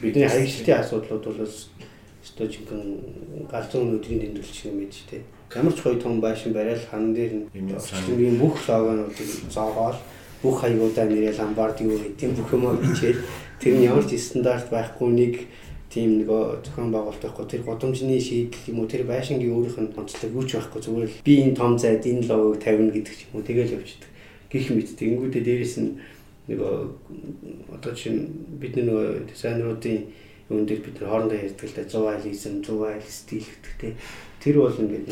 бидний 0.00 0.28
хаягчлалтын 0.28 0.80
асуудлууд 0.84 1.24
бол 1.24 1.40
өстой 1.40 2.48
жинхэнэ 2.48 3.48
галзуу 3.48 3.80
өнөдрийн 3.84 4.20
тэмдэглэж 4.20 4.58
юм 4.68 4.84
байж 4.84 4.96
тээ. 5.08 5.22
Ямар 5.52 5.72
ч 5.72 5.82
гоё 5.82 6.00
том 6.00 6.20
байшин 6.20 6.52
барайл 6.52 6.80
хан 6.90 7.14
дээр 7.14 7.32
юм 7.52 8.36
бүх 8.40 8.56
логонуудыг 8.68 9.28
зоогоол 9.50 9.98
бүх 10.42 10.60
хаягуудаа 10.60 11.04
нэрээ 11.08 11.34
ламбард 11.36 11.80
юу 11.80 11.98
гэдэг 11.98 12.30
бүх 12.36 12.48
юмаа 12.52 12.76
бичээд 12.76 13.18
тэр 13.60 13.74
нь 13.76 13.86
ямар 13.88 14.04
ч 14.04 14.16
стандарт 14.20 14.68
байхгүй 14.70 15.08
нэг 15.08 15.34
тийм 15.94 16.20
нөгөө 16.20 16.66
зохион 16.66 16.90
байгуулалт 16.90 17.22
байхгүй 17.22 17.46
тэр 17.46 17.62
годомжны 17.62 18.18
шийдэл 18.18 18.68
юм 18.68 18.82
уу 18.82 18.90
тэр 18.90 19.06
байшингийн 19.06 19.54
өөрийнх 19.54 19.78
нь 19.78 19.94
онцлог 19.94 20.32
юу 20.34 20.44
ч 20.44 20.58
байхгүй 20.58 20.80
зүгээр 20.82 21.10
л 21.10 21.22
би 21.22 21.34
энэ 21.38 21.54
том 21.54 21.78
зайд 21.78 22.02
энэ 22.02 22.26
логог 22.26 22.58
тавина 22.58 22.90
гэдэг 22.90 23.14
ч 23.14 23.20
юм 23.30 23.38
уу 23.38 23.46
тэгэл 23.46 23.78
явчихдаг. 23.78 24.10
Гих 24.50 24.66
мэт 24.74 24.90
тэнгүүдээ 24.98 25.42
дээрэс 25.46 25.74
нь 25.78 25.90
нөгөө 26.50 26.72
одоо 27.78 27.92
чинь 27.94 28.26
бидний 28.58 28.84
нөгөө 28.84 29.30
дизайнеруудын 29.30 29.98
юун 30.50 30.66
дээр 30.66 30.80
бид 30.84 30.98
хоорондоо 31.00 31.38
ярьдаг 31.40 31.68
л 31.70 31.76
да 31.78 31.84
100 31.88 32.10
айлизм 32.12 32.54
100 32.60 32.84
айл 32.84 33.08
стил 33.08 33.46
гэдэг 33.48 33.74
те 33.80 33.88
тэр 34.44 34.60
бол 34.60 34.76
ингээд 34.76 35.08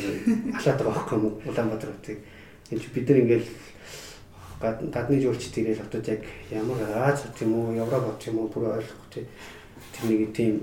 алаад 0.53 0.79
байгаа 0.79 0.93
байхгүй 0.93 1.17
юм 1.17 1.25
Улаанбаатар 1.49 1.91
хотыг. 1.97 2.19
Энэ 2.69 2.93
бид 2.93 3.09
нар 3.09 3.19
ингээд 3.25 3.47
гадны 4.61 5.17
жуулчд 5.19 5.57
ирэл 5.57 5.81
одоо 5.81 6.01
яг 6.05 6.23
ямар 6.53 6.79
Аз 6.85 7.25
хот 7.25 7.41
юм 7.41 7.53
уу 7.57 7.73
Европ 7.73 8.05
хот 8.05 8.23
юм 8.29 8.39
уу 8.45 8.49
бүр 8.53 8.77
ойлгохгүй 8.77 9.09
те 9.11 9.21
тэр 9.97 10.05
нэг 10.13 10.37
тийм 10.37 10.61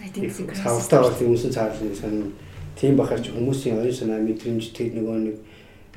савтаа 0.00 1.04
бол 1.04 1.14
хүмүүсийн 1.20 1.52
цаалын 1.52 1.94
сонин 1.94 2.32
тийм 2.74 2.96
бахарч 2.96 3.30
хүмүүсийн 3.30 3.78
оюун 3.78 3.94
санаа 3.94 4.18
мэдрэмж 4.18 4.72
тэр 4.72 4.96
нөгөө 4.96 5.18
нэг 5.22 5.36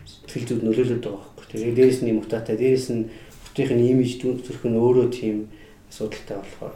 сэтгэл 0.05 0.47
зүйд 0.51 0.63
нөлөөлөд 0.67 1.01
байгаа 1.01 1.31
байхгүй. 1.33 1.45
Тэр 1.49 1.73
дээрээс 1.73 2.01
нь 2.03 2.13
мутатай, 2.13 2.55
дээрээс 2.59 2.87
нь 2.93 3.09
хотынхын 3.47 3.81
имиж 3.81 4.21
төрөх 4.21 4.67
нь 4.67 4.77
өөрөө 4.77 5.07
тийм 5.09 5.49
асуудалтай 5.89 6.37
болохоор 6.37 6.75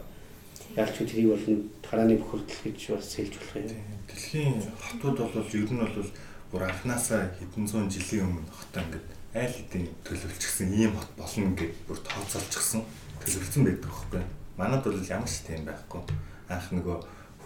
ялч 0.79 0.95
тэрийг 0.97 1.29
бол 1.29 1.45
харааны 1.85 2.15
бохирдол 2.17 2.59
гэж 2.63 2.79
бас 2.95 3.13
хэлж 3.13 3.33
болох 3.37 3.55
юм. 3.59 3.98
Дэлхийн 4.19 4.59
хотууд 4.75 5.31
бол 5.31 5.47
ер 5.47 5.71
нь 5.71 5.79
бол 5.79 6.11
бүр 6.51 6.63
анханасаа 6.67 7.31
хэдэн 7.39 7.63
зуун 7.63 7.87
жилийн 7.87 8.27
өмнө 8.27 8.51
хотоо 8.51 8.83
ингээд 8.83 9.07
айл 9.31 9.55
хэдийн 9.55 9.87
төлөвлөчихсөн 10.03 10.75
ийм 10.75 10.91
хот 10.91 11.11
болно 11.15 11.55
гэж 11.55 11.71
бүр 11.87 11.99
тооцоолчихсон 12.03 12.83
төлөвлөсөн 13.23 13.63
байдаг 13.63 13.87
байхгүй. 13.87 14.23
Манад 14.59 14.83
бол 14.83 14.99
ямар 15.07 15.31
ч 15.31 15.47
тийм 15.47 15.63
байхгүй. 15.63 16.03
Анх 16.51 16.67
нөгөө 16.75 16.97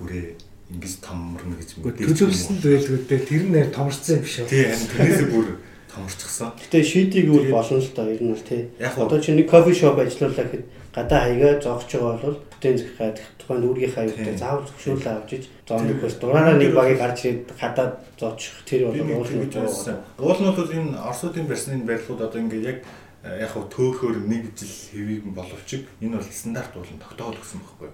хүрээ 0.01 0.25
ингэж 0.73 0.93
томорно 1.05 1.55
гэж 1.62 1.69
мэдээ. 1.77 2.09
Төлөвлөсөнд 2.09 2.63
байлгүйдээ 2.65 3.21
тэр 3.21 3.43
нь 3.53 3.69
томорцсон 3.69 4.17
юм 4.17 4.23
биш 4.25 4.36
үү? 4.41 4.49
Тийм, 4.49 4.73
тэрнээс 4.97 5.21
бүр 5.29 5.47
томорчихсон. 5.93 6.49
Гэтэ 6.57 6.81
шийдийг 6.81 7.27
үл 7.29 7.53
болно 7.53 7.77
л 7.77 7.91
доо 7.93 8.07
ер 8.09 8.23
нь 8.25 8.33
тий. 8.41 8.73
Одоо 8.81 9.19
чи 9.21 9.38
нэг 9.38 9.45
кофе 9.45 9.77
шоп 9.77 10.01
ажиллуулаа 10.01 10.49
гэхэд 10.49 10.65
гадаа 10.89 11.19
хаягаа 11.29 11.53
зоогч 11.62 11.91
байгаа 12.01 12.17
бол 12.17 12.39
бүтэн 12.63 12.80
зэх 12.80 12.95
гад 12.95 13.19
тухайн 13.36 13.67
үүргийн 13.67 13.91
хаягтай 13.91 14.38
заавал 14.39 14.63
зөвшөөрлөө 14.63 15.13
авч 15.19 15.32
иж 15.36 15.43
зооныг 15.67 15.99
бас 15.99 16.15
дураараа 16.15 16.56
нэг 16.56 16.71
багийг 16.71 16.99
гарч 16.99 17.19
ирээд 17.28 17.52
хадаад 17.60 17.93
зоочих 18.15 18.56
тэр 18.63 18.88
бол 18.88 19.19
уулын 19.19 19.43
гэж 19.43 19.54
байна. 19.60 19.99
Уулнууд 20.15 20.58
бол 20.63 20.71
энэ 20.71 20.95
Оросуудын 20.95 21.47
барьсны 21.47 21.84
байрлалууд 21.84 22.23
одоо 22.23 22.39
ингээд 22.39 22.63
яг 22.63 22.78
яг 23.23 23.52
хав 23.52 23.67
төөхөөр 23.67 24.17
нэг 24.32 24.56
жил 24.56 24.71
хэвийг 24.95 25.23
боловч 25.36 25.84
энэ 25.99 26.15
бол 26.15 26.32
стандарт 26.32 26.71
болон 26.71 26.99
тогтоол 27.04 27.36
гэсэн 27.36 27.60
байхгүй. 27.60 27.91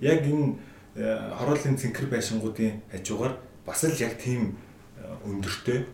Яг 0.00 0.24
энэ 0.24 0.56
э, 0.96 1.04
хорооллын 1.36 1.76
цэнхэр 1.76 2.08
байшингуудын 2.08 2.80
хажуугаар 2.88 3.36
бас 3.68 3.84
л 3.84 4.00
яг 4.00 4.16
тийм 4.16 4.56
э, 4.96 5.04
өндөртэй 5.28 5.84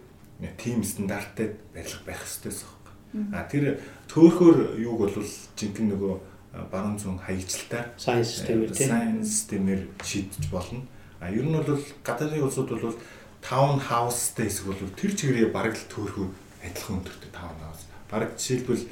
тийм 0.54 0.86
стандарттай 0.86 1.58
барилга 1.74 2.06
байх 2.06 2.22
ёстойс 2.22 2.62
байхгүй. 2.62 2.94
А 3.34 3.42
тэр 3.50 3.78
төөхөөр 4.10 4.78
юуг 4.78 4.98
бол 5.06 5.14
жинхэнэ 5.58 5.94
нөгөө 5.94 6.14
э, 6.14 6.33
баруун 6.70 6.98
зүүн 6.98 7.18
хаягчлалтаар 7.18 7.86
сайн 7.98 8.24
системээр 8.24 8.70
тийм 8.70 8.88
сайн 8.90 9.16
системээр 9.24 9.82
шийдэж 10.02 10.44
болно. 10.50 10.82
А 11.20 11.30
ер 11.30 11.42
нь 11.42 11.54
бол 11.54 11.82
гадаадын 12.06 12.46
улсууд 12.46 12.70
бол 12.70 12.98
таун 13.42 13.78
хаустай 13.80 14.46
хэсэг 14.46 14.66
бол 14.70 14.94
тэр 14.94 15.12
чигээрээ 15.18 15.50
бараг 15.50 15.74
л 15.74 15.90
төөхөөр 15.90 16.30
адилхан 16.62 16.96
өндөртэй 17.02 17.32
таун 17.34 17.58
хаус 17.60 17.82
Бараг 18.10 18.38
жишээлбэл 18.38 18.86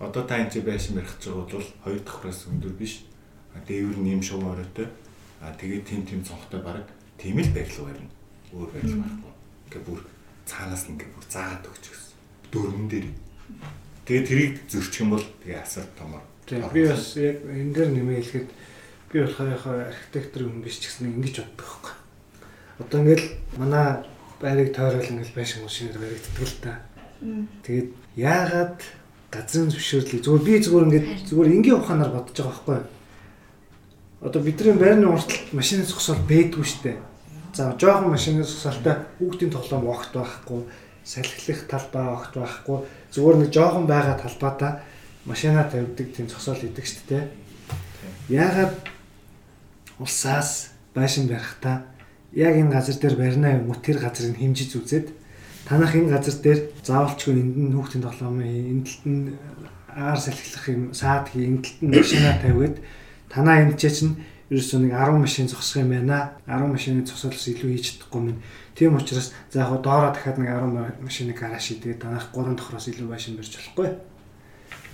одоо 0.00 0.22
та 0.26 0.42
энэ 0.42 0.60
байшин 0.66 0.98
барих 0.98 1.14
гэж 1.14 1.30
байгаа 1.30 1.46
бол 1.46 1.68
хоёр 1.84 2.00
давхраас 2.02 2.40
өндөр 2.50 2.74
биш. 2.74 3.06
Дээвэр 3.54 3.98
нэм 4.02 4.18
шуг 4.18 4.42
оройтой. 4.42 4.88
А 5.40 5.54
тэгээд 5.54 5.86
тим 5.86 6.02
тим 6.02 6.24
цонхтой 6.24 6.60
бараг 6.60 6.90
тийм 7.14 7.38
л 7.38 7.54
барил 7.54 7.86
барина. 7.86 8.10
Өөр 8.50 8.70
барил 8.74 8.98
байхгүй. 8.98 9.32
Ингээ 9.70 9.82
бүр 9.86 10.00
цаанаас 10.42 10.90
ингээ 10.90 11.06
бүр 11.14 11.24
заагаад 11.30 11.70
өгч 11.70 11.84
гэсэн. 11.86 12.14
Дөрмөн 12.50 12.88
дээр. 12.90 13.06
Тэгээд 14.04 14.28
тэрийг 14.28 14.54
зөрчих 14.66 15.00
юм 15.06 15.14
бол 15.14 15.26
тэгээ 15.44 15.62
асар 15.62 15.86
томор. 15.94 16.24
Тийм 16.46 16.68
би 16.72 16.84
бас 16.84 17.16
яг 17.16 17.40
энэ 17.48 17.72
дээр 17.72 17.90
нэмээ 17.96 18.20
хэлэхэд 18.20 18.50
би 19.12 19.16
болохоор 19.24 19.48
яг 19.48 19.64
архитектор 19.64 20.42
хүн 20.44 20.60
биш 20.60 20.76
ч 20.76 20.92
гэсэн 20.92 21.08
ингэж 21.08 21.40
боддог 21.40 21.56
байхгүй. 21.64 21.94
Одоо 22.84 22.98
ингээл 23.00 23.26
манай 23.56 23.88
байрыг 24.44 24.76
тойрол 24.76 25.08
ингээл 25.08 25.38
байшин 25.38 25.64
машинаар 25.64 25.98
баригддаг 26.04 26.44
л 26.44 26.60
та. 26.60 26.72
Тэгээд 27.64 27.88
яагаад 28.20 28.78
газрын 29.32 29.72
зөвшөөрлийг 29.72 30.20
зүгээр 30.20 30.44
би 30.44 30.54
зүгээр 30.60 30.86
ингээд 30.86 31.06
зүгээр 31.32 31.52
энгийн 31.56 31.78
ухаанаар 31.80 32.12
бодож 32.12 32.36
байгаа 32.36 32.52
байхгүй? 32.52 32.80
Одоо 34.20 34.40
бидний 34.44 34.76
байрны 34.76 35.08
урталт 35.08 35.52
машины 35.56 35.88
зогсоол 35.88 36.20
бэдгүй 36.28 36.64
штэ. 36.64 37.00
За 37.56 37.72
жоохон 37.80 38.12
машины 38.12 38.44
зогсоолтой 38.44 39.00
хүүхдийн 39.16 39.48
тоглоом 39.48 39.88
огт 39.88 40.12
байхгүй, 40.12 40.68
салхилах 41.04 41.60
талбай 41.72 42.04
огт 42.12 42.32
байхгүй. 42.36 42.78
Зүгээр 43.16 43.36
нэг 43.40 43.50
жоохон 43.52 43.86
байгаа 43.88 44.20
талбайдаа 44.20 44.72
машина 45.24 45.64
тавьдаг 45.64 46.12
тийм 46.12 46.28
зогсоол 46.28 46.60
идэг 46.62 46.84
штэ. 46.86 47.28
Яагаад 48.28 48.74
улсаас 49.98 50.72
байшин 50.94 51.28
барихтаа 51.28 51.84
яг 52.32 52.56
энэ 52.56 52.70
газар 52.70 52.96
дээр 52.96 53.16
барина 53.16 53.56
юм 53.56 53.70
уу 53.70 53.78
тэр 53.78 53.98
газрыг 53.98 54.36
хэмжиж 54.36 54.74
үзээд 54.76 55.08
танах 55.68 55.94
энэ 55.94 56.10
газар 56.10 56.34
дээр 56.42 56.60
заавалчгүй 56.82 57.34
энд 57.34 57.56
нь 57.56 57.74
хүүхдийн 57.74 58.04
тоглоомын 58.04 58.46
энэ 58.46 58.84
талд 58.84 59.04
нь 59.06 59.22
аар 59.94 60.18
салхилах 60.18 60.66
юм 60.68 60.82
саад 60.92 61.30
хий 61.30 61.46
талд 61.62 61.80
нь 61.80 61.94
машина 61.94 62.38
тавиад 62.42 62.76
танаа 63.30 63.62
энэ 63.62 63.78
чинь 63.78 64.18
ерөөсөө 64.50 64.80
нэг 64.84 64.92
10 64.92 65.24
машин 65.24 65.48
зогсох 65.48 65.82
юм 65.82 65.90
байна. 65.90 66.36
10 66.46 66.68
машины 66.68 67.06
зогсоолоос 67.06 67.48
илүү 67.48 67.70
хийж 67.72 67.86
чадахгүй 67.96 68.20
минь. 68.20 68.42
Тийм 68.76 68.96
учраас 68.96 69.32
за 69.50 69.64
яг 69.64 69.80
доороо 69.80 70.12
дахиад 70.12 70.38
нэг 70.38 70.52
10 70.52 71.00
машины 71.00 71.32
гараж 71.32 71.64
шийдгээд 71.64 72.02
танах 72.04 72.28
3 72.34 72.54
давхраас 72.54 72.86
илүү 72.92 73.08
байшин 73.08 73.36
барьж 73.40 73.56
болохгүй. 73.56 73.88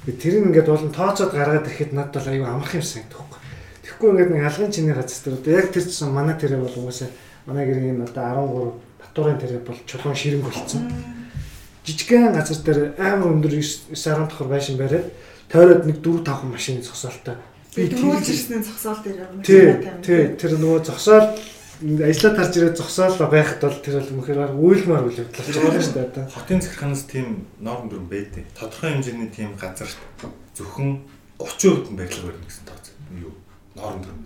Тэр 0.06 0.34
нь 0.40 0.48
ингээд 0.48 0.68
болон 0.68 0.92
тооцоод 0.92 1.32
гаргаад 1.36 1.68
ирэхэд 1.68 1.92
надад 1.92 2.24
бол 2.24 2.32
аюу 2.32 2.46
амарх 2.48 2.72
юм 2.72 2.84
санагдахгүй. 2.84 3.38
Тэгэхгүй 3.84 4.08
ингээд 4.16 4.30
нэг 4.32 4.44
алгын 4.48 4.72
чиний 4.72 4.94
газар 4.96 5.20
дээр 5.20 5.36
одоо 5.36 5.52
яг 5.52 5.66
тэр 5.68 5.84
чинь 5.84 6.08
манай 6.08 6.36
тэрэ 6.40 6.56
бол 6.56 6.72
угаасаа 6.72 7.08
манай 7.44 7.64
гэрийн 7.68 8.00
одоо 8.00 8.80
13 8.96 9.04
татварын 9.04 9.38
тэрэг 9.40 9.62
бол 9.68 9.80
чулуун 9.84 10.16
ширэнг 10.16 10.44
болцсон. 10.48 10.82
Жижигхэн 11.84 12.32
газар 12.32 12.58
дээр 12.64 12.80
амар 12.96 13.28
өндөр 13.28 13.52
9 13.60 13.92
10 13.92 14.24
давхар 14.24 14.48
байшин 14.48 14.80
бариад 14.80 15.12
тойроод 15.52 15.84
нэг 15.84 16.00
4 16.00 16.24
5 16.24 16.48
машины 16.48 16.80
зогсоолтой. 16.80 17.36
Би 17.76 17.86
түрүүж 17.92 18.24
ирсний 18.24 18.64
зогсоол 18.64 18.98
дээр 19.04 19.18
юм. 19.20 19.44
Тий, 20.00 20.32
тэр 20.34 20.56
нөгөө 20.56 20.80
зогсоол 20.88 21.28
ажиллаад 21.80 22.36
тарж 22.36 22.54
ирээд 22.56 22.76
зогсоол 22.76 23.16
байхад 23.28 23.60
бол 23.64 23.78
тэр 23.80 23.96
бол 24.00 24.16
мөхөр 24.20 24.38
үйлмар 24.52 25.08
үйл 25.08 25.20
явдал 25.24 25.48
байгаа 25.48 25.80
шүү 25.80 25.96
дээ 25.96 26.08
одоо. 26.12 26.24
Хотын 26.28 26.60
захиргаанаас 26.60 27.04
тийм 27.08 27.28
норм 27.58 27.88
дүрм 27.88 28.06
байдیں۔ 28.12 28.44
Тодорхой 28.52 28.92
хэмжээний 28.92 29.32
тийм 29.32 29.56
газар 29.56 29.88
зөвхөн 30.54 31.00
30% 31.40 31.92
нь 31.92 31.96
барилга 31.96 32.28
барина 32.28 32.44
гэсэн 32.44 32.64
тооцоо. 32.68 32.94
Юу? 33.16 33.32
Норм 33.74 34.04
дүрм 34.04 34.20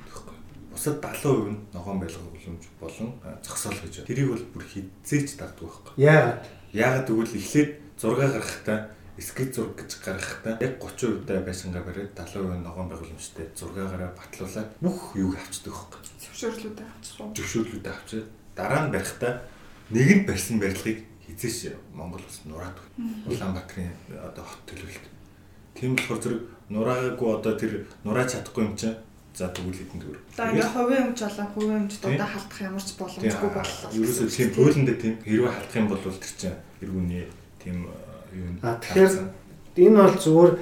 бусад 0.85 1.01
70% 1.01 1.49
нь 1.49 1.59
ногоон 1.73 2.01
байлгах 2.01 2.23
боломж 2.29 2.64
болон 2.81 3.11
зогсоол 3.43 3.79
гэж 3.79 3.95
байна. 4.03 4.09
Тэрийг 4.11 4.29
бол 4.29 4.45
бүр 4.55 4.64
хизээч 4.69 5.38
дагдаг 5.38 5.64
байхгүй. 5.64 5.93
Яагаад? 5.97 6.43
Яагаад 6.75 7.07
гэвэл 7.09 7.38
эхлээд 7.38 7.71
зураг 7.97 8.21
гаргахтаа 8.35 8.79
эскиз 9.17 9.55
зураг 9.55 9.79
гэж 9.79 9.90
гаргахтаа 10.05 10.59
яг 10.61 10.75
30% 10.83 11.25
даа 11.25 11.40
байшингаа 11.40 11.83
бариад 11.87 12.12
70% 12.19 12.67
ногоон 12.67 12.88
байгууламжтай 12.90 13.47
зургаагаараа 13.55 14.12
батлуулаад 14.19 14.71
бүх 14.83 15.14
юуг 15.14 15.38
авчдаг 15.38 15.73
байхгүй. 15.73 16.01
Зөвшөөрлүүдээ 16.35 16.87
авчихсан. 16.90 17.31
Зөвшөөрлүүдээ 17.38 17.95
авчаад 17.95 18.26
дараа 18.59 18.80
нь 18.87 18.93
барихтаа 18.93 19.32
нэгэнд 19.95 20.26
барьсан 20.26 20.59
барилгыг 20.59 20.99
хизээш 21.22 21.78
Монгол 21.95 22.26
ус 22.26 22.43
нураад 22.45 22.74
Улаанбаатарын 23.30 23.95
одоо 24.11 24.43
хот 24.43 24.62
төлөвлөлт. 24.66 25.07
Тийм 25.78 25.95
болохоор 25.95 26.20
зэрэг 26.22 26.43
нураагүй 26.74 27.28
одоо 27.39 27.55
тэр 27.55 27.87
нурааж 28.03 28.35
чадахгүй 28.35 28.66
юм 28.66 28.74
чинь 28.74 28.99
За 29.35 29.49
тэгвэл 29.51 29.74
хэдэн 29.74 29.99
төгрөг. 29.99 30.22
За 30.30 30.47
ингээ 30.47 30.70
хувийн 30.70 31.11
өмч 31.11 31.18
болон 31.26 31.49
хувийн 31.59 31.78
өмч 31.82 31.95
дуудаа 31.99 32.28
халтах 32.30 32.61
ямар 32.62 32.85
ч 32.87 32.95
боломжгүй 32.95 33.51
боллоо. 33.51 33.91
Ерөөсөө 33.91 34.28
тийм 34.30 34.51
пөөлөндөө 34.55 34.95
тийм 35.03 35.14
хэрвээ 35.26 35.51
халтах 35.51 35.74
юм 35.82 35.89
бол 35.91 35.99
тэр 36.07 36.35
чинь 36.39 36.59
эргүүний 36.78 37.26
тийм 37.59 37.76
юу 38.30 38.49
нэ. 38.55 38.62
А 38.62 38.78
тэгэхээр 38.78 39.14
энэ 39.74 39.99
бол 40.07 40.18
зүгээр 40.22 40.53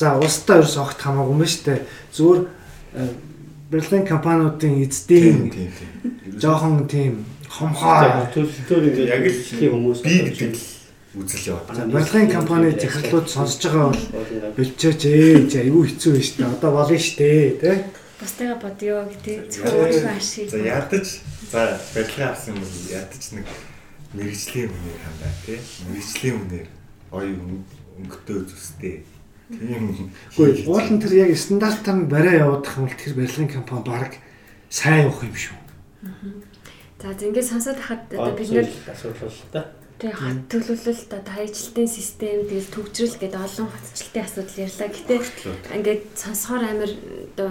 за 0.00 0.16
улстай 0.16 0.56
ерөөс 0.64 0.76
огт 0.80 0.96
хамаагүй 0.96 1.34
юм 1.36 1.40
ба 1.44 1.48
штэ. 1.52 1.84
Зүгээр 2.16 2.40
Берлин 3.70 4.06
компаниудын 4.06 4.82
эздийн 4.84 5.50
жоохон 6.38 6.86
тийм 6.86 7.24
хомхоо 7.50 8.28
төлөвлөлтөөр 8.34 8.84
яг 9.10 9.26
л 9.26 9.40
хүмүүс 9.58 10.00
би 10.06 10.14
гэдэг 10.28 10.54
л 10.54 10.76
үзэл 11.18 11.56
яваад 11.56 11.90
барилгын 11.90 12.30
компани 12.30 12.70
захирлууд 12.76 13.26
сонсож 13.26 13.64
байгаа 13.66 13.90
бол 13.90 14.54
бэлчээч 14.56 15.02
ээ 15.08 15.66
айгүй 15.66 15.84
хэцүү 15.88 16.12
байна 16.12 16.26
шүү 16.26 16.36
дээ. 16.38 16.52
Одоо 16.54 16.70
болно 16.76 16.98
шүү 17.00 17.16
дээ, 17.18 17.50
тий? 17.62 17.78
Бусдыгаа 18.20 18.58
бодё 18.60 18.94
гэдэг 19.10 19.38
зөвхөн 19.50 19.78
өөрийнхөө 19.80 20.14
ашиг. 20.14 20.46
За 20.52 20.58
ядаж 20.62 21.06
за 21.50 21.60
барилгын 21.94 22.28
авсан 22.28 22.54
юм 22.54 22.70
ядаж 22.92 23.24
нэг 23.32 23.46
мэрэгжлийн 24.14 24.70
үнээр 24.76 25.00
хандаа 25.02 25.32
тий. 25.42 25.58
Мэрэгжлийн 25.88 26.36
үнээр 26.44 26.68
ой 27.16 27.28
өнгөтэй 27.98 28.40
зүстэй. 28.46 28.94
Тийм. 29.46 30.10
Гэхдээ 30.34 30.66
уул 30.66 30.88
нь 30.90 30.98
тэр 30.98 31.14
яг 31.14 31.30
стандартаар 31.38 31.96
нь 32.02 32.10
барай 32.10 32.42
явуудах 32.42 32.74
юм 32.78 32.90
бол 32.90 32.98
тэр 32.98 33.14
барилгын 33.14 33.50
компани 33.54 33.84
баг 33.86 34.12
сайн 34.70 35.06
явах 35.06 35.22
юм 35.22 35.36
шүү. 35.38 35.58
За 36.98 37.14
за 37.14 37.26
ингээд 37.30 37.46
сонсоод 37.46 37.78
хахад 37.78 38.10
одоо 38.10 38.34
бид 38.34 38.50
нэр 38.50 38.66
асуудал 38.90 39.30
л 39.30 39.42
да. 39.54 39.70
тэг 40.02 40.12
хот 40.18 40.50
төлөвлөлт 40.50 41.10
одоо 41.14 41.32
хаягчлалтын 41.38 41.86
систем 41.86 42.42
тэгэл 42.50 42.74
төгжрөл 42.74 43.16
гэдэг 43.22 43.38
олон 43.38 43.68
хотчлтын 43.70 44.26
асуудал 44.26 44.62
ярьлаа. 44.66 44.88
Гэтэ 44.90 45.14
ингээд 45.78 46.02
сонсохоор 46.18 46.64
амар 46.66 46.90
одоо 46.90 47.50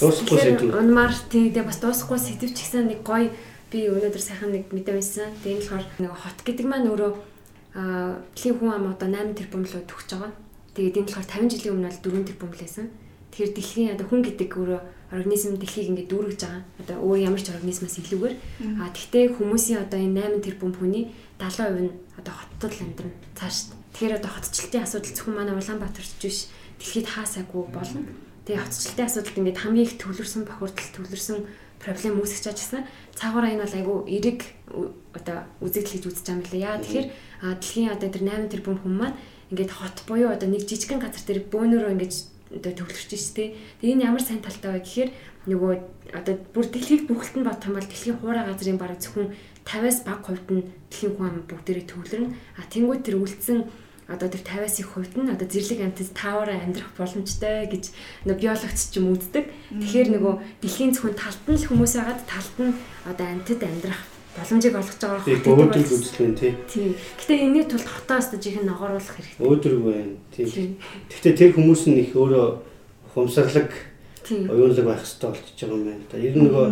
Дуусахгүй 0.00 0.38
сэдв. 0.40 0.72
Унмаар 0.72 1.12
тий 1.28 1.52
тэг 1.52 1.68
бас 1.68 1.80
дуусахгүй 1.80 2.16
сэдв 2.16 2.52
ч 2.56 2.64
гэсэн 2.64 2.88
нэг 2.88 3.04
гоё 3.04 3.28
би 3.68 3.88
өнөөдөр 3.92 4.22
сайхан 4.24 4.52
нэг 4.52 4.72
мэдээ 4.72 4.96
байсан. 4.96 5.32
Тийм 5.44 5.60
болохоор 5.60 5.84
нэг 6.00 6.12
хот 6.16 6.38
гэдэг 6.44 6.66
маань 6.68 6.88
өөрөө 6.88 7.12
аа 7.76 8.20
дэлхийн 8.32 8.56
хүн 8.56 8.72
ам 8.72 8.92
одоо 8.92 9.08
8 9.08 9.36
тэрбум 9.36 9.68
руу 9.68 9.84
төгсөж 9.84 10.10
байгаа. 10.16 10.32
Тэгээд 10.72 10.96
энэ 10.96 11.08
болохоор 11.08 11.28
50 11.28 11.52
жилийн 11.52 11.74
өмнө 11.76 11.88
бол 11.92 12.00
4 12.00 12.28
тэрбум 12.32 12.52
лээсэн. 12.56 12.86
Тэгэхээр 13.32 13.52
дэлхийн 13.56 13.92
одоо 13.96 14.06
хүн 14.08 14.22
гэдэг 14.24 14.50
өөрөө 14.56 14.80
организм 15.12 15.56
дэлхийг 15.60 15.88
ингээд 15.92 16.08
дүүргэж 16.08 16.40
байгаа. 16.40 16.64
Одоо 16.80 16.96
өөр 17.04 17.18
ямар 17.28 17.40
ч 17.44 17.48
организмаас 17.52 17.96
илүүгээр. 18.00 18.34
А 18.80 18.88
тэгтээ 18.92 19.36
хүмүүсийн 19.36 19.84
одоо 19.84 20.00
энэ 20.00 20.40
8 20.40 20.44
тэрбум 20.44 20.72
хүний 20.76 21.12
70% 21.36 21.84
нь 21.84 21.92
одоо 22.16 22.34
хотод 22.36 22.72
л 22.72 22.84
амьдрна 22.88 23.12
цааш. 23.36 23.56
Тэгэхээр 23.92 24.16
одоо 24.16 24.30
хотчлтын 24.32 24.84
асуудал 24.84 25.12
зөвхөн 25.12 25.36
манай 25.36 25.54
Улаанбаатарч 25.56 26.12
биш 26.20 26.48
дэлхийд 26.80 27.08
хаасаагүй 27.08 27.62
болно. 27.72 28.08
Тэгээ 28.48 28.64
хотчлтын 28.64 29.06
асуудалд 29.08 29.38
ингээд 29.40 29.60
хамгийн 29.60 29.86
их 29.88 29.96
төвлөрсөн 30.00 30.42
бохирдол 30.48 30.90
төвлөрсөн 30.96 31.38
проблем 31.82 32.14
үүсгэж 32.20 32.44
чажсан. 32.52 32.88
Цаагаараа 33.18 33.52
энэ 33.52 33.64
бол 33.64 33.76
айгүй 33.76 33.98
эрэг 34.16 34.40
одоо 35.12 35.38
үзэгдэл 35.60 35.94
гэж 35.98 36.04
үзэж 36.08 36.24
байгаа 36.24 36.40
юм 36.40 36.48
лээ. 36.48 36.62
Яа 36.64 36.78
тэгэхээр 36.80 37.08
дэлхийн 37.60 37.92
одоо 37.92 38.08
тэр 38.08 38.24
8 38.24 38.52
тэрбум 38.54 38.76
хүн 38.80 38.94
маань 38.96 39.16
ингээд 39.52 39.72
хот 39.76 39.96
буюу 40.08 40.32
одоо 40.32 40.48
нэг 40.48 40.64
жижигхэн 40.64 41.04
газар 41.04 41.22
дээр 41.28 41.44
бөөнөрөө 41.52 41.92
ингээд 41.92 42.14
одоо 42.56 42.72
төвлөрч 42.72 43.10
шүү 43.12 43.36
дээ. 43.36 43.48
Тэгээ 43.80 43.94
энэ 43.96 44.06
ямар 44.08 44.24
сайн 44.24 44.40
талтай 44.40 44.72
вэ 44.72 44.80
гэхээр 44.80 45.10
нөгөө 45.52 45.72
одоо 46.16 46.34
бүр 46.52 46.66
дэлхийг 46.68 47.04
бүгд 47.08 47.34
нь 47.40 47.46
бодох 47.46 47.68
юм 47.68 47.76
бол 47.76 47.88
дэлхийн 47.88 48.18
хуурай 48.20 48.44
газрын 48.48 48.80
бараг 48.80 49.00
зөвхөн 49.00 49.32
50-аас 49.64 49.98
бага 50.04 50.24
хувьд 50.24 50.48
нь 50.52 50.64
дэлхийн 50.88 51.14
хүн 51.16 51.28
ам 51.28 51.36
бүгдээрээ 51.48 51.86
төвлөрнө. 51.88 52.32
А 52.32 52.62
тэнгуү 52.68 52.96
тэр 53.00 53.16
үлдсэн 53.20 53.58
одоо 54.08 54.28
тэр 54.28 54.42
50-аас 54.44 54.76
их 54.80 54.88
хувьд 54.92 55.14
нь 55.16 55.32
одоо 55.32 55.46
зэрлэг 55.48 55.80
амьтад 55.80 56.10
таавараа 56.12 56.58
амьдрах 56.60 56.92
боломжтой 56.98 57.66
гэж 57.72 57.84
нөгөө 58.28 58.40
биологч 58.40 58.78
ч 58.92 59.00
юм 59.00 59.16
үздэг. 59.16 59.44
Тэгэхээр 59.72 60.08
нөгөө 60.12 60.34
дэлхийн 60.60 60.92
зөвхөн 60.92 61.16
талд 61.16 61.42
нь 61.48 61.58
л 61.58 61.68
хүмүүс 61.70 61.92
байгаад 61.96 62.22
талд 62.28 62.56
нь 62.60 62.76
одоо 63.08 63.26
амьтад 63.26 63.60
амьдрах 63.62 64.11
боломжийг 64.36 64.74
олгож 64.76 64.96
байгаа 64.96 65.24
Тийм 65.24 65.38
хотод 65.44 65.60
өөдрөг 65.60 65.90
үзлээ 65.92 66.32
тий. 66.40 66.52
Тийм. 66.72 66.92
Гэтэ 67.20 67.34
энэний 67.36 67.66
тулд 67.68 67.84
хотоос 67.84 68.26
дэж 68.32 68.44
их 68.48 68.64
ногооруулах 68.64 69.12
хэрэгтэй. 69.12 69.44
Өөдрөг 69.44 69.80
байна. 69.84 70.16
Тийм. 70.32 70.48
Тийм. 70.48 70.70
Гэхдээ 71.12 71.34
тэр 71.36 71.50
хүмүүс 71.52 71.82
нь 71.92 72.00
их 72.00 72.16
өөрөө 72.16 72.46
хумсарлаг 73.12 73.70
Тийм. 74.24 74.48
оюунлаг 74.48 74.86
байх 74.88 75.04
хэрэгтэй 75.04 75.28
болчихж 75.28 75.58
байгаа 75.60 75.76
юм 75.76 75.84
байна. 75.84 76.24
Ер 76.24 76.34
нь 76.36 76.44
нөгөө 76.48 76.66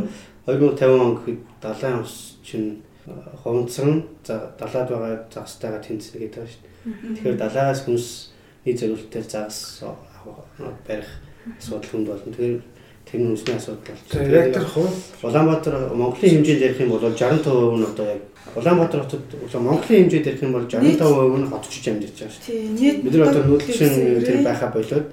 2050 0.49 0.89
он 0.89 1.13
гэхэд 1.21 1.41
далайн 1.61 2.01
ус 2.01 2.15
чинь 2.41 2.81
э, 3.05 3.13
хумцсан 3.45 4.09
за 4.25 4.57
далаад 4.57 4.89
байгаа 4.89 5.13
загастайгаа 5.29 5.85
тэнцэнэ 5.85 6.17
гэдэг 6.17 6.37
байгаа 6.41 6.49
шүү 6.49 6.63
дээ. 6.65 7.13
Тэгэхээр 7.13 7.37
далаагаас 7.45 7.81
хүнсний 7.85 8.75
зориултаар 8.81 9.27
загас 9.29 9.85
авах 9.85 10.49
барих 10.89 11.11
асуудал 11.61 11.91
хүнд 11.93 12.09
болно. 12.09 12.33
Тэгэхээр 12.33 12.57
тэр 13.07 13.21
нь 13.21 13.29
хүнсний 13.31 13.57
асуудал 13.57 13.85
болчихсон. 13.87 14.31
яг 14.31 14.53
тэр 14.55 14.65
хуу 14.65 14.89
Улаанбаатар 15.23 15.75
Монголын 15.95 16.31
хэмжээнд 16.31 16.65
ярих 16.67 16.81
юм 16.81 16.91
бол 16.91 17.01
65% 17.01 17.77
нь 17.79 17.85
одоо 17.85 18.07
яг 18.07 18.23
Улаанбаатар 18.57 19.01
хотод 19.03 19.25
Монголын 19.55 19.87
хэмжээнд 19.89 20.27
ярих 20.27 20.43
юм 20.43 20.53
бол 20.53 20.67
65% 20.67 21.39
нь 21.41 21.51
хотчиж 21.51 21.85
амьдарч 21.89 22.17
байгаа 22.19 22.33
шүү. 22.35 22.45
Тий, 22.47 22.69
нийт 22.69 23.03
Бид 23.03 23.15
нар 23.15 23.29
одоо 23.29 23.43
нүүдэлчин 23.45 23.93
тэр 24.25 24.37
ирээ. 24.41 24.47
байхаа 24.47 24.71
болоод 24.75 25.07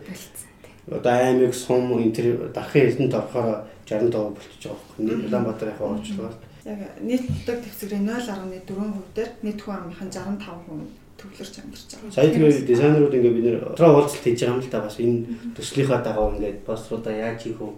одоо 0.88 1.14
аймаг 1.14 1.54
сум 1.54 1.84
энэ 1.98 2.16
тэр 2.16 2.28
дарахын 2.54 2.86
эрдэнэт 2.88 3.18
орохоор 3.18 3.66
65% 3.86 4.36
болчихж 4.36 4.64
байгаа. 4.68 4.98
Нэг 4.98 5.18
Улаанбаатар 5.28 5.68
яг 5.74 5.82
орчлоо. 5.82 6.32
Яг 6.66 6.80
нийт 7.02 7.24
нутаг 7.30 7.58
дэвсгэрийн 7.64 8.06
0.4% 8.08 9.16
дээр 9.16 9.30
нийт 9.42 9.60
хүн 9.62 9.76
амынхын 9.76 10.12
65% 10.12 11.07
төвлөрч 11.18 11.56
амьдарч 11.60 11.90
байгаа. 11.98 12.14
Сая 12.14 12.30
тэгээд 12.30 12.70
дизайнерууд 12.70 13.14
ингээ 13.18 13.34
бид 13.36 13.46
нэр 13.46 13.58
дотроо 13.66 13.92
уулзалт 13.98 14.24
хийж 14.24 14.40
байгаа 14.42 14.56
юм 14.56 14.62
л 14.62 14.72
да 14.72 14.80
бас 14.86 14.98
энэ 15.02 15.20
төслийнхаа 15.58 16.00
дагав 16.06 16.34
ингээд 16.38 16.58
поструудаа 16.64 17.14
яаж 17.14 17.40
хийх 17.42 17.60
вэ? 17.60 17.70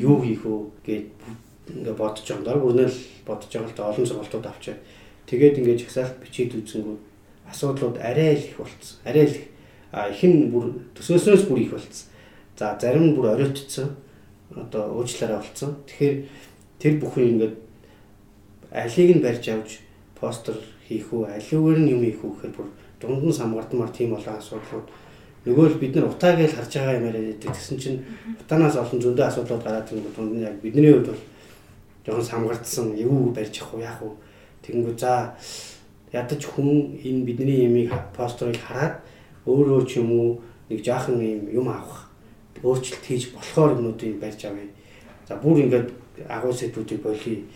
Юу 0.00 0.16
хийх 0.24 0.42
вэ 0.48 0.56
гэд 0.84 1.06
ингээ 1.76 1.96
бодож 1.96 2.24
байгаа. 2.24 2.46
Дор 2.48 2.58
бүрнэл 2.64 2.98
бодож 3.28 3.50
байгаа 3.52 3.68
л 3.68 3.76
да 3.76 3.88
олон 3.92 4.06
сургалтууд 4.06 4.46
авчаа. 4.48 4.76
Тэгээд 5.28 5.58
ингээ 5.60 5.80
жагсаалт 5.84 6.16
бичиж 6.24 6.56
үзсэнгүү 6.56 6.96
асуудлууд 7.50 7.96
арай 8.00 8.34
л 8.34 8.44
их 8.48 8.56
болцсон. 8.56 8.96
Арай 9.04 9.26
л 9.26 9.36
их. 9.36 9.46
нь 10.24 10.50
бүр 10.50 10.66
төсөөснөөс 10.96 11.44
бүр 11.46 11.60
их 11.62 11.70
болцсон. 11.76 12.08
За 12.56 12.78
зарим 12.80 13.12
нь 13.12 13.14
бүр 13.14 13.36
оройтцсон. 13.36 13.96
Одоо 14.54 14.96
уучлаарай 14.98 15.38
болцсон. 15.38 15.76
Тэгэхээр 15.86 16.16
тэр 16.78 16.94
бүхэн 17.00 17.28
ингээд 17.36 17.54
алийг 18.72 19.10
нь 19.16 19.22
барьж 19.22 19.44
авч 19.48 19.70
постэр 20.18 20.56
хийх 20.88 21.12
үү, 21.12 21.26
аливаар 21.26 21.78
нь 21.78 21.90
юм 21.90 22.00
хийх 22.02 22.22
үү 22.22 22.32
гэхээр 22.34 22.54
бүр 22.56 22.68
дунд 23.00 23.24
нь 23.24 23.32
самгардмаар 23.32 23.90
тийм 23.90 24.14
олон 24.14 24.36
асуудлууд 24.36 24.86
нөгөө 25.46 25.66
л 25.70 25.80
бид 25.80 25.94
нар 25.94 26.10
утаа 26.10 26.34
гэж 26.34 26.52
харж 26.58 26.72
байгаа 26.74 26.98
юм 26.98 27.06
яриад 27.06 27.26
байдаг. 27.38 27.54
Тэгсэн 27.54 27.78
чинь 27.78 27.98
утаанаас 28.40 28.76
олон 28.76 28.98
зөндөө 29.00 29.26
асуудлууд 29.30 29.62
гараад 29.62 29.90
ирэнгүүт 29.90 30.16
дунд 30.16 30.32
нь 30.34 30.42
яг 30.42 30.56
бидний 30.58 30.92
хувьд 30.92 31.08
бол 31.14 31.22
жоохон 32.06 32.26
самгардсан 32.26 32.86
юу 32.98 33.30
барьж 33.30 33.54
явах 33.62 33.74
уу 33.74 33.80
яах 33.80 34.00
вэ? 34.02 34.10
Тэгэнгүү 34.62 34.94
за 34.98 35.38
ядаж 36.12 36.42
хүн 36.46 36.98
энэ 36.98 37.26
бидний 37.26 37.68
ямиг 37.68 37.92
постерыг 38.16 38.58
хараад 38.58 38.98
өөрөө 39.46 39.86
ч 39.86 40.02
юм 40.02 40.10
уу 40.12 40.28
нэг 40.70 40.82
жаахан 40.82 41.22
юм 41.22 41.46
юм 41.52 41.68
авах 41.70 42.10
өөрчлөлт 42.62 43.04
хийж 43.06 43.30
болохоор 43.30 43.78
юмнуудыг 43.78 44.18
барьж 44.18 44.50
авъя. 44.50 44.66
За 45.28 45.36
бүр 45.36 45.62
ингээд 45.62 45.94
агуу 46.28 46.52
сэдвүүдийг 46.52 47.02
болий. 47.02 47.46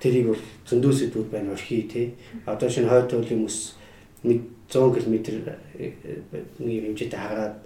Тэрийг 0.00 0.26
бол 0.34 0.42
зөндөө 0.66 0.92
сэдвүүд 0.92 1.28
байна 1.30 1.52
орхий 1.52 1.82
тий. 1.86 2.14
Одоо 2.46 2.68
шинэ 2.68 2.88
хойд 2.88 3.10
төлөлийн 3.10 3.46
хүмүүс 3.46 3.58
100 4.76 5.00
км 5.00 5.16
нэг 6.60 6.80
хэмжээтэй 6.84 7.20
хагараад 7.20 7.56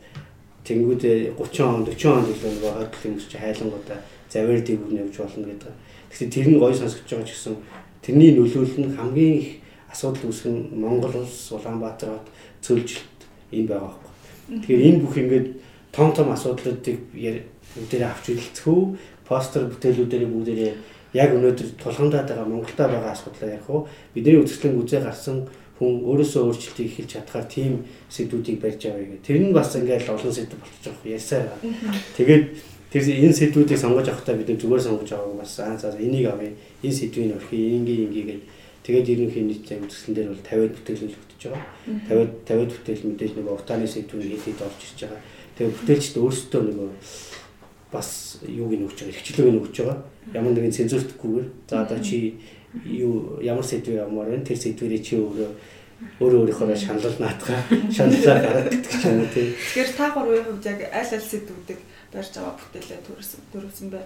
тэнгүүдээ 0.64 1.34
30 1.34 1.66
он 1.66 1.84
40 1.84 2.06
он 2.06 2.24
нөгөө 2.30 2.72
хойд 2.78 2.90
төлөлийн 2.94 3.14
хүмүүс 3.18 3.26
чи 3.26 3.38
хайлангуудаа 3.38 3.98
завэр 4.30 4.60
дэвгүрн 4.62 5.02
явж 5.02 5.16
болно 5.18 5.46
гэдэг. 5.50 5.72
Тэгэхээр 6.10 6.30
тэр 6.30 6.46
нь 6.48 6.60
гоё 6.62 6.74
сонсогдож 6.74 7.10
байгаа 7.10 7.26
ч 7.26 7.32
гэсэн 7.34 7.56
тэрний 8.04 8.30
нөлөөлөл 8.38 8.78
нь 8.78 8.94
хамгийн 8.94 9.34
их 9.42 9.50
асуудал 9.90 10.30
үүсгэн 10.30 10.56
Монгол 10.78 11.14
улс 11.18 11.50
Улаанбаатар 11.50 12.14
хот 12.14 12.26
цөлжилт 12.62 13.20
энэ 13.50 13.66
байгаа 13.66 13.90
байхгүй. 13.90 14.12
Тэгэхээр 14.62 14.86
энэ 14.86 15.02
бүх 15.02 15.14
ингээд 15.18 15.48
том 15.90 16.08
том 16.14 16.28
асуудлуудыг 16.30 16.98
бүгдээрээ 17.10 18.10
авч 18.10 18.24
үзэлцэхүү 18.30 18.80
постэр 19.26 19.66
бүтээлүүдээр 19.70 20.24
бүгдээрээ 20.30 20.72
яг 21.14 21.30
өнөөдөр 21.34 21.68
тулгамдаад 21.82 22.26
байгаа 22.30 22.46
Монголда 22.46 22.86
байгаа 22.86 23.12
асуудлаа 23.14 23.50
ярих 23.50 23.70
уу 23.70 23.86
бидний 24.14 24.38
үзэсгэлэн 24.38 24.78
үзээ 24.78 25.02
гарсан 25.02 25.46
хүн 25.80 26.04
өөрөөсөө 26.04 26.42
өөрчлөлтийг 26.44 26.88
эхэлж 26.92 27.10
чадхаар 27.16 27.48
тийм 27.48 27.88
сэдвүүдийг 28.12 28.60
барьж 28.60 28.84
авъя 28.84 29.16
гэх. 29.16 29.24
Тэр 29.24 29.40
нь 29.40 29.56
бас 29.56 29.72
ингээд 29.72 30.12
олон 30.12 30.28
сэдв 30.28 30.60
болчихж 30.60 30.84
байгаа 30.92 31.16
ярьсаар 31.16 31.44
байгаа. 31.48 31.96
Тэгээд 32.20 32.44
тэр 32.92 33.02
энэ 33.08 33.38
сэдвүүдийг 33.40 33.80
сонгож 33.80 34.06
авахдаа 34.12 34.36
бид 34.36 34.52
зүгээр 34.60 34.84
сонгож 34.84 35.08
аваа 35.16 35.40
бас 35.40 35.56
аа 35.56 35.80
за 35.80 35.96
энийг 35.96 36.28
авъя. 36.28 36.52
Энэ 36.84 36.98
сэдвийг 37.00 37.32
орхи 37.32 37.56
ингийн 37.80 38.12
ингийн 38.12 38.44
тэгээд 38.84 39.08
ерөнхий 39.08 39.44
нийтийн 39.48 39.80
үзэсгэлэн 39.88 40.16
дээр 40.20 40.28
бол 40.28 40.44
50 40.44 40.76
бүтээл 40.76 41.02
нөлөөлж 41.08 41.40
байгаа. 41.48 41.64
50 42.12 42.44
50 42.44 42.76
бүтээл 42.76 43.08
мэдээж 43.08 43.32
нэг 43.40 43.46
утааны 43.48 43.88
сэдвүүд 43.88 44.24
хийхэд 44.28 44.60
орж 44.60 44.80
ирж 44.84 45.00
байгаа. 45.00 45.20
Тэгээд 45.56 45.76
бүтээлчд 45.80 46.16
өөрсдөө 46.20 46.60
нөгөө 46.68 46.90
бас 47.88 48.38
юуг 48.44 48.72
нь 48.76 48.84
өгч 48.84 48.98
байгаа, 49.00 49.16
хвчлэг 49.16 49.48
нь 49.48 49.60
өгч 49.64 49.76
байгаа. 49.80 49.98
Ямар 50.36 50.52
нэгэн 50.54 50.76
цензуртгүйгээр 50.76 51.46
за 51.68 51.74
одоо 51.82 51.98
чи 51.98 52.38
юу 52.84 53.40
ямар 53.42 53.64
сэдвээр 53.66 54.04
авмаар 54.06 54.30
байна? 54.30 54.46
Тэр 54.46 54.58
сэдвэрээ 54.58 55.02
чи 55.02 55.14
өөрөө 55.18 55.50
өөрөө 56.20 56.40
өөрийнхөө 56.40 56.76
шаналл 56.76 57.18
наатгаа 57.20 57.60
шаналлаа 57.92 58.38
гараад 58.40 58.68
гэдэг 58.72 58.92
юм 59.04 59.20
уу 59.20 59.28
тий. 59.34 59.52
Тэгэхээр 59.52 59.90
та 59.96 60.06
гурвын 60.14 60.44
хувьд 60.48 60.64
яг 60.64 60.80
аль 60.88 61.12
аль 61.12 61.28
сэдвүүдийг 61.28 61.80
барьж 62.12 62.32
байгаа 62.34 62.54
бүтээлээ 62.56 63.00
төрүүлсэн 63.04 63.40
төрүүлсэн 63.52 63.88
бай. 63.92 64.04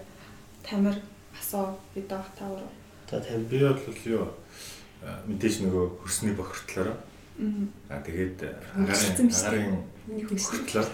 Тамир, 0.65 0.97
асоо, 1.39 1.79
бидах 1.95 2.27
та 2.35 2.49
гурав. 2.51 2.73
За 3.11 3.21
тань 3.21 3.47
Би 3.47 3.63
бол 3.63 3.79
юу 4.09 4.27
мэдээж 5.29 5.55
нөгөө 5.63 5.85
хөрсний 6.03 6.35
бохирдлоор 6.35 6.97
аа 7.91 8.01
тэгээд 8.03 8.39
агарын 8.75 9.31
агарын 9.31 9.85
бохирдлоор 10.09 10.89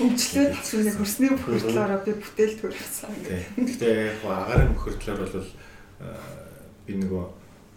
Хөгжлөөд 0.00 0.54
шинэ 0.64 0.92
хөрсний 0.96 1.30
бүхэлдлээрээ 1.36 2.00
би 2.08 2.12
бүтээл 2.16 2.56
тий. 2.56 3.42
Гэхдээ 3.60 3.94
яг 4.16 4.22
агарын 4.24 4.72
бохирдлоор 4.72 5.20
бол 5.28 5.48
би 6.90 6.98
нөгөө 6.98 7.24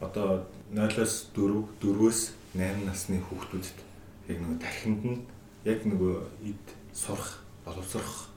одоо 0.02 0.42
0-оос 0.74 1.14
4 1.38 1.62
4-өөс 1.86 2.20
8 2.58 2.90
насны 2.90 3.22
хүүхдүүдэд 3.22 3.78
яг 4.34 4.38
нөгөө 4.42 4.58
тархинд 4.58 5.02
нь 5.06 5.20
яг 5.70 5.86
нөгөө 5.86 6.14
эд 6.50 6.66
сурах, 6.98 7.46
боловсрох 7.62 8.34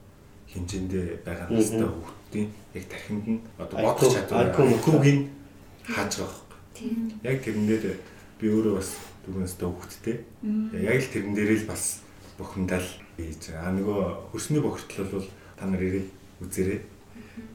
хэмжээндээ 0.52 1.24
байгаа 1.24 1.48
настай 1.48 1.88
хүүхдийн 1.88 2.48
яг 2.76 2.84
тархинд 2.92 3.24
нь 3.24 3.40
одоо 3.56 3.76
бодох 3.80 4.12
чадвар 4.12 4.52
IQ-г 4.52 5.06
хааж 5.88 6.12
байгаа 6.20 6.46
Тийм. 6.76 7.08
Яг 7.24 7.40
тэрэн 7.40 7.64
дээр 7.64 7.96
би 8.36 8.52
өөрөө 8.52 8.76
бас 8.76 8.92
дөрөвнөстэй 9.24 9.64
хөвгттэй. 9.64 10.16
Яг 10.84 11.00
л 11.00 11.08
тэрэн 11.08 11.32
дээрээ 11.32 11.58
л 11.64 11.70
бас 11.72 12.04
бухимдал 12.36 12.84
хийж 13.16 13.48
байгаа. 13.48 13.64
А 13.64 13.72
нөгөө 13.72 14.00
хөрсний 14.28 14.60
бохирдол 14.60 15.24
бол 15.24 15.28
та 15.56 15.64
нар 15.64 15.80
ирээд 15.80 16.08
үзээрэй. 16.44 16.80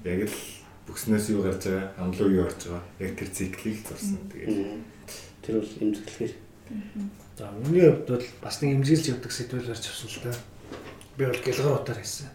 Яг 0.10 0.26
л 0.26 0.34
бүкснээс 0.88 1.30
юу 1.34 1.44
гарч 1.44 1.68
байгаа, 1.68 1.94
амлуу 1.98 2.30
юу 2.30 2.46
орж 2.46 2.68
байгаа. 2.68 2.84
Яг 3.00 3.14
тэр 3.20 3.30
циклийг 3.30 3.80
зурсан. 3.86 4.18
Тэгээд 4.32 4.82
Тэр 5.42 5.58
бол 5.58 5.74
имзэглэхээр. 5.82 6.34
За 7.38 7.50
миний 7.66 7.82
хувьд 7.82 8.08
бол 8.08 8.26
бас 8.42 8.62
нэг 8.62 8.78
имзэлж 8.78 9.10
явдаг 9.10 9.32
сэдвэл 9.34 9.66
гарч 9.66 9.90
авсан 9.90 10.10
л 10.10 10.22
да. 10.22 10.34
Би 11.18 11.26
бол 11.26 11.42
гэлгар 11.42 11.82
утаар 11.82 11.98
хийсэн. 11.98 12.30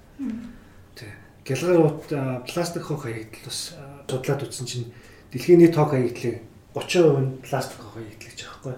Тий. 0.98 1.10
Гэлгар 1.46 1.86
ут 1.86 2.10
пластик 2.50 2.82
хог 2.82 3.06
хаягдл 3.06 3.46
бас 3.46 3.78
судлаад 4.10 4.42
үзсэн 4.42 4.66
чинь 4.66 4.90
дэлхийн 5.30 5.62
нийт 5.62 5.78
хог 5.78 5.94
хаягдлыг 5.94 6.42
30% 6.74 7.22
нь 7.22 7.38
пластик 7.46 7.78
хог 7.78 7.94
хаягдл 7.94 8.26
гэж 8.26 8.40
байгаа 8.42 8.58
байхгүй. 8.58 8.76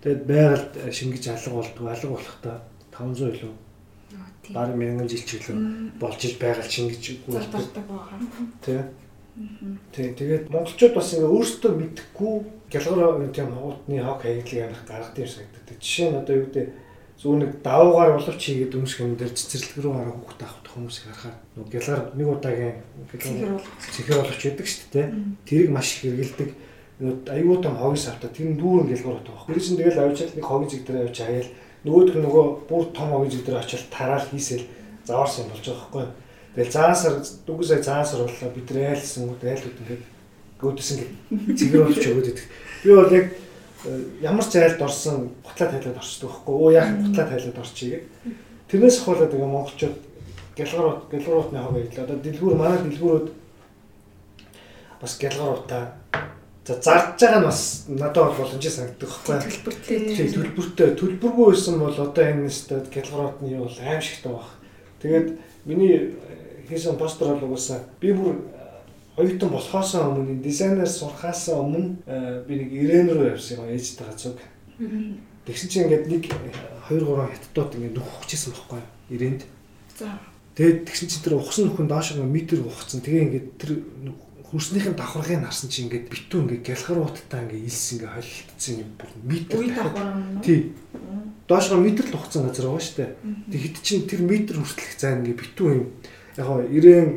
Тэгээд 0.00 0.22
байгальд 0.24 0.72
шингэж 0.96 1.24
алга 1.28 1.52
болдгоо 1.52 1.88
алга 1.92 2.08
болохдоо 2.16 2.56
500 2.96 3.36
илүү 3.36 3.52
бараг 4.56 4.76
мянган 4.80 5.08
жил 5.10 5.20
ч 5.20 5.36
илүү 5.36 6.00
болж 6.00 6.20
иж 6.24 6.40
байгаль 6.40 6.70
шингэж 6.70 7.02
гүйдэг. 7.04 7.44
Залдардаг 7.44 7.84
байгаа. 7.84 8.18
Тий. 8.64 8.80
Тий. 9.92 10.14
Тэгээд 10.16 10.48
монголчууд 10.48 10.94
бас 10.96 11.12
ингээ 11.12 11.28
өөрсдөө 11.28 11.72
мэдхгүй 11.76 12.34
гялгар 12.72 13.20
тийм 13.36 13.52
утны 13.52 14.00
хог 14.00 14.24
хаягдлыг 14.24 14.64
амих 14.64 14.82
гаргадаг 14.88 15.20
юм 15.20 15.28
санагддаг. 15.28 15.76
Жишээ 15.76 16.08
нь 16.08 16.16
одоо 16.16 16.34
юу 16.36 16.44
гэдэг 16.48 16.66
зүүн 17.20 17.38
нэг 17.44 17.52
давуугаар 17.60 18.16
боловч 18.16 18.40
хийгээд 18.40 18.76
өмсөх 18.76 19.04
юм 19.04 19.16
дээр 19.20 19.36
цэцэрлэг 19.36 19.84
рүү 19.84 19.92
гарах 19.92 20.16
хүүхд 20.16 20.40
авах 20.40 20.66
хүмүүсийг 20.76 21.04
харахаар 21.08 21.36
нөгөө 21.56 21.72
гялгар 21.72 22.02
нэг 22.12 22.28
удаагийн 22.28 22.76
Цэхэр 23.08 23.52
бол 23.56 23.68
цэхэр 23.80 24.18
боловч 24.20 24.42
байдаг 24.44 24.66
шүү 24.68 24.88
дээ. 24.92 25.06
Тэрийг 25.48 25.70
маш 25.72 25.88
их 25.96 26.00
хэрэгэлдэг. 26.04 26.50
Аюу 27.32 27.56
тум 27.60 27.76
хогс 27.76 28.04
автаа 28.08 28.28
тэр 28.28 28.52
нь 28.52 28.60
дүүрэн 28.60 28.88
гялгар 28.92 29.16
утаа 29.20 29.36
чинь 29.56 29.80
тэгэл 29.80 30.00
авчаал 30.00 30.36
нэг 30.36 30.44
хогийн 30.44 30.70
зэг 30.72 30.82
дээр 30.84 31.08
авч 31.08 31.16
хаяал 31.24 31.50
нөгөөх 31.84 32.12
нь 32.12 32.24
нөгөө 32.24 32.44
бүр 32.68 32.84
том 32.92 33.08
хогийн 33.08 33.32
зэг 33.32 33.44
дээр 33.48 33.60
очил 33.64 33.84
тараал 33.88 34.26
хийсэл 34.28 34.64
заваарсан 35.08 35.48
юм 35.48 35.50
болж 35.56 35.64
байгаа 35.64 35.88
байхгүй. 35.88 36.04
Тэгэл 36.56 36.72
заасар 36.72 37.20
дүгэн 37.44 37.68
сая 37.68 37.82
заасар 37.84 38.24
боллоо 38.24 38.50
бид 38.56 38.70
нар 38.72 38.96
айлсан 38.96 39.28
үү 39.28 39.44
айлууд 39.44 39.76
ингээд 39.76 40.04
гүйдсэн 40.56 40.96
гэх 40.96 41.12
цэгэр 41.52 41.84
болж 41.84 42.00
өгөөд 42.00 42.30
идэг. 42.32 42.46
Би 42.80 42.90
бол 42.96 43.12
яг 43.12 43.26
э, 43.84 43.92
ямар 44.24 44.40
ч 44.48 44.56
айлд 44.56 44.80
орсон 44.80 45.36
гутлаа 45.44 45.68
тайлаад 45.68 46.00
орчдөг 46.00 46.32
байхгүй. 46.32 46.54
Оо 46.56 46.70
яах 46.72 46.96
гутлаа 46.96 47.28
тайлаад 47.28 47.60
орчих 47.60 47.88
гээд. 47.92 48.04
Тэрнээс 48.72 49.04
хавуулаад 49.04 49.36
ингээ 49.36 49.52
монголчууд 49.52 49.96
гялгарууд 50.56 51.00
гялгаруутны 51.12 51.60
хог 51.60 51.76
ийлээ. 51.76 52.04
Одоо 52.08 52.16
дэлгүүр 52.24 52.56
манай 52.56 52.80
дэлгүүрүүд 52.88 53.28
бас 54.96 55.12
гялгаруутаа 55.20 55.84
за 56.64 56.74
зарж 56.80 57.20
байгаа 57.20 57.40
нь 57.44 57.48
бас 57.52 57.84
надад 57.92 58.32
бол 58.32 58.40
боломжтой 58.40 58.72
санагддаг 58.72 59.12
байхгүй. 59.12 59.36
төлбөртэй. 59.44 60.32
Төлбөртэй 60.32 60.88
төлбөргүй 60.96 61.46
байсан 61.52 61.76
бол 61.78 61.92
одоо 61.92 62.24
энэ 62.24 62.48
нэстэ 62.48 62.88
гялгаруутны 62.90 63.52
юу 63.52 63.68
бол 63.68 63.78
аим 63.84 64.00
шигтэй 64.00 64.32
баг. 64.32 64.48
Тэгээд 65.04 65.28
миний 65.68 66.16
э, 66.66 66.68
хийсэн 66.68 66.98
постэр 66.98 67.38
бол 67.38 67.54
угаасаа 67.54 67.86
би 68.00 68.12
бүр 68.12 68.34
э, 68.34 69.22
оюутан 69.22 69.50
болохоос 69.54 69.94
өмнө 69.94 70.42
дизайнер 70.42 70.90
сурахаас 70.90 71.48
өмнө 71.54 72.02
э, 72.06 72.42
би 72.48 72.58
нэг 72.58 72.70
ирээн 72.74 73.08
рүү 73.14 73.30
явсан 73.38 73.62
юм 73.62 73.70
ээжтэйгээ 73.70 74.18
зүг. 74.18 74.38
Тэгсэн 75.46 75.68
чинь 75.70 75.84
ингээд 75.86 76.06
нэг 76.10 76.24
2 76.90 76.98
3 76.98 77.30
хятадууд 77.30 77.74
ингээд 77.78 77.96
нүх 77.96 78.10
ухчихсан 78.18 78.52
байхгүй 78.52 78.78
юу? 78.82 78.90
Ирээнд. 79.14 79.42
За. 79.94 80.18
Тэгээд 80.58 80.88
тэгсэн 80.90 81.08
чинь 81.08 81.22
тэр 81.22 81.38
ухсан 81.38 81.70
нөхөн 81.70 81.86
доош 81.86 82.16
нь 82.18 82.24
метр 82.26 82.60
ухсан. 82.66 83.00
Тэгээ 83.04 83.24
ингээд 83.30 83.48
тэр 83.62 83.70
хөрснийхэн 84.50 84.96
давхаргыг 84.96 85.42
харсан 85.42 85.70
чинь 85.70 85.86
ингээд 85.86 86.06
битүү 86.08 86.40
ингээд 86.46 86.66
гялхар 86.66 86.98
ууттай 87.02 87.40
ингээд 87.44 87.66
илс 87.66 87.86
ингээд 87.92 88.14
холилдсон 88.14 88.74
юм 88.80 88.90
бүр 88.96 89.10
метр. 89.26 89.56
Үе 89.58 89.68
давхар 89.74 90.06
уу? 90.16 90.40
Тий. 90.40 90.60
Доошгоо 91.50 91.78
метр 91.82 92.04
л 92.06 92.16
ухсан 92.16 92.46
газар 92.46 92.66
байгаа 92.70 92.84
шүү 92.86 92.96
дээ. 92.96 93.10
Тэг 93.52 93.60
хэд 93.66 93.76
чинь 93.82 94.06
тэр 94.06 94.22
метр 94.22 94.56
хүртэлх 94.62 94.94
зайн 94.96 95.20
ингээд 95.26 95.42
битүү 95.44 95.68
юм. 95.76 95.86
Яг 96.36 96.46
гоо 96.46 96.60
ирээн 96.62 97.10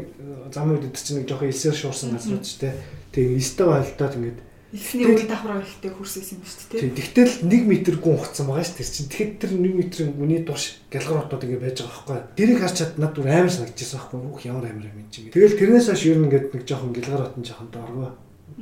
зам 0.53 0.71
үед 0.73 0.95
чинь 0.95 1.21
нэг 1.21 1.27
жоохон 1.27 1.51
илсээр 1.51 1.75
шуурсан 1.75 2.15
газрууд 2.15 2.45
шүү 2.45 2.59
дээ. 2.63 2.75
Тэг 3.11 3.25
илстэй 3.35 3.67
байлтаад 3.67 4.15
ингээд 4.15 4.39
Элсний 4.69 5.09
үе 5.09 5.25
давхар 5.25 5.65
ихтэй 5.65 5.89
хүрсэн 5.89 6.21
юм 6.29 6.45
шүү 6.45 6.77
дээ. 6.77 6.93
Тий, 6.93 6.93
тэгтэл 6.93 7.41
1 7.41 7.65
м 7.65 7.97
гүн 8.05 8.21
ухцсан 8.21 8.45
байгаа 8.45 8.61
шүү 8.61 8.77
дээ. 8.77 8.93
Чинь 8.93 9.09
тэгэхэд 9.09 9.41
тэр 9.41 9.51
1 9.57 9.65
м-ийн 9.65 10.13
үний 10.21 10.41
турш 10.45 10.77
гялгаруудад 10.93 11.41
ингэ 11.41 11.57
байж 11.57 11.81
байгаа 11.81 12.05
байхгүй. 12.05 12.37
Тэрийг 12.37 12.59
харж 12.61 12.75
чад 12.77 12.93
над 13.01 13.17
бүр 13.17 13.33
амар 13.33 13.49
санагдчихсан 13.49 13.97
байхгүй. 13.97 14.19
Үх 14.29 14.45
ямар 14.45 14.69
амар 14.69 14.93
юм 14.93 15.09
чи. 15.09 15.25
Тэгэл 15.33 15.57
тэрнээс 15.57 15.89
хойш 15.89 16.05
ер 16.05 16.21
нь 16.21 16.25
ингээд 16.29 16.53
нэг 16.53 16.63
жоохон 16.69 16.93
гялгарууд 16.93 17.33
нь 17.41 17.47
жоохон 17.49 17.69
дооргоо. 17.73 18.13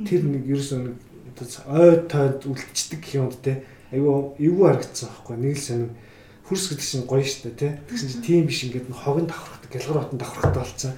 Тэр 0.08 0.20
нэг 0.24 0.42
ерөөсөө 0.48 0.78
нэг 0.80 0.96
ой 1.76 1.92
тойд 2.08 2.40
үлдчихдэг 2.48 3.00
гэх 3.04 3.20
юмд 3.20 3.36
те. 3.44 3.68
Айгу 3.92 4.32
эвгүй 4.40 4.64
харагдсан 4.64 5.12
байхгүй. 5.12 5.36
Нэг 5.36 5.60
л 5.60 5.66
сонир 5.68 5.92
хөрс 6.48 6.72
гэдэг 6.72 6.88
чинь 6.88 7.04
гоё 7.04 7.20
шүү 7.20 7.52
дээ 7.52 7.60
те. 7.60 7.68
Тэгсэн 7.84 8.08
чинь 8.08 8.24
тийм 8.24 8.42
биш 8.48 8.64
ингээд 8.64 8.88
хогон 8.88 9.28
давхрахдаг 9.28 9.57
гялгарууд 9.72 10.12
нь 10.14 10.20
давхрахтай 10.20 10.62
болсон. 10.62 10.92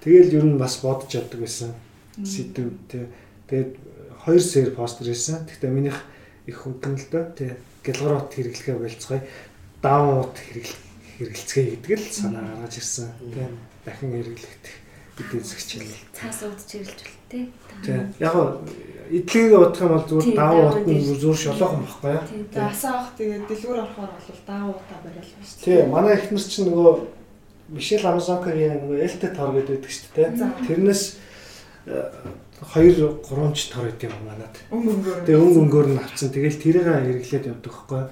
Тэгэл 0.00 0.34
ер 0.40 0.44
нь 0.44 0.58
бас 0.58 0.80
бодож 0.80 1.12
явдаг 1.12 1.40
байсан. 1.40 1.74
Сэдв 2.24 2.72
те. 2.88 3.08
Тэгээд 3.48 3.76
хоёр 4.24 4.40
сэр 4.40 4.70
постэр 4.74 5.12
хийсэн. 5.12 5.46
Гэхдээ 5.46 5.70
минийх 5.70 5.98
их 6.46 6.56
хөнгөн 6.64 6.96
л 6.96 7.06
доо. 7.12 7.24
Тэ 7.36 7.56
гэлгарот 7.84 8.32
хэрэглэхээ 8.32 8.76
болцгоё. 8.80 9.20
Даунууд 9.82 10.36
хэрэглэх 10.36 10.80
хэрэгэлцгээе 11.20 11.76
гэдэг 11.84 12.00
л 12.00 12.16
санаа 12.16 12.44
гаргаж 12.44 12.74
ирсэн. 12.80 13.08
Тэ 13.32 13.44
дахин 13.84 14.12
хэрэглэхт 14.12 14.64
бидний 15.20 15.44
зэгчлээ. 15.44 16.00
Цаас 16.16 16.40
уудч 16.48 16.70
ирэлж 16.80 17.00
бол 17.04 17.20
тээ. 17.28 17.44
Тэ 17.84 17.92
яг 18.20 18.32
гоо 18.32 18.64
эдлэгийг 19.10 19.56
бодох 19.58 19.80
юм 19.84 19.92
бол 19.92 20.06
Тийм, 20.06 20.08
зүгээр 20.08 20.36
даун 20.36 20.56
даун 20.60 20.80
ут 20.80 20.88
нь 20.88 21.20
зүүр 21.20 21.36
шолоохон 21.36 21.82
байхгүй 21.84 22.10
юу? 22.14 22.24
Тийм. 22.24 22.64
Асаа 22.64 22.92
авах 22.94 23.12
тэгээд 23.18 23.44
дэлгүүр 23.48 23.78
орохоор 23.84 24.10
бол 24.16 24.40
даавуута 24.46 24.96
барил 25.04 25.32
ба 25.36 25.44
шүү. 25.44 25.64
Тий, 25.64 25.78
манай 25.84 26.14
эхнэр 26.16 26.40
чинь 26.40 26.68
нөгөө 26.70 26.94
Мишель 27.70 28.06
Амазонкагийн 28.06 28.82
нөгөө 28.82 28.98
Элте 28.98 29.28
тор 29.30 29.54
гэдэг 29.54 29.78
байдаг 29.78 29.92
шүү 29.94 30.10
дээ. 30.14 30.28
Тэрнээс 30.66 31.02
э, 31.86 32.10
хоёр 32.60 33.16
гурван 33.22 33.54
ч 33.54 33.70
тор 33.70 33.86
идэв 33.88 34.10
юм 34.10 34.26
манад. 34.26 34.54
Тэгээ 35.24 35.38
өнгө 35.38 35.60
өнгөөр 35.64 35.88
нь 35.94 36.02
авцсан. 36.02 36.34
Тэгэл 36.34 36.58
тэрийг 36.58 36.86
хэрэглээд 36.90 37.50
явдаг 37.50 37.72
хгүй. 37.72 38.02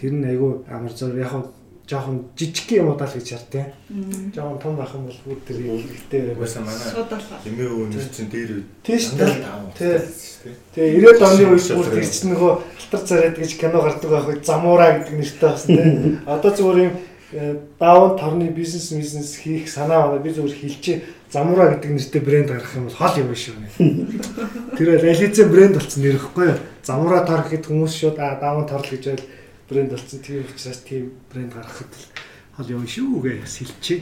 Тэр 0.00 0.12
нь 0.16 0.26
айгүй 0.26 0.64
амар 0.66 0.92
зур 0.96 1.14
яг 1.14 1.28
хав 1.28 1.52
жоохон 1.86 2.24
жижиг 2.36 2.72
юм 2.72 2.90
удаа 2.94 3.06
л 3.06 3.14
гэж 3.14 3.28
ярьтیں۔ 3.36 3.66
Жоохон 4.34 4.58
том 4.58 4.76
байх 4.76 4.94
юм 4.94 5.06
бол 5.06 5.20
бүр 5.28 5.38
тэр 5.44 6.34
угаасаа 6.34 6.64
байсан. 6.64 6.64
манай 6.64 6.88
эмээ 7.44 7.68
өвнөр 7.68 8.06
чинь 8.08 8.30
дээр 8.32 8.50
үед 8.58 8.68
Тийш 8.82 9.12
дээ. 9.12 10.00
Тэгээ 10.74 10.98
90-ад 10.98 11.22
оны 11.22 11.44
үед 11.52 11.68
бүр 11.76 11.88
тэр 11.92 12.06
чинь 12.08 12.30
нөгөө 12.32 12.52
алтар 12.58 13.02
царайд 13.06 13.36
гэж 13.36 13.52
кино 13.60 13.78
гардаг 13.82 14.10
байх 14.10 14.26
үед 14.30 14.42
замуура 14.46 14.86
гэдэг 14.98 15.14
нэртэй 15.14 15.48
байсан 15.50 15.68
тийм. 15.68 16.18
Одоо 16.32 16.50
зүгээр 16.54 16.78
юм 16.86 16.94
даун 17.78 18.18
торны 18.18 18.48
бизнес 18.48 18.92
бизнес 18.92 19.36
хийх 19.36 19.68
санаа 19.68 20.08
байна. 20.08 20.22
Би 20.22 20.30
зүгээр 20.30 20.56
хилчээ 20.56 20.96
замуура 21.32 21.72
гэдэг 21.72 21.90
нэртэй 21.90 22.20
брэнд 22.20 22.48
гаргах 22.48 22.76
юм 22.76 22.86
бол 22.88 23.00
хол 23.00 23.16
юм 23.18 23.28
биш 23.32 23.48
үү. 23.48 23.56
Тэр 24.76 24.88
бол 24.96 25.08
ализен 25.08 25.48
брэнд 25.48 25.74
болсон 25.76 26.02
нэр 26.02 26.16
ихгүй 26.20 26.46
юу? 26.52 26.58
Замуура 26.84 27.24
тор 27.24 27.44
гэхэд 27.48 27.68
хүмүүс 27.68 27.92
шууд 27.96 28.18
аа 28.20 28.36
даун 28.36 28.68
торл 28.68 28.84
гэж 28.84 29.04
байл 29.08 29.24
брэнд 29.68 29.90
болсон. 29.96 30.20
Тийм 30.20 30.44
учраас 30.44 30.80
тийм 30.84 31.12
брэнд 31.32 31.52
гаргахад 31.56 31.88
л 31.88 32.04
хол 32.56 32.68
юм 32.68 32.84
шүү 32.84 33.20
гэж 33.24 33.48
хилчээ. 33.48 34.00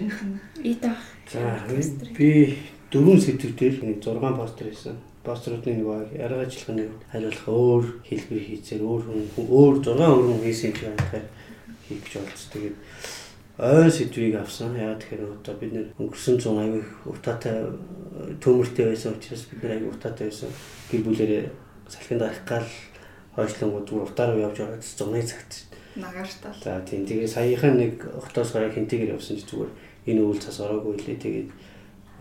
Идах. 0.67 0.99
За 1.31 1.39
би 2.19 2.59
дөрвөн 2.91 3.21
сэдв 3.23 3.55
дээр 3.55 3.79
нэг 3.87 4.03
6 4.03 4.19
постэр 4.19 4.75
хийсэн. 4.75 4.99
Постеруудын 5.23 5.87
нэг 5.87 6.19
арга 6.19 6.43
ажиллахны 6.43 6.91
хариулах 7.13 7.47
өөр 7.47 7.85
хэлбэр 8.09 8.43
хийцээр 8.43 8.83
өөр 8.83 9.03
хүн 9.07 9.47
өөр 9.47 9.75
6 9.85 10.01
өөр 10.01 10.25
хүн 10.27 10.43
хийсэн 10.43 10.75
юм 10.75 10.97
байна 10.99 11.29
хийх 11.91 12.07
гэж 12.07 12.23
болж 12.23 12.43
тэгээд 12.55 12.77
ойн 13.61 13.91
сэдвийг 13.93 14.41
авсан. 14.41 14.73
Яагаад 14.73 15.05
тэгэхээр 15.05 15.23
одоо 15.37 15.55
бид 15.61 15.73
нэр 15.77 15.87
өнгөрсөн 16.01 16.37
100 16.41 16.57
аягүй 16.65 16.85
утаатай 17.05 17.57
э, 17.61 18.35
төмөртэй 18.41 18.87
байсан 18.89 19.13
учраас 19.15 19.45
бид 19.53 19.61
нэр 19.61 19.73
аягүй 19.77 19.93
утаатай 19.93 20.27
байсан. 20.33 20.51
Гэр 20.89 21.03
бүлэрээ 21.05 21.45
салхинд 21.93 22.25
гарах 22.25 22.43
гал 22.49 22.69
хойшлонгууд 23.37 23.87
зүгээр 23.87 24.09
утаар 24.09 24.31
руу 24.33 24.45
явж 24.49 24.57
байгаа 24.59 24.81
гэсэн 24.81 24.99
зуны 24.99 25.23
цагт 25.23 25.53
Нагартал. 25.97 26.55
За 26.63 26.81
тийм 26.87 27.03
тэгээ 27.03 27.27
саяхан 27.27 27.75
нэг 27.77 27.99
хотоос 27.99 28.55
гараа 28.55 28.71
хинтэйгээр 28.71 29.19
явсан 29.19 29.37
чи 29.37 29.45
зүгээр 29.51 29.71
энэ 30.07 30.23
үйл 30.23 30.39
цас 30.39 30.63
ороогүй 30.63 30.95
лээ 31.03 31.19
тэгээд 31.19 31.49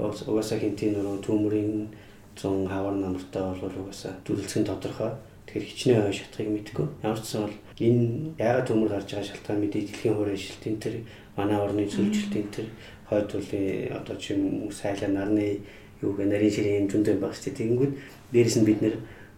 угаасаа 0.02 0.58
хинтийн 0.58 0.98
нөрөө 0.98 1.22
төмөрийн 1.22 1.94
100 2.34 2.66
хавар 2.66 2.96
намартай 2.98 3.46
бол 3.46 3.78
угаасаа 3.86 4.18
дүрлцэн 4.26 4.66
тодорхой 4.66 5.14
тэгэхээр 5.46 5.70
хичнээн 5.70 6.02
хой 6.02 6.16
шатхыг 6.18 6.50
мэдгүй 6.50 6.88
ямар 7.06 7.20
ч 7.22 7.26
сан 7.30 7.46
бол 7.46 7.58
энэ 7.78 8.34
яагаад 8.42 8.68
төмөр 8.70 8.90
гарч 8.90 9.10
байгаа 9.14 9.30
шалтгаан 9.30 9.60
мэдээ 9.62 9.82
дэлхийн 9.86 10.16
хуурай 10.18 10.38
шилтийн 10.38 10.78
тэр 10.82 10.96
манай 11.40 11.60
орны 11.66 11.88
зөвлөлтийн 11.88 12.48
тэр 12.52 12.68
хойд 13.08 13.28
турлын 13.32 13.96
одоо 14.00 14.16
чи 14.20 14.36
юм 14.36 14.68
уу 14.68 14.72
сайлаа 14.72 15.10
нарны 15.10 15.64
юу 16.04 16.12
гэ 16.18 16.26
нарийн 16.28 16.54
ширийн 16.56 16.92
зөндөө 16.92 17.16
баг 17.24 17.34
шүү 17.34 17.44
дээ 17.48 17.58
тэгэнгүүт 17.60 17.94
дээрэс 18.34 18.58
нь 18.60 18.68
бид 18.68 18.80
нэр 18.84 18.96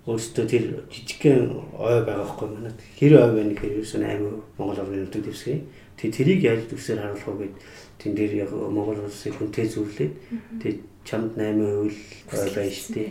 өөрөөсөө 0.10 0.45
тэр 0.49 0.64
жижигхэн 0.89 1.54
ой 1.78 2.02
байгаа 2.02 2.26
хгүй 2.26 2.49
манад 2.49 2.78
хэр 2.97 3.14
ой 3.22 3.32
байна 3.38 3.54
гэхээр 3.54 3.86
ерөөсөө 3.86 4.02
8 4.02 4.58
Монгол 4.58 4.82
орны 4.82 4.97
нутаг 5.06 5.22
дэвсгэн. 5.22 5.62
Тэгээ 6.02 6.16
тэрийг 6.18 6.41
яаж 6.41 6.62
төвсөр 6.74 6.97
харуулах 6.97 7.38
вэ 7.38 7.45
гэд 7.45 7.56
тэн 8.02 8.12
дээр 8.18 8.34
яг 8.41 8.49
Монгол 8.49 8.97
улсыг 9.06 9.38
хүнтэй 9.38 9.70
зүрлээд 9.70 10.14
тэгээ 10.58 10.76
чамд 11.06 11.38
8% 11.38 11.86
л 11.86 11.93
ой 12.34 12.49
байна. 12.49 12.74
штэ 12.74 13.04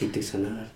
гэдэг 0.00 0.24
санаагаар 0.24 0.70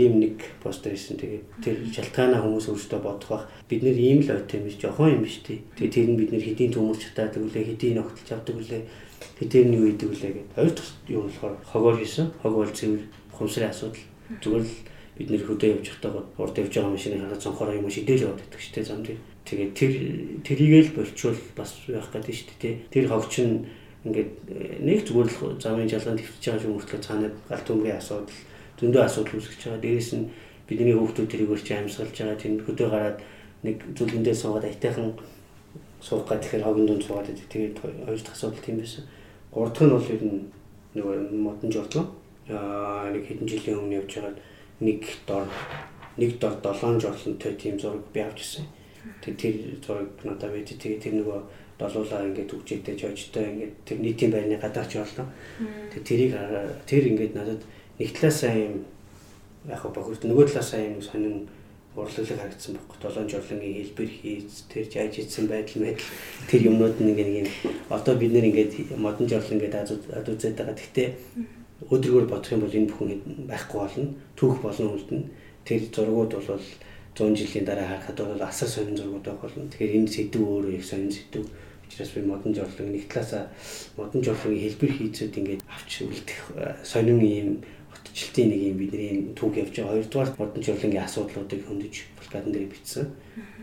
тийм 0.00 0.16
нэг 0.16 0.40
постэр 0.64 0.96
ирсэн. 0.96 1.20
Тэгээд 1.20 1.44
тэр 1.60 1.76
шалтгаанаа 1.92 2.40
хүмүүс 2.40 2.72
өөрсдөө 2.72 3.00
бодох 3.04 3.28
бах. 3.28 3.44
Бид 3.68 3.84
нэр 3.84 3.98
ийм 4.00 4.24
л 4.24 4.32
ойтой 4.32 4.64
юм 4.64 4.64
биш, 4.64 4.80
жохон 4.80 5.20
юм 5.20 5.22
биш 5.28 5.44
тий. 5.44 5.60
Тэгээд 5.76 5.92
тэр 5.92 6.08
нь 6.08 6.16
бид 6.16 6.30
нэр 6.32 6.44
хэдийн 6.48 6.72
төмөрч 6.72 7.12
чадаадаг 7.12 7.44
үлээ, 7.44 7.68
хэдийн 7.76 8.00
огтлж 8.00 8.28
авдаг 8.32 8.56
үлээ, 8.56 8.82
хэдийн 9.36 9.76
юу 9.76 9.86
идэг 9.92 10.08
үлээ 10.08 10.32
гэдэг. 10.32 10.56
Хоёр 10.56 10.72
дахь 10.72 10.92
юу 11.04 11.22
болохоор 11.28 11.54
хогоор 11.68 11.96
хийсэн. 12.00 12.26
Хог 12.40 12.54
бол 12.56 12.72
цэвэр 12.72 13.02
хумсрын 13.36 13.68
асуудал. 13.68 14.04
Зүгээр 14.40 14.64
л 14.64 14.76
бид 15.20 15.28
нэр 15.28 15.42
хөдөө 15.44 15.68
явж 15.68 15.86
байхдаа 15.92 16.24
урд 16.40 16.56
явж 16.56 16.72
байгаа 16.72 16.92
машиныг 16.96 17.20
хараад 17.20 17.44
цонхороо 17.44 17.76
юм 17.76 17.92
шидэж 17.92 18.24
яваад 18.24 18.40
байдаг 18.40 18.60
шүү 18.64 18.72
дээ 18.72 18.88
зам 18.88 19.00
дээр. 19.04 19.20
Тэгээд 19.44 19.72
тэр 19.76 19.92
тэрийгэл 20.48 20.96
болчвол 20.96 21.40
бас 21.52 21.70
байх 21.84 22.08
гэдэг 22.08 22.34
шүү 22.40 22.56
дээ. 22.56 22.74
Тэр 22.88 23.04
хогч 23.12 23.34
нь 23.44 23.68
ингээд 24.00 24.32
э, 24.48 24.80
нэг 24.80 25.04
зүгээр 25.04 25.28
л 25.28 25.60
замын 25.60 25.84
жалгаанд 25.84 26.24
твтж 26.24 26.44
байгаа 26.48 26.64
юм 26.64 26.80
хүртэл 26.80 27.04
цаанаа 27.04 27.30
галт 27.52 27.66
төмгийн 27.68 28.00
асуудал 28.00 28.32
зөндөө 28.80 29.02
асуудал 29.04 29.36
үүсгэж 29.36 29.60
байгаа. 29.64 29.84
Дээрээс 29.84 30.10
нь 30.16 30.30
бидний 30.68 30.96
хүүхдүүд 30.96 31.28
тэрийг 31.30 31.52
өрч 31.52 31.68
амьсгалж 31.70 32.16
байгаа. 32.16 32.36
Хөдөө 32.40 32.88
гараад 32.90 33.18
нэг 33.62 33.76
зүлгэндээ 33.96 34.34
суугаад 34.34 34.64
айтайхан 34.64 35.12
суух 36.00 36.24
гад 36.24 36.40
тэгэхээр 36.40 36.64
хогийн 36.64 36.86
дунд 36.88 37.04
суугаад 37.04 37.28
байдаг. 37.28 37.46
Тэгээд 37.52 37.76
хоёр 37.80 38.18
дахь 38.18 38.36
асуудал 38.36 38.64
тийм 38.64 38.76
байсан. 38.80 39.04
Гурав 39.52 39.72
дахь 39.76 39.84
нь 39.84 39.92
бол 39.92 40.08
ер 40.08 40.22
нь 40.24 40.40
нөгөө 40.96 41.16
модон 41.36 41.70
жолдгоо. 41.70 42.06
Аа 42.48 43.12
нэг 43.12 43.28
хэдэн 43.28 43.46
жилийн 43.46 43.78
өмнө 43.78 43.98
явж 44.00 44.10
байгаад 44.16 44.38
нэг 44.80 45.00
дор 45.28 45.46
нэг 46.16 46.30
дор 46.40 46.54
7 46.64 47.00
жорлонтой 47.00 47.52
тийм 47.54 47.76
зураг 47.78 48.02
би 48.12 48.20
авч 48.20 48.40
ирсэн. 48.40 48.64
Тэгээд 49.20 49.40
тэр 49.40 49.54
зураг 49.84 50.08
надад 50.24 50.52
бид 50.56 50.72
тэгээд 50.72 51.04
тэр 51.04 51.14
нөгөө 51.20 51.40
долуулаа 51.80 52.28
ингээд 52.28 52.52
үгжээтэй 52.52 52.96
жожтой 52.96 53.44
ингээд 53.52 53.74
тэр 53.84 53.98
нийтийн 54.00 54.32
байрны 54.32 54.56
гадаач 54.60 54.92
орлоо. 55.00 55.26
Тэгээд 55.92 56.08
тэрийг 56.08 56.32
тэр 56.84 57.04
ингээд 57.08 57.34
надад 57.36 57.62
нэг 58.00 58.10
талаасаа 58.16 58.56
юм 58.56 58.88
яг 59.68 59.82
бохирд 59.84 60.24
нөгөө 60.24 60.48
талаасаа 60.48 60.80
юм 60.80 61.02
сонин 61.04 61.48
урлаглаг 61.96 62.38
харагдсан 62.38 62.74
байхгүй. 62.78 62.98
Долоон 63.02 63.28
жорлонгийн 63.28 63.76
хэлбэр 63.82 64.08
хийц 64.08 64.64
тэр 64.72 64.86
яаж 64.94 65.18
ийдсэн 65.18 65.46
байдал 65.50 65.82
мэдл 65.82 66.06
тэр 66.48 66.60
юмнууд 66.70 66.96
нь 67.02 67.10
ингээ 67.10 67.28
нэг 67.28 67.36
юм 67.36 67.74
одоо 67.90 68.14
бид 68.14 68.32
нэр 68.32 68.46
ингээд 68.48 68.94
модон 68.96 69.26
жорлон 69.28 69.58
гэдэг 69.58 69.80
адуудзаад 70.16 70.56
байгаа. 70.56 70.78
Гэхдээ 70.78 71.08
өдрөгөр 71.90 72.26
бодох 72.30 72.52
юм 72.54 72.62
бол 72.62 72.78
энэ 72.78 72.88
бүхэн 72.88 73.10
байхгүй 73.50 73.78
болно. 73.80 74.14
Түүх 74.38 74.62
болно 74.62 74.94
үлдэн. 74.94 75.22
Тэр 75.66 75.80
зургууд 75.90 76.32
бол 76.38 76.62
100 77.18 77.36
жилийн 77.36 77.66
дараа 77.66 77.86
харахад 77.90 78.18
бол 78.22 78.42
асар 78.46 78.68
сонин 78.70 78.96
зургууд 78.96 79.26
байх 79.26 79.40
болно. 79.42 79.66
Тэгэхээр 79.66 79.96
энэ 79.98 80.14
сэдв 80.14 80.40
өөрөө 80.40 80.78
их 80.78 80.86
сонин 80.86 81.10
сэдв. 81.10 81.42
Учираас 81.90 82.14
би 82.14 82.22
модон 82.22 82.54
жорлог 82.54 82.86
нэг 82.86 83.10
талаасаа 83.10 83.50
модон 83.98 84.22
жорлогийн 84.22 84.62
хэлбэр 84.62 84.92
хийцүүд 84.94 85.34
ингээд 85.42 85.62
авч 85.66 86.06
үлдэх 86.06 86.40
сонин 86.86 87.18
юм 87.18 87.50
жилтийн 88.14 88.48
нэг 88.50 88.60
юм 88.70 88.76
бидний 88.78 89.32
түүх 89.34 89.56
явж 89.56 89.74
байгаа. 89.76 89.94
Хоёрдугаар 89.94 90.30
модон 90.38 90.62
жорлонгийн 90.62 91.04
асуудлуудыг 91.04 91.60
хөндөж 91.66 91.94
плакатан 92.18 92.52
дээр 92.52 92.68
бичсэн. 92.70 93.06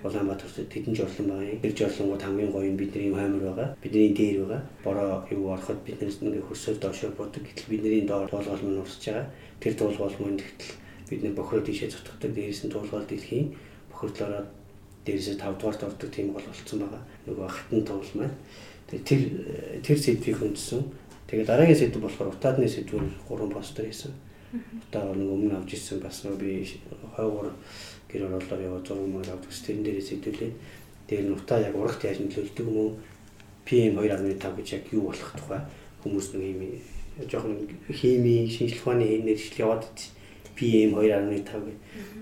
Улаанбаатарт 0.04 0.70
тэдэн 0.70 0.96
жорлон 0.96 1.28
байгаа. 1.28 1.62
Тэр 1.62 1.74
жорлонгууд 1.76 2.24
хамгийн 2.24 2.52
гоё 2.52 2.68
юм 2.72 2.78
бидний 2.78 3.12
хоймор 3.12 3.44
байгаа. 3.44 3.76
Бидний 3.84 4.14
дээр 4.14 4.46
байгаа. 4.46 4.62
Бороо 4.84 5.28
юу 5.32 5.52
ороход 5.52 5.80
бид 5.84 6.02
нар 6.02 6.12
ингээ 6.12 6.48
хөрсөөр 6.48 6.78
доошоо 6.80 7.12
будаг. 7.16 7.44
Гэтэл 7.44 7.72
бидний 7.72 8.04
доор 8.08 8.30
туулгал 8.30 8.64
мөн 8.64 8.82
урсж 8.84 9.04
байгаа. 9.06 9.28
Тэр 9.60 9.74
туулгал 9.76 10.16
мөн 10.20 10.38
тэгтэл 10.40 10.74
бид 11.10 11.22
нар 11.24 11.36
бохироо 11.36 11.64
тийшээ 11.66 11.92
цутгадаг. 11.92 12.32
Дээрээс 12.32 12.62
нь 12.64 12.74
туулгал 12.74 13.06
дэлхийн 13.08 13.56
бохирлороо 13.92 14.44
дээрээс 15.08 15.40
5 15.40 15.60
дугаарт 15.60 15.84
ордог 15.84 16.10
тийм 16.12 16.32
гол 16.32 16.44
болцсон 16.44 16.80
байгаа. 16.84 17.04
Нөгөө 17.28 17.48
хатан 17.48 17.82
туул 17.88 18.12
маань. 18.16 18.36
Тэр 18.88 19.22
тэр 19.84 19.98
сэдвийг 20.00 20.38
хөндсөн. 20.40 20.84
Тэгээ 21.28 21.48
дараагийн 21.48 21.80
сэдв 21.80 22.00
болохоор 22.00 22.32
утаадны 22.32 22.68
сэдвээр 22.68 23.08
3 23.28 23.52
постэр 23.52 23.88
хийсэн. 23.88 24.12
Одоо 24.48 25.16
нэг 25.16 25.28
өмнө 25.28 25.60
авч 25.60 25.76
ирсэн 25.76 26.00
бас 26.00 26.24
нөө 26.24 26.40
би 26.40 26.64
23 26.64 27.52
гэр 28.08 28.22
оролоор 28.32 28.62
яваа 28.64 28.82
100 28.82 28.96
мөр 29.12 29.28
авдаг 29.28 29.52
тэрэн 29.52 29.84
дээрээ 29.84 30.08
сэдвүүлээ. 30.08 30.52
Тэр 31.08 31.22
нь 31.28 31.36
утаа 31.36 31.60
яг 31.60 31.76
урагт 31.76 32.08
яаж 32.08 32.24
нөлөөлдөг 32.24 32.64
юм 32.64 32.78
уу? 32.78 32.92
PM 33.68 34.00
2.5 34.00 34.56
гэж 34.56 34.68
яг 34.80 34.84
юу 34.96 35.12
болох 35.12 35.32
тухай 35.36 35.60
хүмүүс 36.04 36.28
нэг 36.40 36.44
юм 36.56 36.62
жоохон 37.28 37.68
хими 37.92 38.48
шинжлэх 38.48 38.88
ухааны 38.88 39.28
нэршил 39.28 39.68
яваад 39.68 39.84
PM 40.56 40.96
2.5 40.96 41.76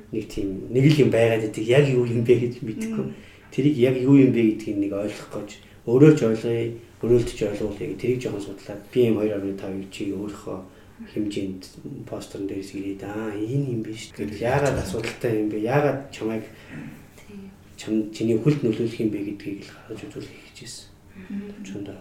нэг 0.09 0.25
тийм 0.25 0.65
нэг 0.73 0.85
л 0.89 1.01
юм 1.05 1.09
байгаад 1.13 1.45
идэг 1.45 1.65
яг 1.69 1.85
юу 1.85 2.09
юм 2.09 2.25
бэ 2.25 2.33
гэж 2.41 2.53
мэдэхгүй. 2.65 3.05
Тэрийг 3.53 3.77
яг 3.77 3.95
юу 4.01 4.17
юм 4.17 4.33
бэ 4.33 4.57
гэдгийг 4.57 4.77
нэг 4.81 4.91
ойлгох 4.97 5.29
гэж 5.37 5.49
өөрөө 5.85 6.11
ч 6.17 6.19
ойлгоё, 6.25 6.73
өрөөлтөж 7.05 7.39
ойлгуулъя 7.45 7.87
гэх 7.93 8.01
тэрийг 8.01 8.19
жоохон 8.25 8.41
судлаад 8.41 8.81
PM 8.89 9.21
2.5-ыг 9.21 9.89
чи 9.93 10.09
өөрийнхөө 10.09 10.57
хэмжээнд 10.95 11.63
постерн 12.07 12.47
дээрс 12.47 12.71
ирээд 12.75 13.03
аа 13.03 13.35
энэ 13.35 13.75
юм 13.75 13.81
биш 13.83 14.15
гэвэл 14.15 14.39
яагаад 14.39 14.79
асуудалтай 14.79 15.43
юм 15.43 15.49
бэ? 15.51 15.59
Яагаад 15.59 15.99
чамайг 16.11 16.43
чам 17.75 18.11
чиний 18.15 18.39
хүлд 18.39 18.63
нөлөөлөх 18.63 18.99
юм 19.03 19.11
бэ 19.11 19.19
гэдгийг 19.35 19.67
л 19.67 19.75
гаргаж 19.75 20.01
үзүүлэх 20.07 20.35
хийжсэн. 20.55 20.87
Чундаа. 21.67 21.99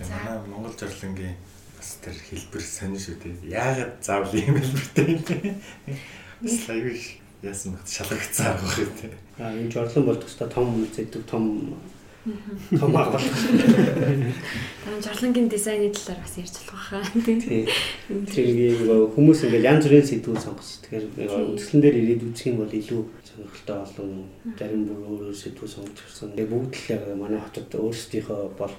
Тэгээ 0.00 0.08
манай 0.08 0.36
Монгол 0.48 0.72
жарлангийн 0.72 1.36
бас 1.76 2.00
тэр 2.00 2.16
хэлбэр 2.16 2.64
сонир 2.64 3.00
шүү 3.04 3.16
дээ. 3.20 3.52
Яагаад 3.52 3.92
заавал 4.00 4.32
ийм 4.32 4.56
хэлбэртэй 4.56 5.06
юм 5.12 5.22
бэ? 5.28 5.36
Бас 6.40 6.56
аюул 6.72 7.04
яасан 7.44 7.76
мэт 7.76 7.84
шалгагдсан 7.84 8.46
арга 8.48 8.64
байх 8.64 8.92
те. 8.96 9.08
Аа 9.36 9.52
энэ 9.52 9.68
жорлон 9.68 10.04
бол 10.08 10.16
төстой 10.16 10.48
том 10.48 10.66
үзэгдэг 10.80 11.22
том 11.28 11.76
том 12.22 12.96
агуул. 12.96 13.22
Таран 14.84 15.02
жорлонгийн 15.02 15.48
дизайны 15.48 15.90
талаар 15.90 16.22
бас 16.22 16.38
ярьж 16.38 16.54
болох 16.62 16.90
байхаа 16.94 17.02
тий. 17.24 17.66
Тэр 18.30 18.48
нэг 18.54 19.10
хүмүүс 19.18 19.42
ингээл 19.50 19.66
янз 19.66 19.90
бүрийн 19.90 20.06
сэдвүүд 20.06 20.38
сонгоч. 20.38 20.70
Тэгэхээр 20.86 21.50
үндслэн 21.50 21.82
дээр 21.82 21.96
ирээд 21.98 22.22
үзэх 22.30 22.46
юм 22.54 22.62
бол 22.62 22.70
илүү 22.70 23.02
сонирхолтой 23.26 23.76
болон 23.82 24.10
зарим 24.54 24.82
бүр 24.86 24.98
өөр 25.02 25.22
өөр 25.34 25.38
сэдвүүд 25.42 25.72
сонгож 25.74 25.98
ирсэн. 25.98 26.30
Тэгээ 26.38 26.52
бүгд 26.54 26.74
л 26.78 26.90
яг 26.94 27.02
манай 27.18 27.40
хотод 27.42 27.70
өөрсдийнхөө 27.74 28.40
бол 28.54 28.74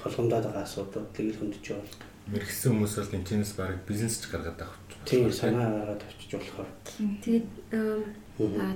тулгамдаад 0.00 0.44
байгаа 0.48 0.64
асуудлыг 0.64 1.12
л 1.20 1.36
хөндөж 1.36 1.64
байгаа. 1.68 2.16
Мэргэсэн 2.32 2.70
хүмүүс 2.72 2.94
бол 2.96 3.12
энэчнээс 3.12 3.52
баг 3.60 3.76
бизнес 3.84 4.24
ч 4.24 4.32
гаргаад 4.32 4.64
авч. 4.64 4.88
Тийм 5.04 5.28
санаа 5.28 5.68
гаргаад 5.68 6.02
авчиж 6.02 6.30
болохоор. 6.32 6.70
Тэгээд 7.22 7.46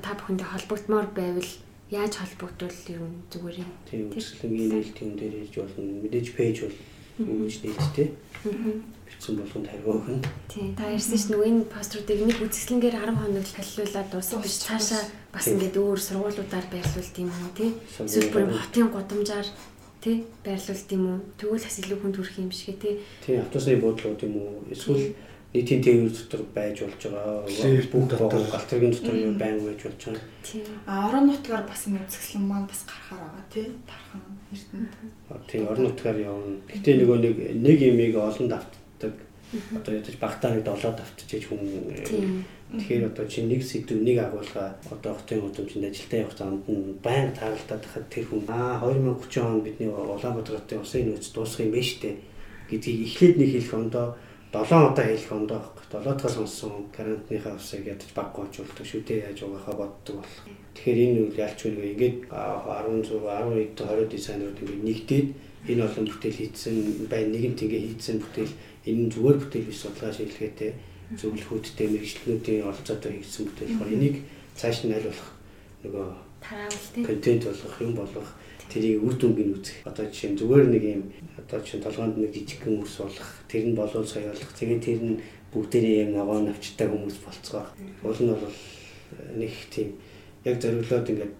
та 0.05 0.11
бүхэндээ 0.13 0.49
холбогдмоор 0.53 1.09
байвал 1.17 1.51
яаж 1.91 2.15
холбогдвол 2.23 2.79
юм 2.95 3.23
зүгээр 3.35 3.57
юм. 3.67 3.71
Тийм 3.91 4.15
үсгэлэнгийн 4.15 4.71
нээлтийн 4.71 5.13
дээр 5.19 5.35
ирж 5.43 5.55
болно. 5.59 6.01
Мэдээж 6.07 6.27
пэйж 6.39 6.57
бол 6.63 6.79
үүж 7.19 7.55
нээлттэй. 7.67 8.09
Бичсэн 9.11 9.35
болгонд 9.37 9.67
хариу 9.67 9.99
өгнө. 9.99 10.23
Тийм. 10.47 10.73
Та 10.79 10.87
ярьсан 10.87 11.19
ш 11.19 11.27
нөгөө 11.35 11.49
энэ 11.51 11.67
поструудыг 11.67 12.19
нэг 12.23 12.39
үзэсгэлэнгээр 12.47 12.97
10 12.97 13.19
хоног 13.19 13.43
л 13.43 13.57
халилуулаад 13.59 14.09
дуусах 14.15 14.41
биш 14.41 14.57
цаашаа 14.63 15.03
бас 15.35 15.47
ингээд 15.51 15.77
өөр 15.77 15.99
сургуулиудаар 15.99 16.67
байрлуулт 16.71 17.17
юм 17.19 17.31
уу 17.35 17.51
тий. 17.59 17.71
Эсвэл 17.99 18.31
бүр 18.31 18.47
хотын 18.55 18.89
гудамжаар 18.95 19.49
тий 19.99 20.17
байрлуулт 20.47 20.91
юм 20.95 21.05
уу. 21.11 21.19
Тэгвэл 21.37 21.67
бас 21.67 21.77
илүү 21.83 21.99
хүнд 21.99 22.17
хүрэх 22.17 22.39
юм 22.39 22.53
шиг 22.55 22.79
тий. 22.79 23.03
Тийм 23.27 23.43
автобусны 23.43 23.83
буудлууд 23.83 24.21
юм 24.25 24.35
уу. 24.39 24.65
Эсвэл 24.71 25.13
нийтийн 25.55 25.83
тээвэр 25.83 26.13
дотор 26.15 26.43
байж 26.55 26.77
болж 26.81 27.03
байгаа. 27.03 27.43
Бүх 27.91 28.05
дотор 28.07 28.45
галтрын 28.47 28.95
дотор 28.95 29.17
байн 29.35 29.59
байж 29.67 29.81
болж 29.83 30.01
байгаа. 30.07 30.23
Тийм. 30.47 30.63
А 30.87 31.09
орон 31.09 31.27
нутгаар 31.27 31.65
бас 31.67 31.87
энэ 31.87 32.03
үзэсгэлэн 32.07 32.47
маань 32.47 32.71
бас 32.71 32.87
гарахаар 32.87 33.21
байгаа 33.27 33.47
тий. 33.51 33.67
Тархан 33.89 34.23
эрдэнэт. 34.55 34.95
Тийм 35.51 35.63
орон 35.67 35.85
нутгаар 35.91 36.19
явна. 36.23 36.55
Гэтэ 36.71 36.91
нөгөө 37.03 37.19
нэг 37.19 37.37
нэг 37.67 37.79
имийг 37.83 38.15
олон 38.15 38.47
давтдаг. 38.47 39.15
Одоо 39.75 39.93
ядаж 39.99 40.17
багтаа 40.23 40.55
нэг 40.55 40.63
долоод 40.63 40.97
давтчихэж 41.03 41.45
хүн 41.51 41.61
Тэгэхээр 42.71 43.11
одоо 43.11 43.27
чи 43.27 43.43
нэг 43.43 43.67
сэдв 43.67 43.99
нэг 43.99 44.23
агуулга 44.23 44.79
одоо 44.87 45.19
хотын 45.19 45.43
хөдөлмөрчөнд 45.43 45.91
ажилдаа 45.91 46.23
явах 46.23 46.39
замд 46.39 46.63
нь 46.71 46.95
байнга 47.03 47.35
тааралдаад 47.35 47.83
хахад 47.83 48.07
тэр 48.07 48.31
хүн 48.31 48.47
аа 48.47 48.79
2030 48.87 49.43
он 49.43 49.67
бидний 49.67 49.91
Улаанбаатар 49.91 50.63
хотын 50.63 50.79
усын 50.79 51.11
нөөц 51.11 51.35
дуусах 51.35 51.67
юм 51.67 51.75
байна 51.75 51.91
штэ 51.91 52.15
гэдгийг 52.71 52.99
эхлээд 53.11 53.37
нэг 53.43 53.51
хэлэх 53.59 53.75
ондоо 53.75 54.07
7 54.53 54.67
удаа 54.67 55.07
хэлэх 55.07 55.31
ондоо 55.31 55.63
байхгүй. 55.63 55.85
7 55.95 56.19
дахь 56.19 56.35
сонссон 56.35 56.91
карантиныхаа 56.91 57.55
усыг 57.55 57.87
ядаж 57.87 58.11
баг 58.15 58.35
гоочулдаг 58.35 58.83
шүү. 58.83 59.07
Дээ 59.07 59.31
яаж 59.31 59.47
угаахаа 59.47 59.75
боддог 59.79 60.17
бол. 60.19 60.35
Тэгэхээр 60.75 60.99
энэ 61.07 61.19
үйл 61.23 61.39
ялч 61.39 61.61
үгүй 61.71 61.87
ингээд 61.95 62.17
16 62.35 63.15
12 63.15 63.79
20 63.79 64.11
дизайнерууд 64.11 64.59
ингээд 64.59 64.87
нэгдээд 64.91 65.29
энэ 65.71 65.85
олон 65.87 66.07
бүтээл 66.11 66.39
хийсэн 66.43 66.77
бай 67.07 67.23
нэгэнт 67.31 67.63
ингээ 67.63 67.83
хийсэн 67.95 68.19
бүтээл 68.19 68.55
энэ 68.91 69.01
нь 69.07 69.13
зүгээр 69.15 69.39
бүтээл 69.39 69.69
биш 69.71 69.79
судалгаа 69.87 70.13
шийдлгээтэй 70.19 70.73
зөвлөхүүдтэй 71.15 71.87
мэрэгчлэнүүдийн 71.95 72.67
оролцоотой 72.67 73.13
хийсэн 73.23 73.45
бүтээл. 73.47 73.87
Энийг 73.87 74.17
цааш 74.59 74.83
нь 74.83 74.95
аль 74.99 75.07
болох 75.07 75.31
нөгөө 75.87 76.07
тараавал 76.43 77.07
контент 77.07 77.43
болгох 77.47 77.77
юм 77.87 77.93
болгох 77.95 78.31
тэрийг 78.71 79.03
үр 79.03 79.15
дүнгийн 79.19 79.55
үзэх. 79.59 79.83
Одоо 79.85 80.07
жишээ 80.07 80.31
нь 80.33 80.39
зүгээр 80.39 80.67
нэг 80.71 80.85
юм 80.87 81.03
одоо 81.37 81.59
чинь 81.61 81.83
толгоонд 81.83 82.17
нэг 82.17 82.31
жижиг 82.31 82.63
хүмүүс 82.63 82.95
болох, 83.03 83.31
тэр 83.51 83.65
нь 83.67 83.77
болов 83.77 84.07
соёолох. 84.07 84.51
Тэгээд 84.55 84.81
тэр 84.87 85.01
нь 85.03 85.21
бүгдээрээ 85.51 86.07
юм 86.07 86.11
ногоо 86.15 86.39
навчтай 86.41 86.87
хүмүүс 86.87 87.19
болцгоо. 87.27 87.67
Уул 88.07 88.21
нь 88.23 88.31
бол 88.31 88.55
нэг 89.35 89.53
тийм 89.75 89.99
яг 90.45 90.57
зориглоод 90.57 91.11
ингээд 91.11 91.37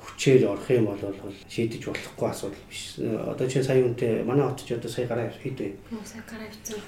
хүчээр 0.00 0.48
орох 0.48 0.70
юм 0.70 0.86
бол 0.88 1.02
шийдэж 1.50 1.82
болохгүй 1.90 2.28
асуудал 2.30 2.64
биш. 2.70 2.96
Одоо 3.02 3.46
чинь 3.50 3.66
сая 3.66 3.84
үнтэй 3.84 4.24
манай 4.24 4.48
хот 4.48 4.64
ч 4.64 4.72
одоо 4.72 4.88
сая 4.88 5.04
гараа 5.10 5.28
хэд 5.28 5.58
вэ? 5.60 5.74
Сая 6.00 6.24
гараа 6.24 6.48
авчихсан. 6.48 6.80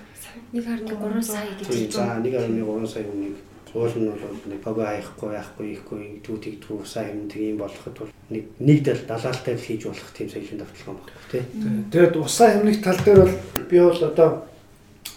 1.3 0.54 1.20
сая 1.20 1.52
гэж 1.58 1.92
байна. 1.92 2.22
За 2.22 2.22
1.3 2.24 2.86
сая 2.86 3.04
хүнийг 3.04 3.36
уул 3.74 3.94
нь 3.96 4.08
бол 4.08 4.38
нэг 4.48 4.60
пого 4.62 4.82
аяхгүй 4.84 5.34
яахгүй 5.34 5.68
ихгүй 5.76 6.20
дүү 6.22 6.84
сая 6.86 7.12
юм 7.12 7.28
тийм 7.28 7.58
болоход 7.58 7.96
бол 7.98 8.12
нэг 8.30 8.44
нэг 8.58 8.78
дэл 8.84 9.04
далаалтай 9.08 9.54
л 9.54 9.66
хийж 9.66 9.84
болох 9.88 10.10
тийм 10.16 10.28
соёлын 10.28 10.60
тогтолцоо 10.64 10.94
баггүй 10.96 11.24
тий. 11.32 11.42
Тэгээд 11.92 12.16
усаа 12.16 12.48
хэмнэх 12.56 12.80
тал 12.80 13.00
дээр 13.04 13.20
бол 13.24 13.36
би 13.68 13.76
бол 13.80 14.02
одоо 14.04 14.30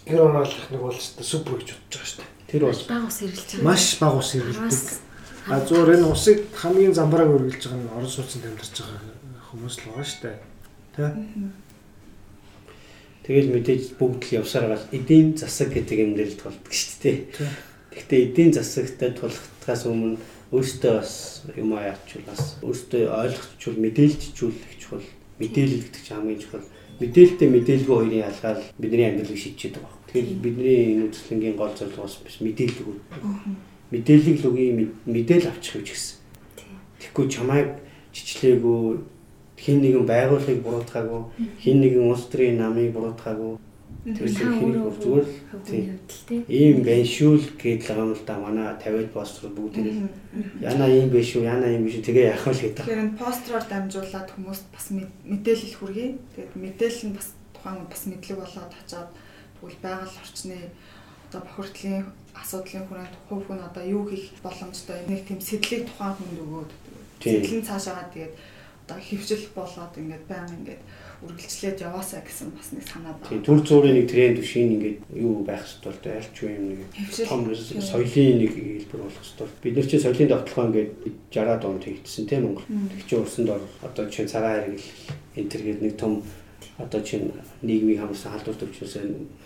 гэр 0.07 0.21
оруулах 0.21 0.67
нэг 0.71 0.81
бол 0.81 0.99
супер 0.99 1.59
гэж 1.59 1.69
бодож 1.75 1.95
байгаа 1.95 2.09
шүү 2.11 2.19
дээ. 2.19 2.31
Тэр 2.51 2.63
бол 2.67 2.83
баг 2.87 3.03
ус 3.07 3.17
хэрэлж 3.19 3.49
байна. 3.51 3.63
Маш 3.63 3.85
баг 3.99 4.15
ус 4.19 4.31
хэрэлдэг. 4.35 5.11
А 5.47 5.57
зөөр 5.65 5.89
энэ 5.95 6.07
усыг 6.11 6.39
хамгийн 6.53 6.93
замбрааг 6.93 7.29
үргэлж 7.31 7.63
байгаа 7.65 7.79
нь 7.81 7.93
орон 7.95 8.11
сууцнд 8.11 8.45
амьдарч 8.45 8.75
байгаа 8.77 8.99
хүмүүс 9.51 9.75
л 9.79 9.85
байгаа 9.89 10.05
шүү 10.05 10.21
дээ. 10.27 10.39
Тэ? 10.95 11.07
Тэгэл 13.21 13.53
мэдээж 13.53 13.83
бүгд 14.01 14.21
л 14.27 14.35
явсаар 14.41 14.65
гал 14.75 14.85
эдийн 14.91 15.37
засаг 15.37 15.71
гэдэг 15.71 15.97
юм 15.97 16.11
дээр 16.17 16.31
л 16.33 16.41
тулдаг 16.41 16.73
шүү 16.73 16.97
дээ. 17.01 17.17
Гэхдээ 17.91 18.19
эдийн 18.31 18.51
засагтай 18.55 19.11
тулахтаас 19.11 19.83
өмнө 19.85 20.17
өөртөө 20.51 20.93
бас 20.99 21.43
юм 21.55 21.75
аяачвал 21.75 22.25
бас 22.27 22.55
өөртөө 22.63 23.03
ойлгочвол 23.07 23.77
мэдээлжжүүлэх 23.83 24.73
чухал. 24.79 25.07
Мэдээлэл 25.39 25.83
гэдэг 25.83 26.03
чинь 26.03 26.17
хамгийн 26.17 26.39
чухал. 26.39 26.65
Мэдээлэлтэй 26.99 27.49
мэдээлгүй 27.51 27.95
хоёрын 27.95 28.25
ялгаал 28.27 28.63
бидний 28.79 29.07
амьдралыг 29.07 29.39
шийдчихэд 29.39 29.75
байгаа. 29.79 29.99
Тэгэхээр 30.07 30.43
бидний 30.43 30.79
энэ 30.95 31.05
үзлэнгийн 31.07 31.55
гол 31.55 31.73
зорилго 31.75 32.03
бас 32.03 32.15
биш 32.23 32.37
мэдээлэл 32.39 32.83
өгөх 32.83 32.99
мэдээллийг 33.91 34.37
л 34.39 34.47
үгүй 34.51 34.67
мэдээл 35.07 35.51
авчих 35.51 35.83
гэж 35.83 35.87
гисэн. 35.91 36.17
Тэгэхгүй 36.99 37.25
чамайг 37.27 37.69
чичлээгүй 38.15 39.03
хин 39.59 39.77
нэгэн 39.83 40.05
байгууллагыг 40.07 40.63
буруутгаагүй 40.63 41.21
хин 41.59 41.77
нэгэн 41.83 42.07
улс 42.07 42.25
төрийн 42.31 42.57
намыг 42.59 42.95
буруутгаагүй 42.95 43.59
тэрсэн 44.01 44.57
хэрэг 44.57 44.97
зүгээр 44.97 45.27
ийм 46.49 46.77
байна 46.81 47.05
шүү 47.05 47.33
л 47.37 47.47
гэж 47.53 47.79
байгаа 47.85 48.05
юм 48.09 48.13
л 48.17 48.23
да. 48.25 48.35
Манай 48.41 48.67
50-д 48.81 49.13
постэр 49.13 49.53
бүгд 49.53 49.75
яна 50.57 50.85
ийм 50.89 51.13
биш 51.13 51.37
шүү 51.37 51.45
яна 51.45 51.69
ийм 51.69 51.85
биш 51.85 52.01
тэгээ 52.01 52.33
яах 52.33 52.49
вэ 52.49 52.73
гэдэг. 52.73 52.81
Тэгэхээр 52.81 53.03
энэ 53.05 53.19
построор 53.21 53.65
дамжуулаад 53.69 54.29
хүмүүст 54.33 54.65
бас 54.73 54.85
мэдээлэл 54.89 55.77
хүргэе. 55.77 56.09
Тэгээд 56.33 56.53
мэдээлэл 56.57 57.05
нь 57.05 57.17
бас 57.17 57.27
тухайн 57.53 57.85
бас 57.85 58.03
мэдлэг 58.09 58.37
болоод 58.41 58.73
очоод 58.73 59.09
тэгвэл 59.61 59.79
байгаль 59.85 60.17
орчны 60.17 60.57
одоо 61.29 61.41
бохирдлын 61.45 62.05
асуудлын 62.33 62.85
хүрээнд 62.89 63.15
хувь 63.29 63.45
хүн 63.45 63.61
одоо 63.61 63.83
юу 63.85 64.03
хийх 64.09 64.33
боломжтой 64.41 65.05
нэг 65.05 65.29
тийм 65.29 65.39
сэтлийг 65.39 65.85
тухайн 65.85 66.17
хүнд 66.17 66.41
өгөөд 66.41 66.71
сэтлэн 67.21 67.67
цаашаагаа 67.69 68.09
тэгээд 68.09 68.33
одоо 68.83 68.97
хөвчл 68.97 69.45
болоод 69.55 69.93
ингээд 70.01 70.25
баян 70.27 70.51
ингээд 70.57 70.81
үргэлжлээд 71.21 71.85
яваасаа 71.85 72.25
гэсэн 72.25 72.49
бас 72.57 72.73
нэг 72.73 72.85
санаа 72.89 73.13
байна. 73.13 73.29
Тийм 73.29 73.45
төр 73.45 73.59
зуурын 73.61 73.93
нэг 73.93 74.09
тренд 74.09 74.41
бишийн 74.41 74.73
ингээд 74.73 74.99
юу 75.13 75.45
байх 75.45 75.61
хэрэгтэй 75.61 76.17
аль 76.17 76.31
ч 76.33 76.37
юм 76.49 76.65
нэг 76.73 76.81
том 77.29 77.41
соёлын 77.45 78.37
нэг 78.41 78.51
хэлбэр 78.57 79.01
болох 79.05 79.21
хэрэгтэй. 79.21 79.47
Бид 79.61 79.75
нар 79.77 79.85
чинь 79.85 80.01
соёлын 80.01 80.31
тогтолцоо 80.33 80.65
ингээд 80.65 80.91
60-аад 81.29 81.63
онд 81.69 81.83
хийгдсэн 81.85 82.25
тийм 82.25 82.41
Монгол. 82.41 82.65
Тэгчээ 82.65 83.21
урсанд 83.21 83.49
ор 83.53 83.61
одоо 83.85 84.05
чинь 84.09 84.31
цагаан 84.33 84.65
хэрэг 84.65 84.81
энэ 85.37 85.49
төр 85.53 85.61
гээд 85.61 85.81
нэг 85.85 85.93
том 86.01 86.13
одоо 86.81 87.01
чинь 87.05 87.29
нийгмийг 87.61 88.01
хамарсан 88.01 88.33
халдвар 88.33 88.57
төвчнөөс 88.57 88.95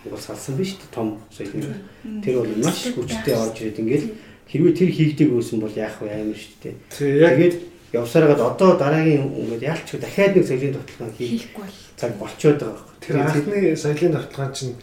Монгол 0.00 0.24
салсан 0.24 0.56
биш 0.56 0.80
үү 0.80 0.88
том 0.96 1.20
соёлын 1.28 1.76
тэр 2.24 2.40
бол 2.40 2.56
маш 2.64 2.88
хүчтэй 2.88 3.36
орж 3.36 3.56
ирээд 3.60 3.80
ингээл 3.84 4.08
хэрвээ 4.48 4.74
тэр 4.80 4.90
хийгдэг 4.96 5.28
байсан 5.28 5.60
бол 5.60 5.76
яах 5.76 6.00
вэ? 6.00 6.08
Амар 6.08 6.38
шүү 6.40 6.56
дээ. 6.64 6.74
Тэгээд 6.88 7.54
явсараад 8.00 8.40
одоо 8.40 8.70
дараагийн 8.76 9.24
ингээд 9.40 9.62
яалч 9.62 9.88
дахиад 9.96 10.36
нэг 10.36 10.44
соёлын 10.46 10.76
тогтолцоо 10.76 11.08
бол 11.56 11.72
цаг 11.96 12.12
болчиход 12.20 12.60
байгаа 12.60 12.76
байхгүй. 12.76 12.96
Тэр 13.00 13.14
анхны 13.16 13.76
соёлын 13.76 14.12
тогтолцоо 14.16 14.54
чинь 14.56 14.74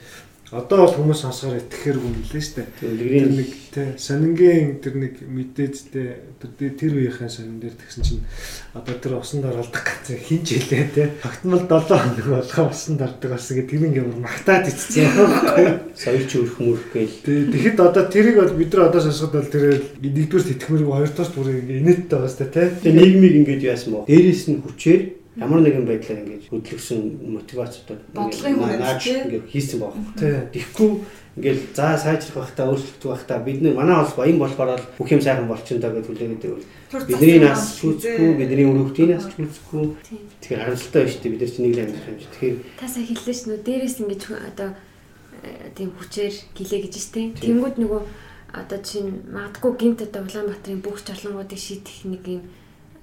Одоо 0.52 0.86
бол 0.86 0.94
хүмүүс 0.94 1.24
сонсохоор 1.24 1.58
итгэхэр 1.64 1.98
юм 1.98 2.14
лээ 2.14 2.44
шүү 2.44 2.56
дээ. 2.62 2.68
Тэр 2.78 3.26
нэг 3.32 3.50
тий 3.74 3.88
сонингийн 3.98 4.84
тэр 4.84 4.96
нэг 5.02 5.14
мэдээдтэй 5.24 6.08
тэр 6.38 6.74
тэр 6.78 6.94
үеийнхэн 6.94 7.32
сонин 7.32 7.58
дээр 7.58 7.74
тэгсэн 7.74 8.04
чинь 8.06 8.22
одоо 8.78 8.94
тэр 9.02 9.18
усанд 9.18 9.50
оролдох 9.50 9.82
гэсэн 9.82 10.20
хинж 10.20 10.48
хэлээ 10.54 10.86
тий. 10.94 11.08
Тогтмол 11.26 11.66
7 11.66 11.90
хоног 11.90 12.28
болгоо 12.28 12.70
усанд 12.70 13.02
ордог 13.02 13.30
болсон 13.34 13.56
гэдэг 13.58 13.72
тэр 13.72 13.88
ингээ 13.88 14.06
магтаад 14.22 14.70
ицсэн. 14.70 15.10
Соёлч 15.98 16.32
өрх 16.38 16.56
мөрх 16.62 16.86
гээл. 16.92 17.18
Тий 17.24 17.40
тэгэхэд 17.50 17.80
одоо 17.82 18.04
тэрийг 18.14 18.38
бол 18.38 18.54
бид 18.54 18.72
нар 18.78 18.94
одоо 18.94 19.02
сонсоход 19.02 19.42
бол 19.42 19.50
тэр 19.50 19.82
нэгдүгээр 20.06 20.54
итгэмэрэг 20.54 20.90
хоёрдугаар 20.92 21.34
бүр 21.34 21.50
ингээ 21.50 21.82
инээдтэй 21.82 22.14
байгаа 22.14 22.38
дээ 22.38 22.54
тий. 22.54 22.68
Тэгээ 22.84 23.00
нийгмийг 23.02 23.36
ингээд 23.42 23.64
яасан 23.74 23.90
мó. 23.90 24.06
Дээрээс 24.06 24.44
нь 24.54 24.62
хүчээр 24.62 25.23
ямар 25.38 25.62
нэгэн 25.62 25.86
байдлаар 25.90 26.22
ингэж 26.24 26.44
хөдөлгсөн 26.50 27.02
мотивацтай 27.34 27.98
нааж 28.14 29.04
ингэж 29.08 29.44
хийсэн 29.50 29.80
баг. 29.82 29.94
Тэгэхгүй 30.54 30.92
ингээл 31.34 31.62
за 31.74 31.98
сайжрах 31.98 32.46
байхдаа 32.46 32.70
өөрчлөгдөх 32.70 33.10
байхдаа 33.10 33.40
бид 33.42 33.62
нар 33.66 33.74
манай 33.74 33.98
улс 33.98 34.14
баян 34.14 34.38
болохоор 34.38 34.78
л 34.78 34.86
бүх 34.98 35.10
юм 35.10 35.22
сайхан 35.22 35.50
болчихно 35.50 35.82
даа 35.82 35.98
гэж 35.98 36.06
хүлээгээд 36.06 36.44
бидний 37.10 37.40
нас 37.42 37.82
чүүцэхгүй 37.82 38.30
бидний 38.38 38.70
өрөвдгийн 38.70 39.18
нас 39.18 39.26
чүүцэхгүй 39.34 39.84
тэгэхээр 40.46 40.62
харамсалтай 40.62 41.02
байна 41.02 41.10
шүү 41.10 41.22
дээ 41.26 41.34
бид 41.34 41.42
нар 41.42 41.50
чинь 41.50 41.66
нэг 41.66 41.74
л 41.74 41.82
амьдрах 41.82 42.10
юм 42.14 42.20
чи 42.22 42.28
тэгэхээр 42.30 42.58
та 42.78 42.86
сая 42.86 43.06
хэллээ 43.10 43.34
ш 43.34 43.42
нь 43.50 43.58
дээрээс 43.66 43.98
ингэж 44.06 44.22
одоо 44.30 44.70
тийм 45.74 45.90
хүчээр 45.98 46.36
гэлээ 46.54 46.82
гэж 46.86 46.96
штэ 47.02 47.22
тэнгууд 47.42 47.78
нөгөө 47.82 48.02
одоо 48.54 48.80
чинь 48.86 49.26
магадгүй 49.34 49.74
гинт 49.82 50.06
одоо 50.06 50.22
Улаанбаатарын 50.22 50.86
бүх 50.86 51.02
жолонгуудыг 51.02 51.58
шийдэх 51.58 52.06
нэг 52.06 52.24
юм 52.30 52.42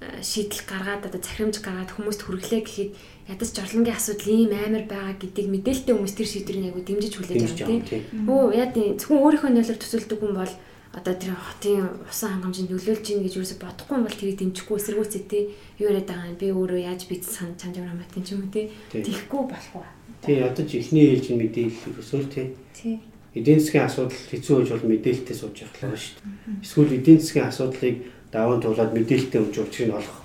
шийдэл 0.01 0.65
гаргаад 0.65 1.05
одоо 1.05 1.21
захирамж 1.21 1.61
гаргаад 1.61 1.91
хүмүүст 1.93 2.21
хүргэлээ 2.25 2.61
гэхэд 2.65 2.91
ядаж 3.29 3.49
жорлонгийн 3.53 3.97
асуудал 3.97 4.33
ийм 4.33 4.51
амар 4.51 4.85
байгаа 4.89 5.13
гэдгийг 5.21 5.49
мэдээлэлтэй 5.53 5.93
хүмүүс 5.93 6.15
тэр 6.17 6.29
шийдвэрийг 6.29 6.65
айгу 6.73 6.81
дэмжиж 6.81 7.13
хүлээж 7.15 7.41
авах 7.45 7.69
тийм. 7.69 7.81
Өө 8.25 8.43
яа 8.57 8.69
тийм. 8.73 8.97
Зөвхөн 8.97 9.21
өөрийнхөө 9.21 9.51
нөлөөр 9.53 9.79
төсөлдөг 9.79 10.19
хүн 10.19 10.33
бол 10.33 10.53
одоо 10.91 11.13
тэр 11.15 11.31
хотын 11.37 11.85
усан 12.09 12.29
хангамжинд 12.33 12.73
нөлөөлж 12.73 13.05
ийн 13.13 13.23
гэж 13.23 13.33
юусо 13.39 13.55
бодохгүй 13.61 13.95
юм 13.95 14.05
бол 14.09 14.17
тэрийг 14.17 14.37
дэмжихгүй 14.41 14.77
эсэргүүцээ 14.81 15.23
тий. 15.29 15.43
Юу 15.79 15.87
яриад 15.93 16.09
байгаа 16.09 16.29
юм? 16.33 16.41
Би 16.41 16.47
өөрөө 16.51 16.79
яаж 16.81 17.01
бий 17.07 17.21
сан 17.23 17.55
чанж 17.55 17.79
амраа 17.79 17.95
матин 17.95 18.25
ч 18.25 18.35
юм 18.35 18.43
уу 18.43 18.51
тий. 18.51 18.73
Тийхгүй 18.91 19.41
болох 19.47 19.71
уу 19.77 19.87
тий 20.21 20.37
одоо 20.41 20.65
ч 20.65 20.77
ихний 20.77 21.17
ээлж 21.17 21.33
мэдээлэл 21.33 21.97
өсөөл 21.97 22.29
тий. 22.29 22.53
Тий. 22.77 22.99
Эдийн 23.33 23.59
засгийн 23.59 23.87
асуудал 23.87 24.21
хэцүү 24.29 24.55
байж 24.59 24.69
бол 24.69 24.91
мэдээлэлтэй 24.91 25.35
сууж 25.35 25.55
явах 25.65 25.75
л 25.79 25.83
байна 25.87 25.97
шүү 25.97 26.15
дээ. 26.19 26.61
Эсвэл 26.61 26.95
эдийн 26.99 27.19
засгийн 27.23 27.47
асуудлыг 27.49 27.95
даван 28.31 28.61
туулаад 28.61 28.95
мэдээлэлтэй 28.95 29.41
өмж 29.41 29.55
учрыг 29.59 29.95
олох. 29.95 30.19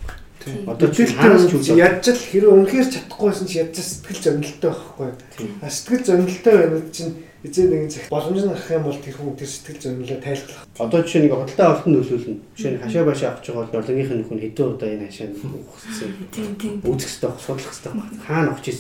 Одоо 0.67 0.89
чи 0.95 1.07
хараас 1.07 1.51
ч 1.51 1.75
ядч 1.75 2.07
л 2.07 2.23
хэрэв 2.31 2.55
үнэхээр 2.55 2.87
чадахгүйсэн 2.87 3.47
чи 3.51 3.59
ядч 3.59 3.77
сэтгэл 3.83 4.23
зөнөлттэй 4.23 4.71
байхгүй. 4.71 5.11
А 5.59 5.67
сэтгэл 5.67 6.07
зөнөлттэй 6.07 6.55
байвал 6.55 6.87
чинь 6.95 7.15
эзэн 7.43 7.67
нэгэн 7.67 7.91
цаг 7.91 8.07
боломж 8.15 8.43
нь 8.47 8.51
гарах 8.55 8.71
юм 8.71 8.85
бол 8.87 9.01
тэр 9.03 9.17
хүн 9.19 9.35
тэр 9.35 9.51
сэтгэл 9.51 9.83
зөнөлөө 9.83 10.19
тайлбарлах. 10.23 10.67
Одоо 10.79 11.01
жишээ 11.03 11.23
нэг 11.27 11.35
хөдөлთა 11.35 11.67
олтон 11.67 11.93
нөлөөлнө. 11.99 12.39
Жишээ 12.55 12.73
нь 12.79 12.83
хашаа 12.87 13.05
башаа 13.11 13.29
авчих 13.35 13.55
бол 13.59 13.75
орлогынх 13.75 14.13
нь 14.15 14.27
хүн 14.31 14.39
хэдэн 14.39 14.71
удаа 14.71 14.91
энэ 14.95 15.07
хашаа 15.11 15.27
ухсан. 15.35 16.11
Тийм 16.31 16.51
тийм. 16.55 16.75
Үзэх 16.87 17.11
хэрэгтэй, 17.11 17.43
судлах 17.43 17.75
хэрэгтэй. 17.75 18.23
Хаана 18.23 18.55
очиж 18.55 18.79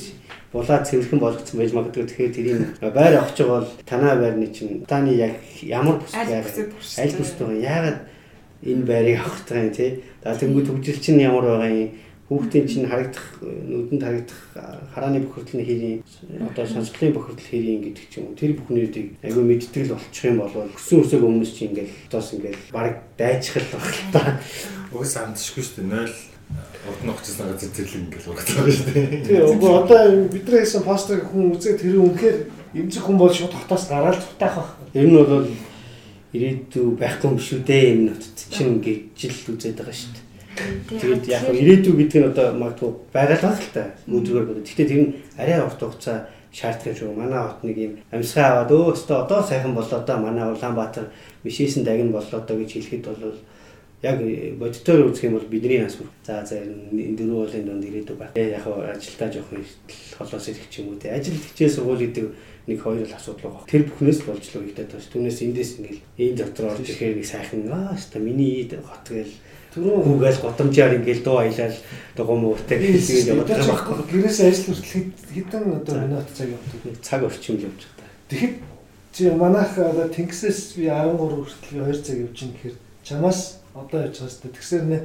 булаа 0.54 0.84
цэвэрхэн 0.86 1.18
болгоцсон 1.20 1.58
байж 1.58 1.72
магадгүй 1.74 2.06
тэгэхээр 2.06 2.34
тэрийг 2.34 2.60
байр 2.94 3.14
авчих 3.18 3.46
бол 3.50 3.66
танаа 3.84 4.14
байрны 4.16 4.46
чинь 4.54 4.86
таны 4.86 5.12
яг 5.18 5.34
ямар 5.62 5.98
бүс 6.00 6.14
байр 6.14 6.46
аль 6.46 7.16
бүстэй 7.18 7.44
байгаа 7.44 7.66
яагаад 7.66 7.98
энэ 8.66 8.84
байрыг 8.84 9.22
авах 9.22 9.40
тань 9.46 9.70
тий. 9.70 10.02
За 10.22 10.34
тэнгуү 10.34 10.66
төгжил 10.66 10.98
чинь 10.98 11.22
ямар 11.22 11.46
байгаа 11.46 11.70
юм 11.70 11.90
хүүхдийн 12.26 12.66
чинь 12.66 12.90
харагдах 12.90 13.38
нүдэнд 13.38 14.02
харагдах 14.02 14.40
харааны 14.90 15.22
бохирдлын 15.22 15.62
хэрийн 15.62 16.02
одоо 16.42 16.66
сонсголын 16.66 17.14
бохирдол 17.14 17.46
хэрийн 17.46 17.80
гэдэг 17.86 18.04
ч 18.10 18.18
юм 18.18 18.34
уу 18.34 18.34
тэр 18.34 18.58
бүхнүүдийг 18.58 19.22
агүй 19.22 19.44
мэддэг 19.46 19.86
л 19.86 19.94
болчих 19.94 20.26
юм 20.26 20.42
бол 20.42 20.66
өссөн 20.74 21.06
өсөг 21.06 21.22
өмнөс 21.22 21.54
чинь 21.54 21.70
ингээл 21.70 21.94
одоос 22.10 22.34
ингээл 22.34 22.74
баг 22.74 22.98
дайжих 23.14 23.62
л 23.62 23.70
баг 23.78 23.94
та. 24.10 24.42
Угс 24.90 25.14
амтшгүй 25.22 25.62
шүү 25.62 25.86
дээ 25.86 26.02
0 26.02 26.34
урд 26.90 27.00
нь 27.06 27.10
очсон 27.14 27.46
газар 27.46 27.70
зэрлэг 27.70 28.02
ингээл 28.10 28.30
урагт 28.34 28.48
байгаа 28.50 28.74
шүү 28.74 28.90
дээ. 28.90 29.22
Тий, 29.26 29.40
үгүй 29.46 29.70
одоо 29.70 30.02
бидний 30.26 30.60
хийсэн 30.66 30.82
постерыг 30.82 31.26
хүн 31.30 31.54
үзээ 31.54 31.74
тэр 31.78 31.94
үнэхээр 32.02 32.38
эмзэг 32.74 33.02
хүн 33.06 33.18
бол 33.18 33.30
шууд 33.30 33.54
хотоос 33.54 33.86
гараад 33.86 34.18
цутаах 34.18 34.54
байх. 34.58 34.70
Энэ 34.94 35.10
нь 35.10 35.18
бол 35.18 35.46
ирээдүй 36.36 36.86
байхгүй 37.00 37.28
юм 37.32 37.38
шүү 37.40 37.60
дээ 37.64 37.84
энэ 37.92 38.04
нотд 38.12 38.38
чинь 38.52 38.78
гэж 38.84 39.18
л 39.32 39.50
үзээд 39.56 39.80
байгаа 39.80 39.96
шүү 39.96 40.12
дээ. 40.12 40.24
Тэгээд 40.88 41.24
яг 41.28 41.42
нь 41.52 41.60
ирээдүй 41.60 41.94
гэдэг 41.96 42.18
нь 42.20 42.28
одоо 42.30 42.46
магадгүй 42.56 42.90
байгаль 43.12 43.44
баг 43.44 43.58
л 43.60 43.74
та 43.74 43.84
өдрөөр 44.08 44.44
бодож. 44.46 44.64
Гэхдээ 44.68 44.88
тэр 44.88 45.00
нь 45.00 45.14
арай 45.36 45.60
урт 45.60 45.80
хугацаа 45.80 46.28
шаарддаг 46.52 46.96
шүү. 46.96 47.12
Манай 47.12 47.40
хот 47.44 47.60
нэг 47.64 47.76
юм 47.76 47.92
амьсгаа 48.08 48.64
аваад 48.64 48.70
өө 48.72 48.92
өстө 48.96 49.12
одоо 49.20 49.40
сайхан 49.44 49.74
болоо 49.76 50.00
да 50.00 50.16
манай 50.16 50.48
Улаанбаатар 50.48 51.12
мишээсэн 51.44 51.84
дагн 51.84 52.12
болоо 52.12 52.40
да 52.40 52.54
гэж 52.56 52.70
хэлэхэд 52.72 53.04
бол 53.04 53.36
яг 54.02 54.16
бодитоор 54.56 55.12
үзэх 55.12 55.28
юм 55.28 55.36
бол 55.36 55.48
бидний 55.52 55.80
нас 55.84 55.96
бүр 56.00 56.08
за 56.24 56.44
за 56.44 56.56
энэ 56.64 57.16
дөрөв 57.16 57.44
уулын 57.44 57.66
донд 57.68 57.84
ирээдүй 57.84 58.16
байна. 58.16 58.32
Яг 58.36 58.64
ажилдаа 58.64 59.28
жоох 59.32 59.52
холоос 60.16 60.48
ирэх 60.48 60.68
ч 60.72 60.80
юм 60.80 60.96
уу 60.96 61.00
те. 61.00 61.12
Ажил 61.12 61.36
хичээл 61.36 61.76
сургууль 61.76 62.04
гэдэг 62.08 62.24
нэг 62.66 62.78
хоёр 62.82 63.06
л 63.06 63.14
асуудал 63.14 63.50
байгаа. 63.50 63.70
Тэр 63.70 63.82
бүхнээс 63.86 64.20
болж 64.26 64.44
л 64.50 64.60
үгтэй 64.62 64.86
тааш. 64.90 65.06
Түүнээс 65.14 65.38
эндээс 65.46 65.70
ингээл 65.78 66.02
энэ 66.18 66.38
дотор 66.42 66.74
орж 66.74 66.86
ирэхээр 66.86 67.16
нэг 67.18 67.26
сайхан 67.26 67.62
аа 67.70 67.94
хэвээ 67.94 68.22
миний 68.26 68.66
хот 68.66 69.06
гээл 69.06 69.34
Түгэл 69.76 70.40
готомжаар 70.40 70.96
ингээл 70.96 71.20
дуу 71.20 71.36
аялал 71.36 71.76
дугуй 72.16 72.38
муутай 72.40 72.80
хэлгээд 72.80 73.28
яваад 73.28 73.48
байгаа 73.52 73.76
байхгүй. 73.76 74.24
Гэрээс 74.24 74.40
ажил 74.40 74.72
хүртэл 74.72 75.12
хэдэн 75.36 75.64
одоо 75.76 75.94
минут 76.00 76.28
цаг 76.32 76.48
явдаг. 76.48 76.80
Нэг 76.80 76.96
цаг 77.04 77.20
орчим 77.28 77.60
л 77.60 77.68
явж 77.68 77.80
байгаа. 77.84 78.08
Тэгэхэд 78.32 78.54
чи 79.12 79.22
манайх 79.36 79.76
одоо 79.76 80.08
Тэнгисээс 80.08 80.80
би 80.80 80.88
13 80.88 81.20
хүртэл 81.20 81.92
2 81.92 81.92
цаг 81.92 82.16
явж 82.24 82.38
ин 82.40 82.52
гэхээр 82.56 82.76
чамаас 83.04 83.40
одоо 83.76 84.00
явж 84.00 84.16
байгаа 84.16 84.32
сте. 84.32 84.48
Тэгсээр 84.48 84.84
нэ 84.88 84.98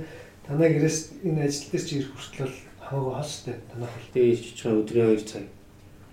танаа 0.47 0.70
гэрээс 0.72 0.99
энэ 1.28 1.43
ажил 1.51 1.68
дээр 1.68 1.84
чи 1.84 1.93
ирэх 1.99 2.16
хүртэл 2.16 2.55
хамаагүй 2.80 3.12
хол 3.20 3.28
сте. 3.28 3.51
Танах 3.76 3.91
бол. 3.91 4.12
Тэгээ 4.16 4.36
жижигхэн 4.39 4.80
өдрийн 4.80 5.20
2 5.20 5.28
цаг. 5.28 5.43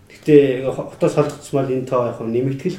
Гэтэ 0.08 0.64
хотоос 0.72 1.14
холдсмал 1.14 1.68
энэ 1.68 1.86
тоо 1.86 2.08
яг 2.08 2.20
нэмэгдэл. 2.20 2.78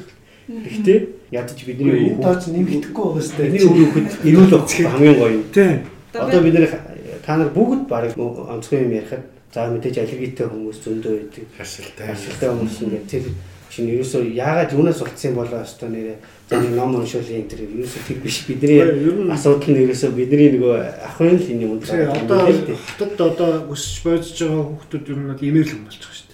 Гэхдээ 0.50 0.98
ядаж 1.30 1.58
бидний 1.64 2.10
энэ 2.10 2.22
тоо 2.22 2.34
ч 2.34 2.50
нэмэгдэхгүй 2.50 3.04
байгаа 3.06 3.22
сте. 3.22 3.42
Бидний 3.46 3.64
үр 3.66 3.78
хөвгөд 3.86 4.08
ирүүл 4.26 4.50
болох 4.50 4.70
хамгийн 4.70 5.16
гоё 5.18 5.32
юм. 5.38 5.44
Тийм. 5.54 5.78
Одоо 6.14 6.40
бид 6.42 6.54
нэр 6.54 6.74
та 7.22 7.36
нар 7.38 7.50
бүгд 7.54 7.86
баг 7.86 8.10
онцгой 8.18 8.82
юм 8.82 8.92
ярихад 8.98 9.22
за 9.54 9.70
мэдээж 9.70 9.96
аллергитэй 10.02 10.46
хүмүүс 10.50 10.78
зөндөө 10.82 11.14
байдаг. 11.18 11.44
Харшилтай. 11.58 12.06
Харшилтай 12.06 12.48
хүмүүс 12.50 12.76
ингээд 12.82 13.06
тэр 13.10 13.24
чинь 13.70 13.90
ерөөсөө 13.94 14.34
яагаад 14.34 14.74
юунаас 14.74 14.98
болцсон 14.98 15.34
болоо 15.38 15.62
өстой 15.62 15.88
нэрээ 15.94 16.18
нэг 16.50 16.74
ном 16.74 16.98
уншуулын 16.98 17.46
энэ 17.46 17.50
тэр 17.50 17.62
ерөөсөө 17.70 18.02
тэр 18.06 18.18
биш 18.18 18.36
бидний 18.50 18.82
асуудал 19.30 19.70
нь 19.70 19.82
ерөөсөө 19.86 20.10
бидний 20.18 20.50
нөгөө 20.58 20.74
ахын 21.06 21.38
л 21.38 21.50
энэ 21.50 21.62
юм. 21.66 21.78
Одоо 21.78 22.50
хотод 22.50 23.20
одоо 23.22 23.50
өсөж 23.70 24.02
бойдож 24.02 24.38
байгаа 24.42 24.64
хүмүүс 24.66 24.90
ер 25.06 25.18
нь 25.22 25.46
имэйл 25.50 25.74
юм 25.78 25.82
болж 25.86 25.98
байгаа 26.02 26.14
шүү 26.18 26.26
дээ. 26.26 26.29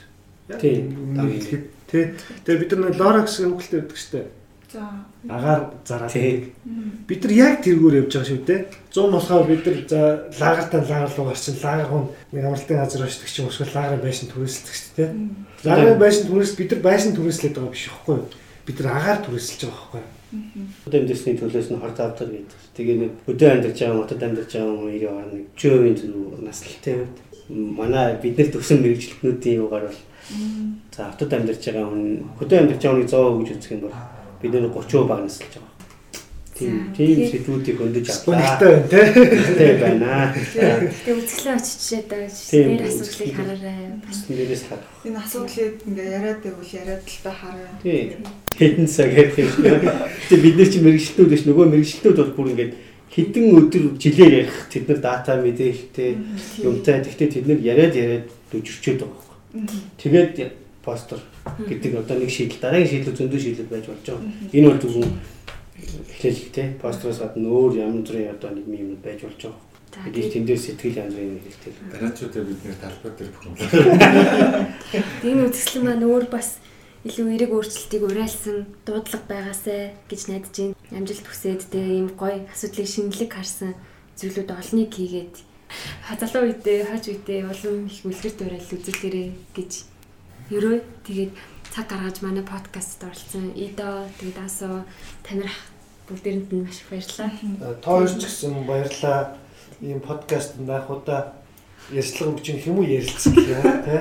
Тийм. 0.47 0.95
Тэ. 1.91 2.15
Тэгээ 2.47 2.61
бид 2.63 2.73
нар 2.79 2.95
лоракс 2.95 3.41
байдаг 3.43 3.97
шүү 3.99 4.13
дээ. 4.15 4.27
За. 4.73 4.83
Агаар 5.29 5.75
зараад. 5.87 6.15
Бид 7.07 7.23
нар 7.23 7.33
яг 7.33 7.63
тэргээр 7.63 8.07
явж 8.07 8.13
байгаа 8.15 8.31
шүү 8.31 8.47
дээ. 8.47 8.61
100 8.91 9.11
болохоор 9.15 9.47
бид 9.47 9.67
нар 9.67 9.79
за 9.87 10.01
лагартаа 10.39 10.83
лагар 10.83 11.11
руу 11.15 11.27
гарчин 11.31 11.55
лагар 11.63 11.87
хүн 11.91 12.05
нэг 12.35 12.45
амралтын 12.45 12.79
газар 12.79 13.07
очдог 13.07 13.31
ч 13.31 13.39
юм 13.43 13.47
уу 13.47 13.67
лагарын 13.75 14.03
байшин 14.03 14.31
түрээсэлдэг 14.31 14.75
шүү 14.75 14.95
дээ. 14.99 15.11
Лагарын 15.67 15.99
байшин 16.03 16.27
түрээс 16.27 16.53
бид 16.59 16.71
нар 16.75 16.83
байшин 16.83 17.15
түрээслээд 17.15 17.55
байгаа 17.55 17.75
биш 17.75 17.87
байхгүй 17.91 18.15
юу? 18.19 18.29
Бид 18.67 18.79
нар 18.83 18.91
агаар 18.99 19.21
түрээсэлж 19.23 19.63
байгаа 19.67 19.83
байхгүй 19.83 20.03
юу? 20.03 20.15
Одоо 20.87 20.99
эндээсний 21.01 21.39
төлөөс 21.39 21.69
нь 21.71 21.79
хорд 21.79 21.99
авдаг 22.03 22.29
гэдэг. 22.35 22.61
Тэгээ 22.75 22.97
нэг 22.99 23.13
өдөө 23.31 23.49
амьдарч 23.51 23.79
байгаа 23.79 24.03
хотод 24.03 24.23
амьдарч 24.27 24.51
байгаа 24.51 24.75
хүмүүс 24.75 24.99
яваа 25.07 25.27
нэг 25.31 25.45
40% 25.55 26.03
зүрх 26.03 26.43
наслалтай 26.43 26.95
байд. 26.99 27.17
Манай 27.47 28.19
бид 28.19 28.35
нар 28.35 28.51
төвсөн 28.51 28.83
мэрэгчлэтнүүдийн 28.83 29.59
юугаар 29.63 29.87
бол 29.87 30.01
за 30.97 31.11
хотод 31.11 31.33
амьдарч 31.33 31.62
байгаа 31.66 31.87
хүн 31.87 32.05
хөдөө 32.39 32.59
амьдарч 32.59 32.83
байгаа 32.83 32.95
хүнийг 32.99 33.11
100% 33.11 33.47
гэж 33.47 33.57
үзэх 33.57 33.72
юм 33.72 33.83
бол 33.87 33.97
бид 34.43 34.53
нэр 34.53 34.70
30% 34.74 35.07
баг 35.07 35.20
насалж 35.22 35.55
байгаа. 35.55 35.77
Тийм 36.57 36.89
тийм 36.97 37.20
сэдвүүдийг 37.29 37.79
өндөж 37.85 38.07
авлаа. 38.09 38.57
Үнэтэй 38.57 39.72
байна 39.77 40.33
тий. 40.33 40.57
байна. 40.57 40.89
Тэгээ 41.05 41.18
үзгэлээ 41.20 41.53
очичээд 41.53 42.09
нэр 42.16 42.83
асуудлыг 42.89 43.37
хараарай. 43.37 43.81
Бас 44.01 44.18
нэрээс 44.24 44.64
харах. 44.64 44.89
Энэ 45.05 45.20
асуудлыг 45.20 45.74
ингээ 45.85 46.09
яриад 46.16 46.41
байвал 46.41 46.72
яриад 46.72 47.05
л 47.05 47.20
та 47.20 47.33
хараа. 47.37 47.70
Тий. 47.85 48.16
Хэдэн 48.57 48.89
цаг 48.89 49.12
ярих 49.12 49.37
юм 49.37 49.49
шиг. 49.53 49.85
Тэгээ 50.33 50.45
бид 50.49 50.57
нар 50.57 50.70
чи 50.72 50.79
мэрэгчлүүд 50.81 51.29
биш 51.29 51.45
нөгөө 51.45 51.66
мэрэгчлүүд 51.77 52.16
бол 52.24 52.33
бүр 52.41 52.49
ингээд 52.57 52.72
хэдэн 53.12 53.45
өдөр 53.53 53.85
жилээр 54.01 54.33
ярих 54.49 54.57
тэд 54.72 54.89
нар 54.89 55.01
дата 55.05 55.37
мэдээлэлтэй 55.37 56.11
юмтай. 56.64 57.05
Гэхдээ 57.05 57.29
тэд 57.37 57.45
нар 57.53 57.61
яриад 57.61 57.93
яриад 57.93 58.27
дүжирчээд 58.49 59.05
байгаа. 59.05 59.36
Тэгээд 59.97 60.53
постэр 60.85 61.21
гэдэг 61.67 61.93
одоо 61.99 62.17
нэг 62.19 62.31
шийдэл 62.31 62.63
дараагийн 62.63 62.91
шийдэл 62.91 63.19
зөндөө 63.19 63.41
шийдэл 63.41 63.73
байж 63.73 63.85
болж 63.91 64.05
байгаа. 64.07 64.31
Энэ 64.55 64.69
бол 64.71 64.83
зөвхөн 64.83 65.13
эхлэл 66.15 66.53
те 66.55 66.63
постероос 66.81 67.19
гадна 67.21 67.49
өөр 67.51 67.73
ямар 67.83 68.03
зүрийн 68.07 68.35
одоо 68.35 68.51
нэг 68.55 68.67
юм 68.71 68.97
байж 69.03 69.21
болж 69.27 69.41
байгаа. 69.43 69.65
Тэгээд 69.97 70.33
тэндээс 70.35 70.63
сэтгэл 70.69 71.01
янз 71.01 71.15
бүрийн 71.17 71.41
хэрэгтэй. 71.41 71.73
Гараачуудаа 71.89 72.43
бидний 72.45 72.77
талбай 72.77 73.13
дээр 73.17 73.31
бүхэмлээ. 73.33 73.71
Энэ 75.25 75.45
үзэсгэлэн 75.49 75.85
маань 75.89 76.05
өөр 76.05 76.27
бас 76.29 76.61
илүү 77.07 77.27
эерэг 77.33 77.51
өөрчлөлтийг 77.55 78.03
уриалсан 78.05 78.57
дуудлага 78.85 79.25
байгаасай 79.31 79.97
гэж 80.11 80.21
найдаж 80.29 80.55
байна. 80.59 80.77
Амжилт 80.93 81.27
хүсээд 81.27 81.63
тэгээ 81.73 81.97
ийм 81.97 82.09
гоё 82.13 82.45
асуудлыг 82.53 82.89
шинэлэг 82.93 83.31
харсан 83.33 83.73
зүйлүүд 84.21 84.51
олныг 84.53 84.91
хийгээд 84.93 85.35
залуу 86.21 86.51
үедээ 86.51 86.87
хаж 86.91 87.05
үедээ 87.11 87.41
улам 87.47 87.87
их 87.91 88.01
үлгэр 88.07 88.35
дуурайл 88.39 88.73
үзэлтэрээ 88.75 89.29
гэж 89.57 89.73
Ерөө 90.47 90.79
тэгээд 91.03 91.35
цаг 91.75 91.91
гаргаж 91.91 92.23
манай 92.23 92.47
подкастт 92.47 93.03
оролцсон. 93.03 93.51
Идо 93.59 94.07
тэгээд 94.23 94.39
асуу 94.47 94.87
танир 95.27 95.51
бүгдээрэнд 96.07 96.55
нь 96.55 96.62
маш 96.62 96.87
их 96.87 96.91
баярлалаа. 96.95 97.75
Тоо 97.83 98.07
ч 98.07 98.23
гэсэн 98.23 98.62
баярлалаа. 98.62 99.35
Ийм 99.83 99.99
подкаст 99.99 100.55
анх 100.62 100.87
удаа 100.87 101.35
ярьцлага 101.91 102.39
өгч 102.39 102.47
юм 102.71 102.79
уу 102.79 102.87
ярилцсан 102.87 103.35
гэх 103.35 103.59
юм 103.59 103.62
тий. 103.83 104.01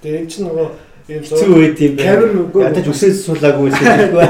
Тэгээд 0.00 0.20
энэ 0.24 0.30
чинь 0.32 0.44
нөгөө 0.48 0.68
ийм 1.12 1.22
зүй 1.28 1.52
үед 1.52 1.78
юм 1.84 1.94
байна. 2.00 2.72
Ядаж 2.72 2.86
үсээс 2.88 3.28
суулаагүй 3.28 3.68
хэлэхгүй. 3.76 4.24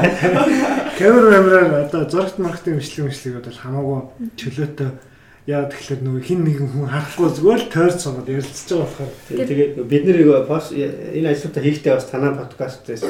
Камер 0.99 1.25
камераар 1.31 1.87
одоо 1.87 2.03
зурагт 2.03 2.35
маркетинг 2.35 2.83
мэтлэг 2.83 3.07
мэтлэг 3.07 3.47
бол 3.47 3.63
хамаагүй 3.63 3.99
чөлөөтэй 4.35 4.91
Яа 5.45 5.69
тэгэхээр 5.69 6.01
нөгөө 6.01 6.23
хин 6.25 6.41
нэгэн 6.41 6.69
хүн 6.73 6.89
харахгүй 6.89 7.29
зүгээр 7.37 7.61
л 7.61 7.69
тойрч 7.69 7.99
суугаад 8.01 8.33
ярилцж 8.33 8.65
байгаа 8.65 8.81
болохоор 8.81 9.11
тэгээд 9.45 9.73
бид 9.85 10.03
нэр 10.09 10.17
энэ 10.25 11.29
ажлуудаа 11.29 11.61
хийхдээ 11.61 11.93
бас 11.93 12.09
танай 12.09 12.33
подкастээс 12.33 13.03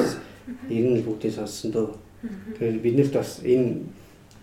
ирнэ 0.68 1.00
бүгдийг 1.00 1.32
сонссон 1.32 1.72
дөө. 1.72 1.96
Тэгээд 2.60 2.84
биднэрт 2.84 3.14
бас 3.16 3.40
энэ 3.40 3.88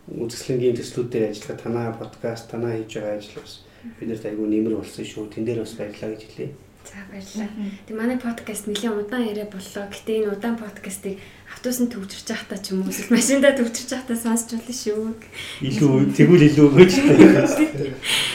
үзэсгэлэнгийн 0.09 0.77
төслүүдээр 0.81 1.29
ажиллах 1.31 1.59
танай 1.61 1.87
подкаст 1.93 2.49
танай 2.51 2.83
хийж 2.83 2.97
байгаа 2.97 3.17
ажил 3.21 3.39
бас 3.39 3.53
биднэрт 3.99 4.25
айгүй 4.25 4.47
нэмэр 4.49 4.75
болсон 4.81 5.05
шүү. 5.05 5.31
Тэн 5.31 5.45
дээр 5.45 5.63
бас 5.63 5.77
баярлалаа 5.77 6.11
гэж 6.17 6.23
хэлье. 6.27 6.49
За 6.83 6.99
баярлалаа. 7.07 7.49
Тэг 7.87 7.95
манай 7.95 8.17
подкаст 8.19 8.67
нэлээд 8.67 8.99
удаан 8.99 9.23
яриа 9.31 9.47
боллоо. 9.47 9.85
Гэтэ 9.87 10.11
энэ 10.19 10.31
удаан 10.35 10.57
подкастыг 10.59 11.15
автобусанд 11.64 11.95
төвчөрч 11.95 12.28
байхдаа 12.28 12.59
ч 12.59 12.76
юм 12.76 12.84
уу 12.84 12.91
эсвэл 12.91 13.16
машиндаа 13.16 13.55
төвчөрч 13.55 13.89
байхдаа 13.95 14.20
сонсч 14.20 14.51
болно 14.51 14.74
шүү. 14.84 15.16
Илүү 15.64 16.11
тэгвэл 16.11 16.47
илүү 16.51 16.66
өгөөч. 16.68 16.93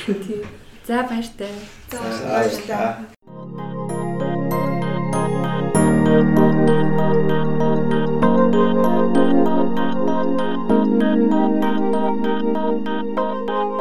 Тийм. 0.09 0.49
За 0.89 1.05
баяртай. 1.05 1.53
За 1.93 2.01
баярлалаа. 2.24 3.05
Thank 6.09 6.68
you. 13.68 13.78